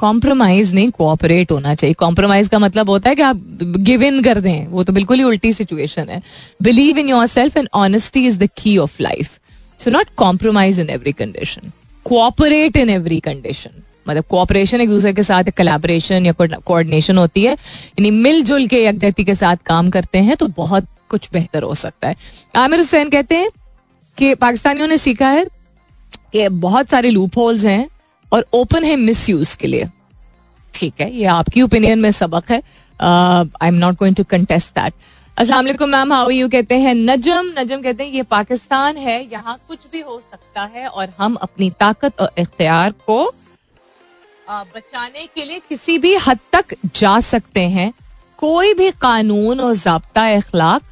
compromise 0.00 0.72
नहीं 0.74 0.90
cooperate 0.90 1.52
होना 1.52 1.74
चाहिए। 1.74 1.94
Compromise 1.94 2.48
का 2.48 2.58
मतलब 2.58 2.90
होता 2.90 3.10
है 3.10 3.16
कि 3.16 3.22
आप 3.22 3.36
गिव 3.62 4.02
इन 4.02 4.22
कर 4.22 4.40
दें। 4.40 4.66
वो 4.66 4.84
तो 4.84 4.92
बिल्कुल 4.92 5.18
ही 5.18 5.24
उल्टी 5.24 5.52
सिचुएशन 5.52 6.08
है। 6.08 6.22
Believe 6.62 6.98
in 6.98 7.08
yourself 7.28 7.56
and 7.56 7.68
honesty 7.74 8.26
is 8.26 8.38
the 8.38 8.48
key 8.58 8.76
of 8.78 9.02
life 9.02 9.38
so 9.80 9.90
not 9.90 10.14
compromise 10.16 10.80
in 10.80 10.90
every 10.90 11.12
condition 11.12 11.72
cooperate 12.06 12.76
in 12.76 12.90
every 12.90 13.20
condition 13.20 13.82
मतलब 14.08 14.24
कोऑपरेशन 14.24 14.80
एक 14.80 14.88
दूसरे 14.88 15.12
के 15.12 15.22
साथ 15.22 15.50
कलेबरेशन 15.56 16.26
या 16.26 16.32
कोऑर्डिनेशन 16.32 17.18
होती 17.18 17.42
है। 17.42 17.52
यानी 17.52 18.10
मिलजुल 18.10 18.66
के 18.66 18.84
यकजहती 18.84 19.24
के 19.24 19.34
साथ 19.34 19.56
काम 19.66 19.90
करते 19.90 20.18
हैं 20.18 20.36
तो 20.36 20.46
बहुत 20.56 20.86
कुछ 21.10 21.28
बेहतर 21.32 21.62
हो 21.62 21.74
सकता 21.76 22.08
है। 22.08 22.16
आमिर 22.56 22.78
हुसैन 22.78 23.08
कहते 23.10 23.36
हैं 23.36 23.48
कि 24.18 24.34
पाकिस्तानियों 24.36 24.86
ने 24.88 24.96
सीखा 24.98 25.28
है 25.28 25.44
कि 26.32 26.48
बहुत 26.48 26.88
सारे 26.88 27.10
लूप 27.10 27.36
होल्स 27.38 27.64
हैं। 27.64 27.88
और 28.32 28.46
ओपन 28.54 28.84
है 28.84 28.96
मिस 28.96 29.28
यूज़ 29.28 29.56
के 29.58 29.66
लिए। 29.66 29.88
ठीक 30.74 31.00
है, 31.00 31.12
ये 31.12 31.24
आपकी 31.28 31.62
ओपिनियन 31.62 31.98
में 31.98 32.10
सबक 32.12 32.50
है। 32.50 32.62
I 33.00 33.68
am 33.68 33.74
not 33.76 33.94
going 33.98 34.16
to 34.16 34.24
contest 34.24 34.74
that 34.74 34.92
वालेकुम 35.50 35.88
मैम 35.88 36.12
हाउ 36.12 36.30
यू 36.30 36.48
कहते 36.48 36.78
हैं 36.78 36.94
नजम 36.94 37.52
नजम 37.58 37.82
कहते 37.82 38.04
हैं, 38.04 38.10
ये 38.12 38.22
पाकिस्तान 38.24 38.96
है, 38.96 39.22
यहाँ 39.32 39.58
कुछ 39.68 39.78
भी 39.92 40.00
हो 40.00 40.20
सकता 40.20 40.62
है 40.74 40.86
और 40.86 41.12
हम 41.18 41.34
अपनी 41.36 41.70
ताकत 41.80 42.20
और 42.20 42.30
इख्तियार 42.38 42.92
को 43.06 43.32
बचाने 44.50 45.26
के 45.34 45.44
लिए 45.44 45.60
किसी 45.68 45.98
भी 45.98 46.14
हद 46.18 46.38
तक 46.52 46.74
जा 46.96 47.18
सकते 47.22 47.60
हैं। 47.70 47.92
कोई 48.38 48.74
भी 48.74 48.90
कानून 49.00 49.60
और 49.60 49.74
जबता 49.76 50.26
अखलाक 50.36 50.82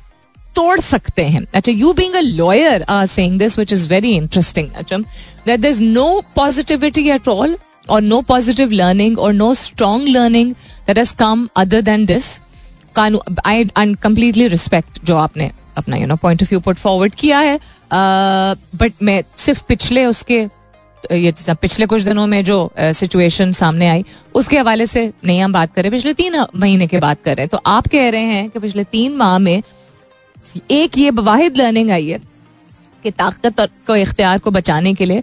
तोड़ 0.58 0.80
सकते 0.80 1.24
हैं। 1.24 1.46
अच्छा 1.54 1.72
you 1.72 1.92
being 1.92 2.14
a 2.14 2.20
lawyer 2.20 2.82
are 2.88 3.06
saying 3.06 3.38
this 3.38 3.58
which 3.58 3.72
is 3.72 3.88
very 3.88 4.16
interesting 4.16 4.68
Najam 4.78 5.02
that 5.46 5.60
there 5.60 5.74
is 5.74 5.82
no 5.82 6.08
positivity 6.36 7.08
at 7.10 7.28
all 7.28 7.56
और 7.90 8.02
नो 8.02 8.20
पॉजिटिव 8.28 8.70
लर्निंग 8.72 9.18
और 9.18 9.32
no 9.32 9.54
strong 9.54 10.08
learning 10.08 10.52
that 10.86 10.98
has 10.98 11.14
come 11.18 11.48
other 11.56 11.80
than 11.82 12.04
this 12.06 12.38
कानून 12.94 13.36
I 13.46 13.64
I 13.76 13.94
completely 14.02 14.48
respect 14.48 15.04
जो 15.04 15.16
आपने 15.16 15.50
अपना 15.76 15.96
you 15.96 16.06
know 16.06 16.16
point 16.16 16.42
of 16.42 16.50
view 16.50 16.60
put 16.60 16.76
forward 16.76 17.14
किया 17.14 17.38
है। 17.38 17.58
But 17.92 18.92
uh, 18.92 19.02
मैं 19.02 19.22
सिर्फ़ 19.38 19.62
पिछले 19.68 20.04
उसके 20.06 20.46
ये 21.12 21.32
पिछले 21.54 21.86
कुछ 21.86 22.02
दिनों 22.02 22.26
में 22.26 22.42
जो 22.44 22.58
सिचुएशन 22.78 23.52
uh, 23.52 23.56
सामने 23.56 23.88
आई 23.88 24.04
उसके 24.34 24.58
हवाले 24.58 24.86
से 24.86 25.10
नहीं 25.24 25.40
हम 25.40 25.52
बात 25.52 25.74
कर 25.74 25.82
रहे 25.82 25.90
पिछले 25.90 26.14
तीन 26.14 26.44
महीने 26.56 26.86
की 26.86 26.98
बात 26.98 27.22
कर 27.24 27.36
रहे 27.36 27.42
हैं। 27.42 27.48
तो 27.48 27.60
आप 27.66 27.86
कह 27.88 28.08
रहे 28.10 28.22
हैं 28.24 28.48
कि 28.50 28.58
पिछले 28.58 28.84
तीन 28.84 29.16
माह 29.16 29.38
में 29.38 29.62
एक 30.70 30.98
ये 30.98 31.10
वाहिद 31.12 31.56
लर्निंग 31.56 31.90
आई 31.90 32.08
है 32.08 32.20
कि 33.04 33.10
ताकत 33.12 33.60
और 33.60 33.68
को 33.86 33.96
इख्तियार 33.96 34.38
को 34.38 34.50
बचाने 34.50 34.94
के 34.94 35.04
लिए 35.04 35.22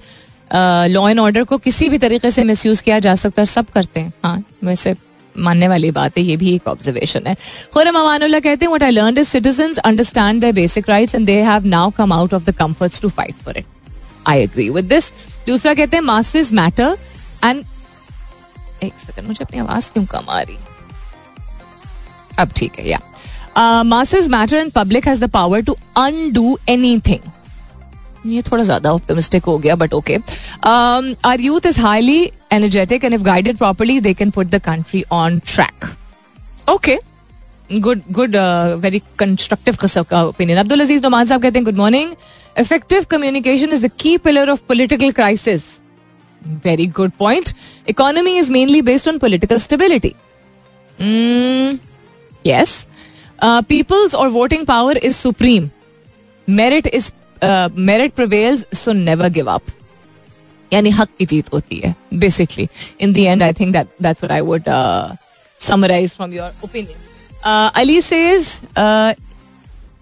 लॉ 0.90 1.08
एंड 1.10 1.20
ऑर्डर 1.20 1.44
को 1.44 1.58
किसी 1.58 1.90
भी 1.90 1.98
तरीके 1.98 2.32
से 2.32 2.44
मिस 2.44 2.66
यूज़ 2.66 2.84
किया 2.84 3.00
जा 3.00 3.16
सकता 3.16 3.42
है, 3.42 3.46
सब 3.46 3.70
करते 3.70 4.00
हैं। 4.00 4.14
हाँ 4.24 4.44
वैसे 4.64 4.96
मानने 5.36 5.68
वाली 5.68 5.92
बात 5.92 6.18
है, 6.18 6.24
ये 6.24 6.36
भी 6.38 6.54
एक 6.56 6.68
ऑब्जर्वेशन 6.68 7.28
है। 7.28 7.36
खुरम 7.74 7.96
अमानुल्लाह 8.00 8.40
कहते 8.40 8.66
हैं 8.66 8.84
I 8.84 8.92
learn 8.92 9.18
is 9.18 9.28
citizens 9.30 9.78
understand 9.80 10.46
basic 10.56 10.90
rights 10.90 11.16
and 11.16 11.26
they 11.26 11.42
have 11.44 11.66
now 11.68 11.90
come 11.98 12.14
out 12.14 12.34
of 12.34 12.44
the 12.44 12.56
comforts 12.58 13.02
to 13.02 13.10
fight 13.10 13.44
for 13.46 13.58
it 13.58 13.66
I 14.28 14.44
agree 14.44 14.70
with 14.70 14.86
this 14.86 15.12
दूसरा 15.48 15.74
कहते 15.74 15.98
हैं 15.98 16.04
मासेस 16.04 16.52
मैटर 16.54 16.98
एंड 17.44 17.64
एक 18.84 19.00
सेकंड 19.00 19.28
मुझे 19.28 19.44
अपनी 19.44 19.60
आवाज़ 19.60 19.92
क्यों 19.92 20.06
कम 20.06 20.30
आ 20.30 20.42
रही? 20.42 20.58
अब 22.40 22.52
ठीक 22.56 22.80
है 22.80 22.90
yeah 22.90 23.00
masses 23.58 24.28
matter 24.30 24.58
and 24.58 24.72
public 24.72 25.08
has 25.08 25.24
the 25.24 25.30
power 25.32 25.62
to 25.62 25.78
undo 25.98 26.58
anything 26.70 27.32
ये 28.28 28.42
थोड़ा 28.42 28.64
ज़्यादा 28.64 28.92
ऑप्टिमिस्टिक 28.94 29.44
हो 29.46 29.58
गया 29.58 29.76
but 29.76 29.94
okay 29.94 30.18
our 31.26 31.42
youth 31.42 31.66
is 31.66 31.80
highly 31.80 32.22
energetic 32.54 33.04
and 33.04 33.14
if 33.14 33.22
guided 33.24 33.58
properly 33.58 34.00
they 34.00 34.14
can 34.14 34.32
put 34.32 34.48
the 34.48 34.62
country 34.64 35.04
on 35.14 35.40
track 35.46 35.86
okay 36.70 36.98
good 37.74 38.02
good 38.12 38.36
very 38.80 39.02
constructive 39.20 39.76
किस्म 39.82 40.04
का 40.10 40.24
opinion 40.24 40.60
Abdul 40.60 40.82
Aziz 40.82 41.04
Noman 41.04 41.26
साहब 41.26 41.42
कहते 41.42 41.60
हैं 41.60 41.66
good 41.66 41.78
morning 41.78 42.14
effective 42.56 43.04
communication 43.12 43.72
is 43.74 43.86
the 43.86 43.92
key 44.00 44.18
pillar 44.18 44.50
of 44.50 44.62
political 44.68 45.12
crisis 45.12 45.64
very 46.66 46.88
good 46.98 47.12
point 47.20 47.50
economy 47.90 48.38
is 48.38 48.52
mainly 48.52 48.82
based 48.82 49.10
on 49.10 49.18
political 49.18 49.58
stability 49.60 50.14
yes 52.46 52.86
peoples 53.44 54.16
और 54.16 54.30
voting 54.30 54.66
power 54.66 54.98
is 54.98 55.16
supreme 55.16 55.70
merit 56.48 56.88
is 56.88 57.12
merit 57.82 58.14
prevails 58.14 58.66
so 58.74 58.94
never 58.94 59.30
give 59.30 59.52
up 59.52 59.72
यानी 60.72 60.90
हक 60.90 61.10
की 61.20 61.26
जीत 61.26 61.54
होती 61.54 61.80
है 61.80 61.96
basically 62.14 62.68
in 63.02 63.14
the 63.14 63.18
end 63.18 63.44
I 63.44 63.54
think 63.54 63.74
that 63.74 63.88
that's 64.02 64.24
what 64.24 64.32
I 64.32 64.42
would 64.42 64.70
summarise 65.60 66.16
from 66.16 66.34
your 66.34 66.52
opinion 66.64 67.70
Ali 67.76 68.02
says 68.02 68.58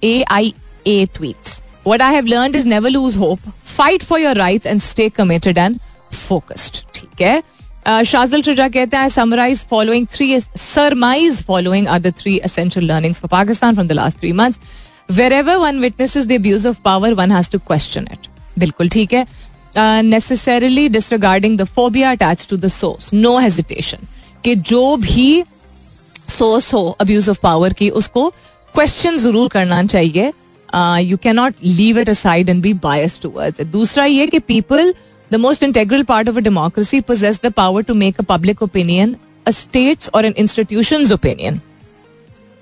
A 0.04 0.24
I 0.32 0.54
A 0.88 1.06
tweets 1.16 1.62
what 1.86 2.02
I 2.02 2.12
have 2.14 2.26
learned 2.26 2.56
is 2.56 2.66
never 2.66 2.90
lose 2.90 3.16
hope, 3.16 3.40
fight 3.64 4.04
for 4.04 4.20
your 4.20 4.34
rights 4.36 4.66
and 4.66 4.82
stay 4.82 5.10
committed 5.10 5.58
and 5.58 5.80
focused. 6.20 6.84
ठीक 6.96 7.22
है? 7.22 7.42
शाजल 7.88 8.42
शुजा 8.42 8.68
कहते 8.70 8.98
हैं 8.98 9.10
summarise 9.10 9.66
following 9.70 10.08
three 10.12 10.40
summarise 10.40 11.42
following 11.46 11.88
are 11.88 12.00
the 12.00 12.14
three 12.20 12.36
essential 12.46 12.86
learnings 12.88 13.20
for 13.22 13.30
Pakistan 13.32 13.74
from 13.74 13.88
the 13.88 13.92
last 13.92 14.20
three 14.20 14.32
months 14.34 14.60
wherever 15.34 15.56
one 15.58 15.80
witnesses 15.80 16.26
the 16.28 16.32
abuse 16.32 16.68
of 16.68 16.78
power 16.86 17.14
one 17.14 17.32
has 17.32 17.50
to 17.52 17.60
question 17.68 18.08
it 18.14 18.28
बिल्कुल 18.60 18.90
ठीक 18.90 19.14
है। 19.14 19.26
Necessarily 20.04 20.88
disregarding 20.90 21.58
the 21.58 21.64
phobia 21.66 22.12
attach 22.12 22.46
to 22.50 22.58
the 22.58 22.68
source 22.70 23.14
no 23.14 23.38
hesitation 23.40 24.08
कि 24.44 24.56
जो 24.56 24.96
भी 24.98 25.44
source 26.30 26.74
हो 26.74 26.88
abuse 27.02 27.30
of 27.30 27.40
power 27.44 27.74
की, 27.74 27.90
उसको 27.90 28.30
question 28.74 29.18
ज़रूर 29.18 29.48
करना 29.50 29.84
चाहिए। 29.86 30.32
You 31.02 31.18
can 31.24 31.36
not 31.36 31.56
leave 31.64 32.00
it 32.00 32.10
aside 32.10 32.50
and 32.50 32.62
be 32.64 32.74
bias 32.84 33.20
towards 33.22 33.62
दूसरा 33.72 34.06
ये 34.06 34.28
कि 34.28 34.40
people 34.42 34.94
the 35.34 35.40
most 35.40 35.64
integral 35.64 36.04
part 36.04 36.30
of 36.30 36.38
a 36.38 36.42
democracy 36.42 37.02
possess 37.02 37.40
the 37.44 37.52
power 37.54 37.84
to 37.84 37.94
make 37.96 38.20
a 38.20 38.24
public 38.30 38.64
opinion 38.64 39.16
a 39.46 39.52
states 39.52 40.10
और 40.14 40.26
an 40.26 40.34
institution 40.38 41.12
opinion 41.14 41.60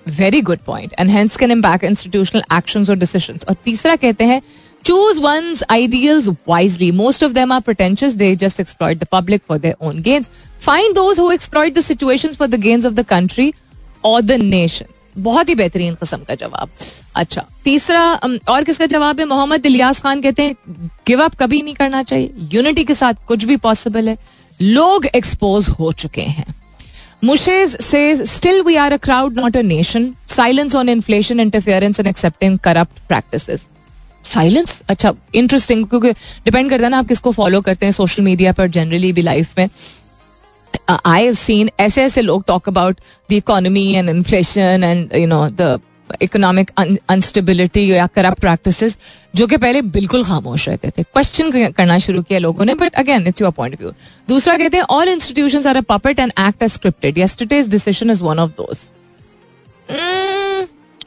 very 0.05 0.41
good 0.41 0.59
point 0.65 0.93
and 0.99 1.09
hence 1.09 1.37
can 1.37 1.51
impact 1.51 1.83
institutional 1.83 2.43
action 2.53 2.85
और 2.89 2.95
decision 2.97 3.39
और 3.49 3.55
तीसरा 3.65 3.95
कहते 3.95 4.23
हैं 4.23 4.41
choose 4.83 5.19
one's 5.21 5.63
ideals 5.69 6.29
wisely 6.47 6.91
most 6.91 7.23
of 7.23 7.31
them 7.31 7.51
are 7.51 7.59
pretentious 7.61 8.13
they 8.13 8.35
just 8.35 8.59
exploit 8.59 8.99
the 8.99 9.07
public 9.11 9.41
for 9.47 9.57
their 9.57 9.75
own 9.87 10.01
gains 10.01 10.29
find 10.61 10.95
those 10.95 11.19
who 11.19 11.29
exploit 11.31 11.77
the 11.77 11.81
situations 11.81 12.37
for 12.37 12.47
the 12.47 12.59
gains 12.61 12.85
of 12.85 12.93
the 12.93 13.05
country 13.05 13.53
और 14.05 14.21
the 14.21 14.31
nation 14.43 14.85
बहुत 15.17 15.49
ही 15.49 15.55
बेहतरीन 15.55 15.95
किस्म 15.95 16.17
का 16.17 16.35
जवाब। 16.35 16.69
अच्छा 17.15 17.45
तीसरा 17.65 18.03
और 18.49 18.63
किसका 18.63 18.85
जवाब 18.85 19.19
है? 19.19 19.25
मोहम्मद 19.25 19.65
इलियास 19.65 19.99
खान 19.99 20.21
कहते 20.21 20.43
हैं 20.43 20.55
गिव 21.07 21.23
अप 21.23 21.35
कभी 21.35 21.61
नहीं 21.61 21.73
करना 21.73 22.03
चाहिए। 22.03 22.33
यूनिटी 22.53 22.83
के 22.83 22.95
साथ 22.95 23.25
कुछ 23.27 23.43
भी 23.43 23.57
पॉसिबल 23.59 24.09
है। 24.09 24.17
लोग 24.59 25.05
एक्सपोज 25.05 25.69
हो 25.69 25.91
चुके 25.93 26.21
हैं। 26.21 26.53
मुशेज 27.23 27.75
से 27.81 28.25
still 28.25 28.61
we 28.61 28.75
are 28.75 28.93
a 28.93 28.97
crowd 28.97 29.39
not 29.39 29.57
a 29.57 29.61
nation 29.61 30.13
silence 30.29 30.75
on 30.75 30.89
inflation 30.89 31.39
interference 31.39 31.99
and 31.99 32.07
accepting 32.07 32.57
corrupt 32.59 32.99
practice 33.07 33.67
silence 34.23 34.81
अच्छा 34.89 35.13
इंटरेस्टिंग 35.35 35.85
क्योंकि 35.87 36.11
डिपेंड 36.45 36.69
करता 36.69 36.83
है 36.83 36.89
ना 36.89 36.97
आप 36.99 37.07
किसको 37.07 37.31
फॉलो 37.31 37.61
करते 37.61 37.85
हैं 37.85 37.93
सोशल 37.93 38.23
मीडिया 38.23 38.51
पर 38.53 38.67
जनरली 38.69 39.11
भी 39.13 39.21
लाइफ 39.21 39.57
में। 39.57 39.69
आई 41.05 41.23
हैव 41.23 41.33
सीन 41.35 41.69
ऐसे 41.79 42.03
ऐसे 42.03 42.21
लोग 42.21 42.43
talk 42.47 42.69
about 42.69 42.99
the 43.29 43.33
economy 43.33 43.91
and 43.93 44.09
inflation 44.09 44.83
and 44.83 45.15
you 45.15 45.27
know 45.27 45.47
the 45.51 45.79
economic 46.21 46.71
unstability 46.79 47.85
या 47.91 48.05
करप्ट 48.15 48.39
प्रैक्टिस 48.41 48.95
जो 49.35 49.47
कि 49.47 49.57
पहले 49.57 49.81
बिल्कुल 49.91 50.23
खामोश 50.23 50.67
रहते 50.69 50.89
थे। 50.89 51.03
क्वेश्चन 51.03 51.71
करना 51.71 51.97
शुरू 51.99 52.21
किया 52.23 52.39
लोगों 52.39 52.65
ने 52.65 52.73
but 52.75 52.95
again 52.95 53.27
it's 53.27 53.41
your 53.41 53.51
point 53.51 53.79
view 53.81 53.91
दूसरा 54.29 54.57
कहते 54.57 54.77
हैं 54.77 54.83
all 54.91 55.09
institution 55.09 55.67
are 55.67 55.77
a 55.77 55.81
puppet 55.89 56.19
and 56.19 56.31
act 56.39 56.63
as 56.63 56.71
scripted 56.71 57.17
yesterday's 57.17 57.69
decision 57.69 58.11
is 58.11 58.23
one 58.23 58.39
of 58.39 58.51
those 58.57 58.89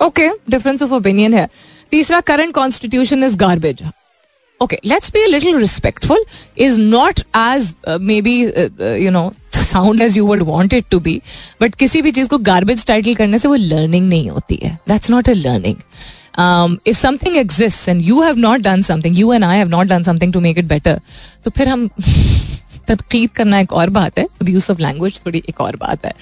okay 0.02 0.28
difference 0.50 0.82
of 0.82 0.92
opinion 0.92 1.34
है। 1.34 1.48
तीसरा 1.90 2.20
current 2.22 2.54
constitution 2.54 3.24
is 3.24 3.36
garbage 3.38 3.82
okay 4.64 4.78
let's 4.84 5.10
be 5.12 5.26
little 5.26 5.58
respectful 5.58 6.24
is 6.58 6.78
not 6.80 7.20
as 7.36 7.74
may 8.00 8.20
be 8.22 8.40
you 9.04 9.10
know 9.10 9.32
sound 9.54 10.02
as 10.02 10.16
you 10.16 10.26
would 10.26 10.42
want 10.48 10.74
it 10.74 10.84
to 10.90 11.00
be 11.00 11.20
but 11.62 11.74
किसी 11.74 12.02
भी 12.02 12.12
चीज़ 12.12 12.28
को 12.28 12.38
garbage 12.50 12.84
title 12.86 13.14
करने 13.14 13.38
से 13.38 13.48
वो 13.48 13.54
learning 13.54 14.08
नहीं 14.08 14.30
होती 14.30 14.58
है. 14.62 14.78
That's 14.88 15.10
not 15.10 15.28
a 15.28 15.32
learning 15.32 15.76
if 16.88 16.96
something 16.96 17.36
exist 17.36 17.88
and 17.88 18.02
you 18.02 18.22
have 18.22 18.36
not 18.38 18.60
done 18.60 18.82
something 18.82 19.18
you 19.18 19.32
and 19.32 19.44
I 19.44 19.58
have 19.58 19.68
not 19.68 19.86
done 19.86 20.02
something 20.02 20.32
to 20.32 20.40
make 20.40 20.58
it 20.58 20.64
better 20.64 21.00
तो 21.44 21.50
फिर 21.50 21.68
हम 21.68 21.88
तदकीद 22.88 23.30
करना 23.36 23.58
एक 23.60 23.72
और 23.72 23.90
बात 23.90 24.18
है. 24.18 24.26
यूज़ 24.48 24.70
ऑफ़ 24.72 24.80
लैंग्वेज 24.80 25.20
थोड़ी 25.26 25.42
एक 25.48 25.60
और 25.60 25.76
बात 25.76 26.04
है. 26.06 26.12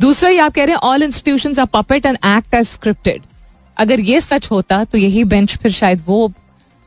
दूसरा 0.00 0.28
ही 0.30 0.38
आप 0.38 0.54
कह 0.54 0.64
रहे 0.64 0.74
हैं 0.74 0.80
all 0.90 1.02
institution 1.02 1.54
are 1.60 1.66
puppet 1.72 2.06
and 2.06 2.16
act 2.26 2.54
as 2.54 2.66
scripted 2.68 3.22
अगर 3.76 4.00
ये 4.00 4.20
सच 4.20 4.50
होता 4.50 4.82
तो 4.84 4.98
यही 4.98 5.24
बेंच 5.24 5.56
फिर 5.56 5.72
शायद 5.72 6.02
वो 6.06 6.26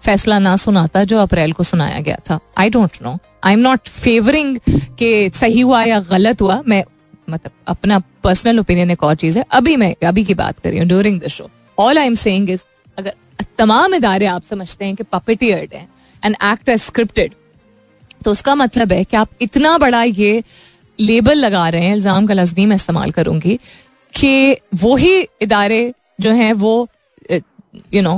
फैसला 0.04 0.40
ना 0.40 0.56
सुनाता 0.58 1.04
जो 1.04 1.18
अप्रैल 1.20 1.52
को 1.52 1.64
सुनाया 1.64 2.00
गया 2.00 2.18
था। 2.30 2.40
I 2.58 2.70
don't 2.70 2.98
know 3.02 3.18
I 3.44 3.54
am 3.54 3.60
not 3.60 3.88
favouring 3.88 4.58
के 5.00 5.30
सही 5.32 5.60
हुआ 5.62 5.84
या 5.84 6.00
गलत 6.10 6.42
हुआ। 6.42 6.62
मैं 6.68 6.84
मतलब 7.30 7.52
अपना 7.68 8.00
पर्सनल 8.24 8.60
ओपिनियन 8.60 8.92
एक 8.92 9.04
और 9.04 9.16
चीज़ 9.16 9.38
है। 9.38 9.46
अभी 9.52 9.76
मैं, 9.78 9.94
अभी 10.04 10.24
की 10.24 10.34
बात 10.36 10.60
कर 10.60 10.70
रही 10.70 10.80
हूँ 10.80 10.88
during 10.88 11.20
the 11.22 11.28
show 11.30 11.50
all 11.78 11.98
I 11.98 12.08
am 12.08 12.16
saying 12.18 12.50
is 12.50 12.64
अगर 12.98 13.14
तमाम 13.58 13.94
इदारे 13.96 14.26
आप 14.28 14.44
समझते 14.44 14.86
हैं 14.86 14.96
कि 14.96 15.04
पपेटियर्ड 15.14 15.74
हैं 15.74 15.88
एंड 16.24 16.36
एक्ट 16.44 16.70
एज 16.70 16.82
स्क्रिप्टेड 16.82 17.34
तो 18.26 18.32
उसका 18.32 18.56
मतलब 18.56 18.92
है 18.92 19.04
कि 19.04 19.18
आप 19.18 19.30
इतना 19.42 19.78
बड़ा 19.78 20.04
ये 20.04 20.44
लेबल 21.00 21.38
लगा 21.38 21.68
रहे 21.70 21.82
हैं, 21.82 21.94
इल्ज़ाम 21.94 22.26
का 22.28 22.34
लफ्ज 22.34 22.60
मैं 22.60 22.76
इस्तेमाल 22.76 23.12
करूँगी, 23.12 23.56
कि 24.14 24.58
वही 24.76 25.20
इदारे 25.42 25.94
जो 26.22 26.32
हैं 26.32 26.52
वो 26.56 26.88
यू 27.94 28.02
नो 28.02 28.18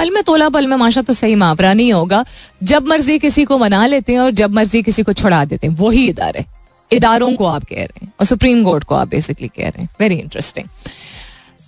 पल 0.00 0.10
में 0.10 0.22
तोला, 0.24 0.48
पल 0.48 0.66
में 0.66 0.76
माशा 0.76 1.00
तो 1.02 1.12
सही 1.12 1.34
मावरा 1.34 1.72
नहीं 1.72 1.92
होगा। 1.92 2.24
जब 2.62 2.86
मर्ज़ी 2.88 3.18
किसी 3.18 3.44
को 3.44 3.58
मना 3.58 3.86
लेते 3.86 4.12
हैं 4.12 4.20
और 4.20 4.30
जब 4.32 4.54
मर्ज़ी 4.54 4.82
किसी 4.82 5.02
को 5.02 5.12
छुड़ा 5.12 5.44
देते 5.44 5.66
हैं, 5.66 5.74
वही 5.76 6.06
इदारे 6.08 6.44
इदारों 6.90 7.32
को 7.36 7.46
आप 7.46 7.64
कह 7.64 7.76
रहे 7.76 8.04
हैं 8.04 8.12
और 8.20 8.26
सुप्रीम 8.26 8.62
कोर्ट 8.64 8.84
को 8.84 8.94
आप 8.94 9.08
बेसिकली 9.08 9.48
कह 9.48 9.68
रहे 9.68 9.82
हैं। 9.82 9.88
वेरी 10.00 10.14
इंटरेस्टिंग 10.16 10.68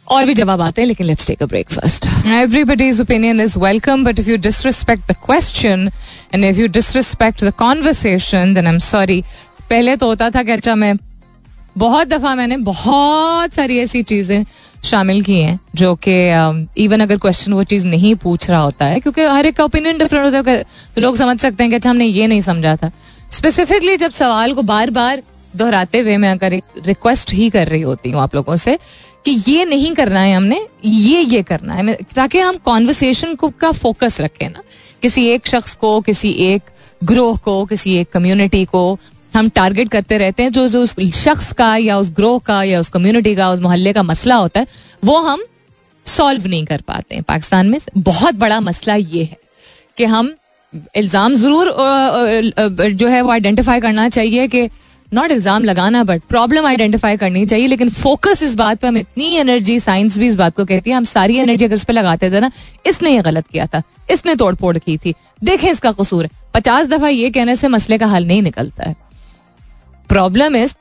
और 0.09 0.25
भी 0.25 0.35
जवाब 0.35 0.61
आते 0.61 0.83
हैं, 0.83 0.89
लेकिन 0.89 1.07
let's 1.07 1.27
take 1.27 1.43
a 1.43 1.47
break 1.47 1.71
first 1.71 2.07
everybody's 2.27 3.01
opinion 3.01 3.41
is 3.41 3.59
welcome 3.59 4.05
but 4.05 4.21
if 4.21 4.31
you 4.31 4.37
disrespect 4.49 5.11
the 5.11 5.17
question 5.27 5.89
and 6.35 6.45
if 6.45 6.61
you 6.61 6.69
disrespect 6.81 7.45
the 7.45 7.53
conversation 7.59 8.55
then 8.55 8.67
I 8.67 8.73
am 8.73 8.79
sorry 8.89 9.23
पहले 9.71 9.97
तो 9.97 10.07
होता 10.07 10.31
था 10.31 10.43
कि 10.43 10.53
अच्छा 10.53 10.75
मैं 10.75 10.97
बहुत 11.79 12.09
दफ़ा 12.09 12.35
मैंने 12.35 12.57
बहुत 12.65 13.55
सारी 13.55 13.79
ऐसी 13.79 14.03
चीज़ें 14.03 14.45
शामिल 14.83 15.23
की 15.23 15.39
हैं, 15.41 15.59
जो 15.75 15.95
कि 16.07 16.13
इवन 16.85 17.01
अगर 17.01 17.17
क्वेश्चन 17.19 17.53
वो 17.53 17.63
चीज़ 17.65 17.87
नहीं 17.87 18.15
पूछ 18.17 18.49
रहा 18.51 18.61
होता 18.61 18.87
है, 18.87 19.01
क्योंकि 19.01 19.23
हर 19.23 19.47
एक 19.47 19.57
का 19.57 19.65
ओपिनियन 19.65 19.99
डिफरेंट 19.99 20.25
होता 20.25 20.51
है 20.51 20.63
तो 20.95 21.01
लोग 21.01 21.17
समझ 21.17 21.39
सकते 21.41 21.63
हैं 21.63 21.71
कि 21.71 21.77
अच्छा 21.77 21.91
हमने 21.91 22.07
ये 22.07 22.27
नहीं 22.27 22.41
समझा 22.41 22.77
था। 22.77 22.91
स्पेसिफिकली 23.31 23.97
जब 23.97 24.11
सवाल 24.11 24.53
को 24.55 24.63
बार 24.65 24.91
बार 24.91 25.23
दोहराते 25.55 26.01
हुए 26.01 26.17
मैं 26.17 26.31
अगर 26.31 26.61
रिक्वेस्ट 26.87 27.33
ही 27.33 27.49
कर 27.51 27.69
रही 27.69 27.83
होती 27.83 28.11
हूँ 28.11 28.21
आप 28.21 28.35
लोगों 28.35 28.57
से, 28.57 28.79
कि 29.25 29.31
ये 29.49 29.65
नहीं 29.65 29.95
करना 29.95 30.21
है 30.21 30.35
हमने, 30.35 30.67
ये 30.85 31.21
ये 31.21 31.43
करना 31.43 31.75
है 31.75 31.95
ताकि 32.15 32.39
हम 32.39 32.57
कॉन्वर्सेशन 32.65 33.35
को, 33.35 33.49
का 33.51 33.71
फोकस 33.73 34.21
रखें 34.21 34.49
ना। 34.49 34.63
किसी 35.03 35.27
एक 35.29 35.47
शख्स 35.47 35.75
को, 35.75 36.01
किसी 36.01 36.31
एक 36.45 36.71
ग्रोह 37.05 37.37
को, 37.37 37.65
किसी 37.67 37.95
एक 37.97 38.11
कम्युनिटी 38.13 38.65
को 38.65 38.99
हम 39.35 39.49
टारगेट 39.51 39.89
करते 39.91 40.19
रहते 40.19 40.43
हैं, 40.43 40.51
जो 40.53 40.69
जो 40.69 40.83
उस 40.83 40.95
शख्स 41.15 41.53
का 41.53 41.77
या 41.79 41.97
उस 41.99 42.11
ग्रोह 42.13 42.39
का 42.41 42.63
या 42.65 42.81
उस 42.81 42.89
कम्युनिटी 42.91 43.35
का, 43.35 43.51
उस 43.51 43.61
मोहल्ले 43.61 43.93
का 43.93 44.03
मसला 44.05 44.37
होता 44.37 44.61
है, 44.61 44.67
वो 45.05 45.19
हम 45.21 45.45
सॉल्व 46.07 46.47
नहीं 46.47 46.65
कर 46.67 46.81
पाते 46.83 47.15
हैं। 47.15 47.25
पाकिस्तान 47.25 47.67
में 47.67 47.79
बहुत 47.99 48.35
बड़ा 48.37 48.61
मसला 48.61 48.95
ये 48.95 49.23
है 49.23 49.37
कि 49.99 50.05
हम 50.07 50.35
इल्ज़ाम 50.97 51.35
ज़रूर 51.35 51.75
जो 52.91 53.09
है 53.09 53.21
वो 53.23 53.31
आइडेंटिफाई 53.31 53.81
करना 53.81 54.09
चाहिए 54.11 54.47
कि 54.49 54.69
नॉट 55.13 55.31
इल्ज़ाम 55.31 55.65
लगाना 55.65 56.03
बट 56.05 56.23
प्रॉब्लम 56.29 56.67
आइडेंटिफाई 56.67 57.17
करनी 57.17 57.45
चाहिए, 57.47 57.67
लेकिन 57.67 57.89
फोकस 57.91 58.43
इस 58.43 58.55
बात 58.55 58.81
पर 58.81 58.89
हम 58.89 58.97
इतनी 58.97 59.27
एनर्जी 59.37 59.79
साइंस 59.81 60.17
भी 60.19 60.27
इस 60.27 60.37
बात 60.37 60.57
को 60.57 60.65
कहती 60.65 60.91
है, 60.91 60.97
हम 60.97 61.05
सारी 61.05 61.37
एनर्जी 61.39 61.65
अगर 61.65 61.75
इस 61.75 61.85
पर 61.85 61.93
लगाते 61.93 62.31
थे 62.31 62.41
ना, 62.41 62.51
इसने 62.87 63.15
ये 63.15 63.23
गलत 63.23 63.47
किया 63.47 63.67
था, 63.67 63.83
इसने 64.11 64.35
तोड़ 64.35 64.55
फोड़ 64.55 64.77
की 64.79 64.97
थी। 64.97 65.15
देखें 65.45 65.71
इसका 65.71 65.93
कसूर, 65.93 66.29
पचास 66.55 66.87
दफ़ा 66.87 67.09
ये 67.09 67.31
कहने 67.31 67.57
से 67.57 67.69
मसले 67.69 67.99
का 67.99 68.07
हल 68.07 68.27
नहीं 68.27 68.43
निकलता 68.43 68.89
है। 68.89 68.97
प्रॉब्लम 70.13 70.57
इज़ 70.57 70.75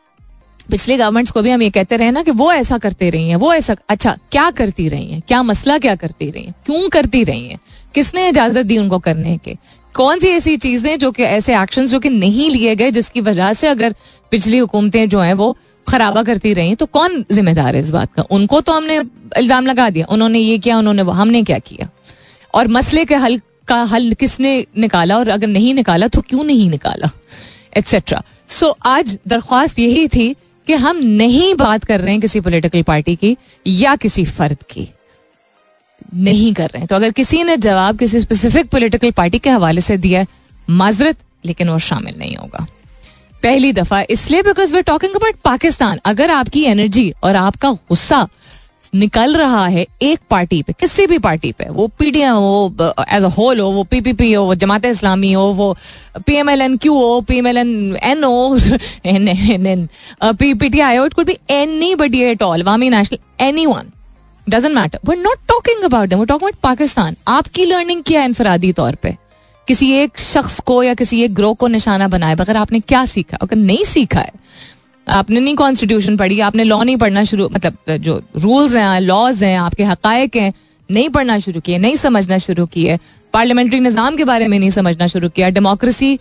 पिछले 0.71 0.95
गवर्नमेंट्स 0.97 1.32
को 1.32 1.41
भी 1.41 1.49
हम 1.49 1.61
ये 1.61 1.69
कहते 1.69 1.97
रहे 1.97 2.11
ना 2.11 2.21
कि 2.23 2.32
वो 2.32 2.51
ऐसा 2.53 2.77
करते 2.77 3.09
रही 3.09 3.29
हैं, 3.29 3.36
वो 3.36 3.53
ऐसा 3.53 3.75
अच्छा 3.89 4.15
क्या 4.32 4.49
करती 4.51 4.88
रही 4.88 5.11
हैं? 5.11 5.21
क्या 5.27 5.41
मसला 5.43 5.77
क्या 5.77 5.95
करती 5.95 6.29
रही 6.29 6.43
हैं? 6.43 6.53
क्यों 6.65 6.89
करती 6.89 7.23
रही 7.23 7.47
हैं? 7.47 7.59
किसने 7.95 8.27
इजाज़त 8.29 8.65
दी 8.65 8.77
उनको 8.77 8.99
करने 8.99 9.38
के? 9.38 9.55
कौन 9.95 10.19
सी 10.19 10.27
ऐसी 10.27 10.55
चीज़ें 10.57 10.97
जो 10.99 11.11
कि 11.11 11.23
ऐसे 11.23 11.55
एक्शन 11.57 11.86
जो 11.86 11.99
कि 11.99 12.09
नहीं 12.09 12.49
लिए 12.49 12.75
गए, 12.75 12.91
जिसकी 12.91 13.21
वजह 13.21 13.53
से 13.53 13.67
अगर 13.67 13.95
पिछली 14.32 14.57
हुकूमतें 14.57 15.09
जो 15.09 15.19
हैं 15.19 15.34
वो 15.34 15.55
खराबा 15.88 16.23
करती 16.23 16.53
रही 16.53 16.75
तो 16.75 16.86
कौन 16.86 17.25
जिम्मेदार 17.32 17.75
है 17.75 17.82
इस 17.82 17.91
बात 17.91 18.13
का? 18.13 18.23
उनको 18.32 18.61
तो 18.61 18.73
हमने 18.73 18.97
इल्ज़ाम 19.38 19.65
लगा 19.65 19.89
दिया, 19.89 20.05
उन्होंने 20.09 20.39
ये 20.39 20.57
किया, 20.57 20.77
उन्होंने 20.77 21.01
वो, 21.01 21.11
हमने 21.11 21.43
क्या 21.43 21.59
किया? 21.59 21.89
और 22.53 22.67
मसले 22.67 23.05
के 23.05 23.15
हल 23.15 23.39
का 23.67 23.82
हल 23.84 24.13
किसने 24.13 24.65
निकाला? 24.77 25.17
और 25.17 25.29
अगर 25.29 25.47
नहीं 25.47 25.73
निकाला 25.73 26.07
तो 26.07 26.21
क्यों 26.21 26.43
नहीं 26.43 26.69
निकाला? 26.69 27.09
एक्सेट्रा 27.77 28.23
सो 28.52 28.66
so, 28.66 28.76
आज 28.86 29.18
दरख्वास्त 29.28 29.80
यही 29.80 30.08
थी 30.08 30.34
कि 30.68 30.74
हम 30.74 30.97
नहीं 30.97 31.56
बात 31.56 31.84
कर 31.84 31.99
रहे 31.99 32.12
हैं 32.12 32.22
किसी 32.22 32.39
पॉलिटिकल 32.39 32.82
पार्टी 32.82 33.16
की 33.16 33.38
या 33.68 33.95
किसी 33.95 34.26
फर्द 34.26 34.58
की। 34.70 34.88
नहीं 36.14 36.54
कर 36.54 36.64
रहे 36.64 36.80
हैं। 36.80 36.88
तो 36.88 36.95
अगर 36.95 37.12
किसी 37.12 37.43
ने 37.43 37.58
जवाब 37.58 37.99
किसी 37.99 38.20
स्पेसिफिक 38.20 38.70
पॉलिटिकल 38.70 39.12
पार्टी 39.12 39.39
के 39.39 39.49
हवाले 39.49 39.82
से 39.82 39.97
दिया 39.97 40.26
माजरत 40.70 41.18
लेकिन 41.45 41.70
वो 41.70 41.80
शामिल 41.80 42.16
नहीं 42.18 42.36
होगा। 42.36 42.68
पहली 43.43 43.74
दफ़ा 43.74 44.04
इसलिए 44.10 44.43
because 44.43 44.74
we 44.74 44.82
talking 44.82 45.14
about 45.16 45.36
Pakistan. 45.36 45.99
अगर 46.06 46.32
आपकी 46.32 46.64
एनर्जी 46.64 47.14
और 47.24 47.36
आपका 47.36 47.72
गुस्सा 47.72 48.28
निकल 48.94 49.36
रहा 49.38 49.66
है 49.68 49.86
एक 50.02 50.20
पार्टी 50.30 50.62
पे, 50.64 50.74
किसी 50.74 51.06
भी 51.08 51.18
पार्टी 51.18 51.52
पे, 51.52 51.66
वो 51.70 51.88
पीडीएम 52.00 52.34
हो 52.34 52.74
एज 53.10 53.24
अ 53.24 53.28
होल 53.38 53.60
हो, 53.60 53.70
वो 53.72 53.84
पीपीपी 53.84 54.32
हो, 54.34 54.44
वो 54.46 54.56
जमात 54.56 54.86
इस्लामी 54.86 55.32
हो, 55.34 55.44
वो 55.44 55.76
P 56.26 56.36
M 56.36 56.50
L 56.50 56.62
N 56.62 56.78
Q 56.78 56.94
हो 56.94 57.22
पीएमएलएन 57.22 57.98
एन 58.04 58.24
हो 58.24 58.58
एन 59.06 59.28
एन 59.28 59.68
एन 59.68 59.88
पीटीआई 60.24 60.98
हो 60.98 61.06
it 61.06 61.14
could 61.14 61.26
be 61.26 61.38
anybody 61.96 62.22
at 62.24 62.44
all 62.44 62.64
Awami 62.64 62.89
National 62.89 63.46
anyone 63.66 63.92
doesn't 64.50 64.76
matter 64.76 65.00
we 65.10 65.16
not 65.16 65.48
talking 65.48 65.84
about 65.84 66.10
them 66.10 66.26
talking 66.26 66.50
about 66.50 66.62
Pakistan 66.64 67.16
आपकी 67.28 67.66
learning 67.66 68.04
क्या 68.04 68.22
है 68.22 68.28
इनफरादी 68.28 68.74
तौर 68.74 68.96
पर 68.96 69.16
किसी 69.68 69.92
एक 69.94 70.20
शख्स 70.20 70.60
को 70.60 70.82
या 70.84 70.94
किसी 70.94 71.22
एक 71.24 71.34
ग्रोह 71.34 71.54
को 71.54 71.68
निशाना 71.68 72.08
बनाए 72.08 72.36
बगैर 72.36 72.58
आपने 72.58 72.80
क्या 72.80 73.06
सीखा? 73.06 73.38
अगर 73.42 73.56
नहीं 73.56 73.84
सीखा 73.84 74.20
है 74.20 74.32
आपने 75.08 75.39
नहीं 75.39 75.56
कॉन्स्टिट्यूशन 75.56 76.18
पढ़ी, 76.18 76.39
आपने 76.39 76.64
लॉ 76.64 76.82
नहीं 76.84 76.97
पढ़ना 76.97 77.24
शुरू 77.24 77.49
मतलब 77.54 77.97
जो 77.99 78.22
रूल्स 78.38 78.76
हैं 78.76 78.99
लॉज 79.02 79.43
हैं, 79.43 79.58
आपके 79.60 79.84
हकायक 79.84 80.36
हैं, 80.36 80.54
नहीं 80.89 81.10
पढ़ना 81.10 81.39
शुरू 81.39 81.60
किए, 81.62 81.78
नहीं 81.78 81.95
समझना 81.95 82.38
शुरू 82.38 82.66
किए 82.66 82.99
पार्लियामेंट्री 83.34 83.80
निज़ाम 83.80 84.16
के 84.16 84.24
बारे 84.24 84.47
में 84.47 84.58
नहीं 84.60 84.70
समझना 84.72 85.08
शुरू 85.08 85.30
किया 85.30 85.49
डेमोक्रेसी 85.49 86.18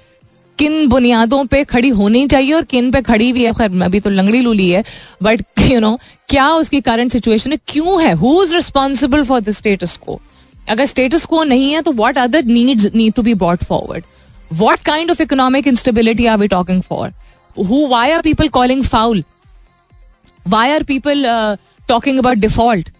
किन 0.58 0.86
बुनियादों 0.88 1.44
पे 1.44 1.62
खड़ी 1.64 1.88
होनी 1.88 2.26
चाहिए 2.28 2.52
और 2.52 2.62
किन 2.70 2.90
पे 2.90 3.00
खड़ी 3.02 3.30
हुई 3.30 3.44
है? 3.44 3.52
खैर 3.52 3.82
अभी 3.82 4.00
तो 4.00 4.10
लंगड़ी 4.10 4.40
लूली 4.40 4.68
है 4.70 4.84
बट 5.22 5.42
यू 5.60 5.80
नो 5.80 5.98
क्या 6.28 6.48
उसकी 6.54 6.80
करंट 6.80 7.12
सिचुएशन 7.12 7.52
है? 7.52 7.58
क्यों 7.68 8.02
है? 8.02 8.12
Who 8.14 8.42
is 8.42 8.54
responsible 8.54 9.22
for 9.24 9.40
the 9.40 9.50
status 9.52 9.96
quo 9.96 10.20
अगर 10.68 10.86
स्टेटस 10.86 11.24
को 11.24 11.42
नहीं 11.44 11.72
है 11.72 11.80
तो 11.82 11.92
what 11.92 12.18
other 12.18 12.44
needs 12.44 12.90
need 12.94 13.12
to 13.12 13.22
be 13.22 13.34
brought 13.34 13.64
forward 13.64 14.04
what 14.52 14.84
kind 14.84 15.10
of 15.10 15.22
economic 15.22 15.68
instability 15.68 16.26
are 16.26 16.38
we 16.38 16.48
talking 16.48 16.82
for 16.82 17.12
who 17.58 17.86
why 17.86 18.10
are 18.10 18.22
people 18.22 18.48
calling 18.48 18.82
foul 18.84 19.24
why 20.48 20.70
are 20.70 20.82
people 20.82 21.24
talking 21.88 22.18
about 22.18 22.36
default 22.36 22.90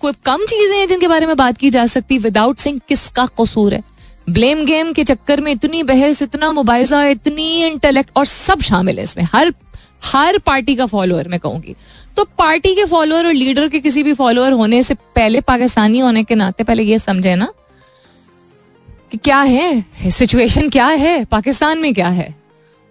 कोई 0.00 0.12
कम 0.24 0.44
चीज़ें 0.46 0.76
हैं 0.78 0.86
जिनके 0.88 1.08
बारे 1.08 1.26
में 1.26 1.36
बात 1.36 1.56
की 1.58 1.70
जा 1.70 1.86
सकती 1.86 2.18
विदाउट 2.18 2.58
सिंह 2.58 2.80
किसका 2.88 3.26
कसूर 3.40 3.74
है? 3.74 3.82
ब्लेम 4.30 4.64
गेम 4.64 4.92
के 4.92 5.04
चक्कर 5.04 5.40
में 5.40 5.50
इतनी 5.52 5.82
बहस, 5.82 6.22
इतना 6.22 6.50
मुबाइजा 6.52 7.04
इतनी 7.06 7.64
इंटेलेक्ट 7.66 8.10
और 8.16 8.24
सब 8.24 8.60
शामिल 8.60 8.98
है 8.98 9.04
इसमें। 9.04 9.24
हर 9.32 9.52
हर 10.04 10.38
पार्टी 10.38 10.74
का 10.76 10.86
फॉलोअर 10.86 11.28
मैं 11.28 11.40
कहूँगी। 11.40 11.74
तो 12.16 12.24
पार्टी 12.38 12.74
के 12.74 12.84
फॉलोअर 12.84 13.26
और 13.26 13.32
लीडर 13.32 13.68
के 13.68 13.80
किसी 13.80 14.02
भी 14.02 14.12
फॉलोअर 14.14 14.52
होने 14.52 14.82
से 14.82 14.94
पहले 14.94 15.40
पाकिस्तानी 15.40 15.98
होने 15.98 16.24
के 16.24 16.34
नाते 16.34 16.64
पहले 16.64 16.82
ये 16.82 16.98
समझे 16.98 17.34
ना 17.36 17.48
कि 19.12 19.16
क्या 19.16 19.40
है? 19.40 20.10
सिचुएशन 20.10 20.68
क्या 20.68 20.86
है? 20.86 21.24
पाकिस्तान 21.24 21.78
में 21.78 21.92
क्या 21.94 22.08
है? 22.08 22.34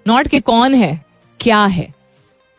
नॉट 0.06 0.28
कि 0.28 0.40
कौन 0.40 0.76
है? 0.76 1.07
क्या 1.40 1.64
है? 1.66 1.94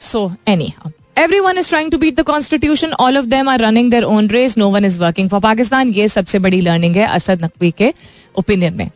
So 0.01 0.31
anyhow 0.79 0.91
Everyone 1.21 1.59
is 1.61 1.69
trying 1.69 1.89
to 1.93 1.99
beat 2.01 2.19
the 2.19 2.25
constitution. 2.27 2.93
All 3.05 3.17
of 3.21 3.29
them 3.31 3.49
are 3.53 3.59
running 3.61 3.89
their 3.93 4.07
own 4.07 4.27
race. 4.35 4.53
No 4.63 4.67
one 4.75 4.85
is 4.89 4.99
working 4.99 5.31
for 5.31 5.41
Pakistan. 5.47 5.89
ये 5.95 6.07
सबसे 6.09 6.39
बड़ी 6.39 6.61
लर्निंग 6.61 6.97
है 6.97 7.07
असद 7.07 7.45
नकवी 7.45 7.71
के 7.79 7.93
ओपिनियन 8.39 8.75
में। 8.75 8.91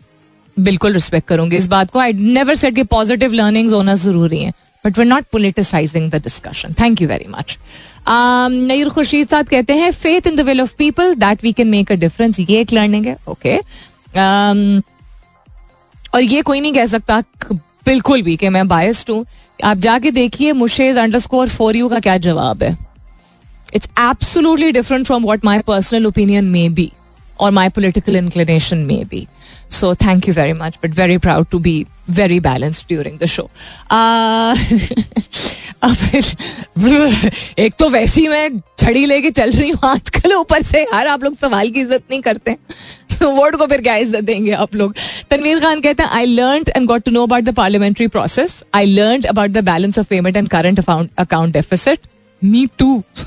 बिल्कुल 0.57 0.93
रिस्पेक्ट 0.93 1.29
करूँगी 1.29 1.57
इस 1.57 1.67
बात 1.69 1.91
को। 1.91 1.99
आई 1.99 2.13
नेवर 2.13 2.55
सेट 2.57 2.75
कि 2.75 2.83
पॉजिटिव 2.93 3.33
लर्निंग्स 3.33 3.73
होना 3.73 3.95
ज़रूरी 4.05 4.43
है 4.43 4.53
but 4.85 4.99
we 4.99 5.05
not 5.05 5.25
politicising 5.33 6.11
the 6.11 6.23
discussion 6.23 6.75
thank 6.81 7.03
you 7.03 7.09
very 7.09 7.27
much 7.31 7.59
Nayyar 8.09 8.89
Khursheed 8.89 9.29
sahab 9.29 9.49
कहते 9.49 9.75
हैं 9.77 9.91
faith 9.93 10.27
in 10.27 10.37
the 10.37 10.41
will 10.49 10.61
of 10.61 10.75
people 10.79 11.15
that 11.15 11.45
we 11.45 11.53
can 11.53 11.69
make 11.69 11.93
a 11.93 11.95
difference 12.07 12.41
ये 12.41 12.61
एक 12.61 12.73
लर्निंग 12.73 13.07
है 13.07 13.17
okay 13.29 13.59
और 16.15 16.23
ये 16.23 16.43
कोई 16.43 16.61
नहीं 16.61 16.73
कह 16.73 16.87
सकता, 16.87 17.23
बिल्कुल 17.87 18.23
भी 18.23 18.37
कि 18.37 18.49
मैं 18.49 18.67
बायस्ड 18.69 19.11
हूँ। 19.11 19.25
आप 19.59 19.79
जाके 19.79 20.11
देखिए 20.11 20.53
मुशेज 20.53 20.97
अंडर 20.99 21.19
स्कोर 21.19 21.49
फोर 21.49 21.77
यू 21.77 21.89
का 21.89 22.01
क्या 22.01 22.17
जवाब 22.19 22.63
है. 22.63 22.77
It's 23.75 23.89
absolutely 24.01 24.73
different 24.73 25.07
from 25.07 25.25
what 25.25 25.45
my 25.45 25.59
personal 25.59 26.07
opinion 26.07 26.45
may 26.45 26.69
be 26.69 26.91
और 27.41 27.51
my 27.51 27.69
political 27.69 28.17
inclination 28.17 28.79
may 28.79 29.03
be 29.11 29.27
so 29.71 29.95
thank 29.95 30.29
you 30.29 30.35
very 30.35 30.53
much 30.53 30.79
but 30.85 30.95
very 30.99 31.19
proud 31.19 31.47
to 31.51 31.59
be 31.59 31.85
very 32.11 32.41
balanced 32.41 32.87
during 32.89 33.19
the 33.19 33.27
show 33.27 33.51
एक 37.59 37.75
तो 37.79 37.89
वैसे 37.89 38.21
ही 38.21 38.29
मैं 38.29 38.49
छड़ी 38.79 39.05
लेके 39.07 39.31
चल 39.31 39.51
रही 39.51 39.71
हूँ 39.71 39.91
आजकल 39.91 40.33
ऊपर 40.35 40.63
से। 40.63 40.83
यार, 40.83 41.07
आप 41.07 41.25
लोग 41.25 41.37
सवाल 41.37 41.71
की 41.71 41.81
इज़्ज़त 41.81 42.03
नहीं 42.11 42.21
करते। 42.23 42.57
वर्ड 43.23 43.57
को 43.57 43.67
फिर 43.67 43.81
क्या 43.83 43.97
इज़्ज़त 43.97 44.25
देंगे 44.25 44.53
आप 44.53 44.75
लोग? 44.75 44.95
तनवीर 45.31 45.61
खान 45.61 45.81
कहते 45.81 46.03
हैं 46.03 46.11
I 46.11 46.27
learn 46.27 46.65
and 46.77 46.87
got 46.89 47.03
to 47.03 47.11
know 47.11 47.23
about 47.23 47.45
the 47.45 47.55
parliamentary 47.55 48.07
process 48.09 48.63
I 48.75 48.87
learn 48.87 49.23
about 49.23 49.51
the 49.51 49.65
balance 49.65 49.99
of 49.99 50.07
payment 50.07 50.37
and 50.37 50.49
current 50.49 50.81
account 51.19 51.53
deficit 51.53 52.07
me 52.45 52.67
too 52.79 53.03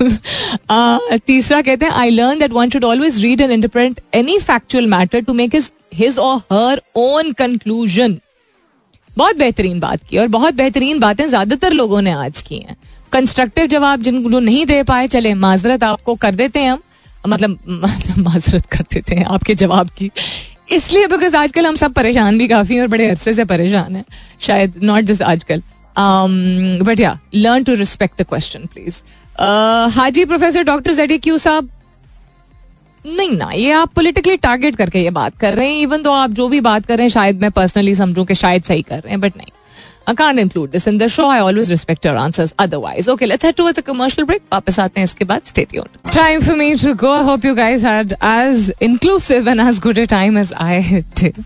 तीसरा 1.26 1.60
कहते 1.62 1.86
हैं 1.86 1.92
I 1.92 2.10
learn 2.10 2.38
that 2.38 2.52
one 2.52 2.70
should 2.70 2.84
always 2.84 3.22
read 3.22 3.40
and 3.40 3.52
interpret 3.52 4.00
any 4.14 4.38
factual 4.38 4.86
matter 4.86 5.20
to 5.20 5.32
make 5.32 5.54
his 5.54 5.70
his 5.94 6.18
और 6.18 6.38
her 6.52 6.82
own 6.96 7.32
conclusion 7.32 8.18
बहुत 9.10 9.36
बेहतरीन 9.36 9.78
बात 9.80 10.00
की 10.10 10.18
और 10.18 10.28
बहुत 10.28 10.54
बेहतरीन 10.54 10.98
बातें 10.98 11.26
ज़्यादातर 11.28 11.72
लोगों 11.72 12.00
ने 12.02 12.10
आज 12.10 12.40
की 12.42 12.58
हैं। 12.58 12.76
कंस्ट्रक्टिव 13.12 13.66
जवाब 13.66 14.02
जिन 14.02 14.22
जो 14.30 14.40
नहीं 14.40 14.64
दे 14.66 14.82
पाए, 14.82 15.06
चले, 15.08 15.34
माजरत 15.34 15.84
आपको 15.84 16.14
कर 16.14 16.34
देते 16.34 16.58
हैं 16.58 16.70
हम। 16.70 16.80
मतलब 17.28 17.58
माजरत 18.18 18.66
कर 18.66 18.84
देते 18.92 19.14
हैं 19.14 19.24
आपके 19.24 19.54
जवाब 19.54 19.90
की। 19.90 20.10
इसलिए 20.72 21.06
बिकॉज़ 21.06 21.36
आजकल 21.36 21.66
हम 21.66 21.74
सब 21.74 21.92
परेशान 21.92 22.38
भी 22.38 22.48
काफ़ी 22.48 22.74
हैं 22.74 22.82
और 22.82 22.88
बड़े 22.88 23.08
अरसे 23.08 23.34
से 23.34 23.44
परेशान 23.44 23.96
हैं। 23.96 24.04
शायद 24.40 24.80
नॉट 24.82 25.04
जस्ट 25.04 25.22
आजकल। 25.22 25.62
बट 25.98 27.00
या 27.00 27.18
learn 27.34 27.64
to 27.64 27.74
respect 27.74 28.20
the 28.20 28.26
question 28.28 28.66
please 28.66 29.02
Haji 29.92 30.24
professor 30.24 30.62
doctor 30.64 30.92
JD 30.94 31.18
Q 31.18 31.38
sahab. 31.38 31.70
नहीं 33.04 33.30
ना, 33.30 33.50
ये 33.52 33.70
आप 33.72 33.92
पॉलिटिकली 33.94 34.36
टारगेट 34.36 34.76
करके 34.76 35.02
ये 35.02 35.10
बात 35.12 35.36
कर 35.38 35.54
रहे 35.54 35.68
हैं 35.68 35.80
इवन 35.80 36.02
तो 36.02 36.12
आप 36.12 36.30
जो 36.30 36.48
भी 36.48 36.60
बात 36.60 36.86
कर 36.86 36.96
रहे 36.96 37.04
हैं, 37.04 37.10
शायद 37.10 37.40
मैं 37.42 37.50
पर्सनली 37.50 37.94
समझूं 37.94 38.24
कि 38.24 38.34
शायद 38.34 38.62
सही 38.64 38.82
कर 38.82 38.96
रहे 38.96 39.10
हैं 39.10 39.20
बट 39.20 39.36
नहीं। 39.36 39.52
I 40.08 40.14
can't 40.14 40.38
include 40.38 40.70
this 40.70 40.86
in 40.86 40.98
the 40.98 41.08
show. 41.08 41.26
I 41.26 41.40
always 41.40 41.70
respect 41.70 42.04
your 42.04 42.16
answers 42.16 42.54
otherwise. 42.64 43.08
Okay, 43.08 43.26
let's 43.26 43.42
head 43.42 43.56
towards 43.56 43.78
a 43.78 43.82
commercial 43.82 44.24
break. 44.24 44.42
वापस 44.52 44.78
आते 44.80 45.00
हैं 45.00 45.04
इसके 45.04 45.24
बाद. 45.24 45.44
Stay 45.52 45.64
tuned. 45.72 45.98
Time 46.16 46.40
for 46.40 46.56
me 46.60 46.68
to 46.82 46.94
go. 46.94 47.10
I 47.12 47.24
hope 47.28 47.44
you 47.48 47.54
guys 47.56 47.82
had 47.82 48.14
as 48.20 48.70
inclusive 48.80 49.48
and 49.48 49.60
as 49.60 49.80
good 49.86 49.98
a 49.98 50.06
time 50.06 50.36
as 50.42 50.52
I 50.66 51.04
did. 51.20 51.42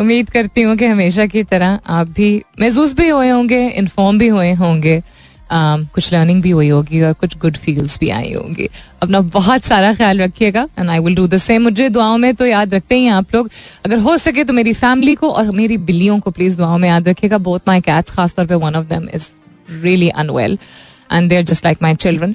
उम्मीद 0.00 0.30
करती 0.30 0.62
हूँ 0.62 0.76
कि 0.76 0.86
हमेशा 0.86 1.26
की 1.26 1.42
तरह 1.52 1.78
आप 1.98 2.08
भी 2.16 2.30
महसूस 2.60 2.92
भी 2.94 3.08
हुए 3.08 3.28
होंगे 3.28 3.66
इन्फॉर्म 3.68 4.18
भी 4.18 4.28
हुए 4.28 4.52
होंगे 4.54 5.02
Um, 5.46 5.84
कुछ 5.94 6.12
लर्निंग 6.12 6.40
भी 6.42 6.50
हुई 6.50 6.68
होगी 6.68 7.00
और 7.02 7.12
कुछ 7.12 7.36
गुड 7.38 7.56
फील्स 7.56 7.98
भी 7.98 8.08
आई 8.10 8.32
होंगी। 8.32 8.68
अपना 9.02 9.20
बहुत 9.34 9.64
सारा 9.64 9.92
ख्याल 9.94 10.20
रखिएगा 10.20 10.66
and 10.78 10.90
I 10.90 10.98
will 10.98 11.14
do 11.16 11.26
the 11.26 11.38
same 11.38 11.62
मुझे 11.62 11.88
दुआओं 11.88 12.16
में 12.18 12.34
तो 12.34 12.46
याद 12.46 12.74
रखते 12.74 12.96
ही 12.96 13.06
आप 13.08 13.34
लोग। 13.34 13.50
अगर 13.86 13.98
हो 13.98 14.16
सके 14.18 14.44
तो 14.44 14.52
मेरी 14.52 14.72
फैमिली 14.72 15.14
को 15.14 15.30
और 15.30 15.50
मेरी 15.50 15.76
बिल्लियों 15.78 16.18
को 16.20 16.30
प्लीज़ 16.30 16.56
दुआओं 16.56 16.78
में 16.78 16.88
याद 16.88 17.08
रखिएगा। 17.08 17.38
बोथ 17.38 17.60
माई 17.68 17.80
कैट्स 17.80 18.10
खासतौर 18.10 18.46
पर 18.46 18.54
one 18.54 18.74
of 18.74 18.86
them 18.86 19.08
is 19.14 19.28
really 19.82 20.08
unwell 20.08 20.58
and 21.12 21.28
they 21.28 21.36
are 21.36 21.42
just 21.42 21.64
like 21.64 21.78
my 21.82 21.94
children 21.96 22.34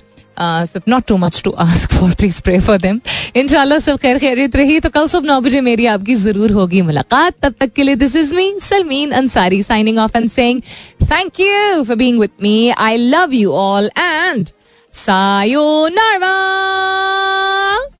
not 0.87 1.03
too 1.07 1.17
much 1.17 1.43
to 1.43 1.51
ask 1.51 1.91
for 1.91 2.13
please 2.13 2.41
pray 2.41 2.59
for 2.59 2.77
them 2.77 2.99
इनशाला 3.35 3.79
सब 3.79 3.97
खैर 3.97 4.17
खैरियत 4.17 4.55
रही 4.55 4.79
तो 4.79 4.89
कल 4.89 5.07
सुबह 5.07 5.27
नौ 5.27 5.41
बजे 5.41 5.61
मेरी 5.61 5.85
आपकी 5.85 6.15
ज़रूर 6.15 6.51
होगी 6.51 6.81
मुलाकात. 6.81 7.33
तब 7.41 7.53
तक 7.59 7.73
के 7.73 7.83
लिए 7.83 7.95
this 7.95 8.15
is 8.15 8.35
me 8.35 8.55
Salmeen 8.61 9.11
Ansari 9.11 9.63
signing 9.63 9.97
off 9.97 10.17
and 10.17 10.29
saying 10.29 10.61
thank 11.01 11.39
you 11.39 11.83
for 11.83 11.95
being 11.95 12.19
with 12.19 12.29
me 12.43 12.69
I 12.69 12.97
love 12.97 13.33
you 13.33 13.51
all 13.51 13.91
and 13.97 14.49
सायो 14.93 15.01
सायोनारा 15.01 16.29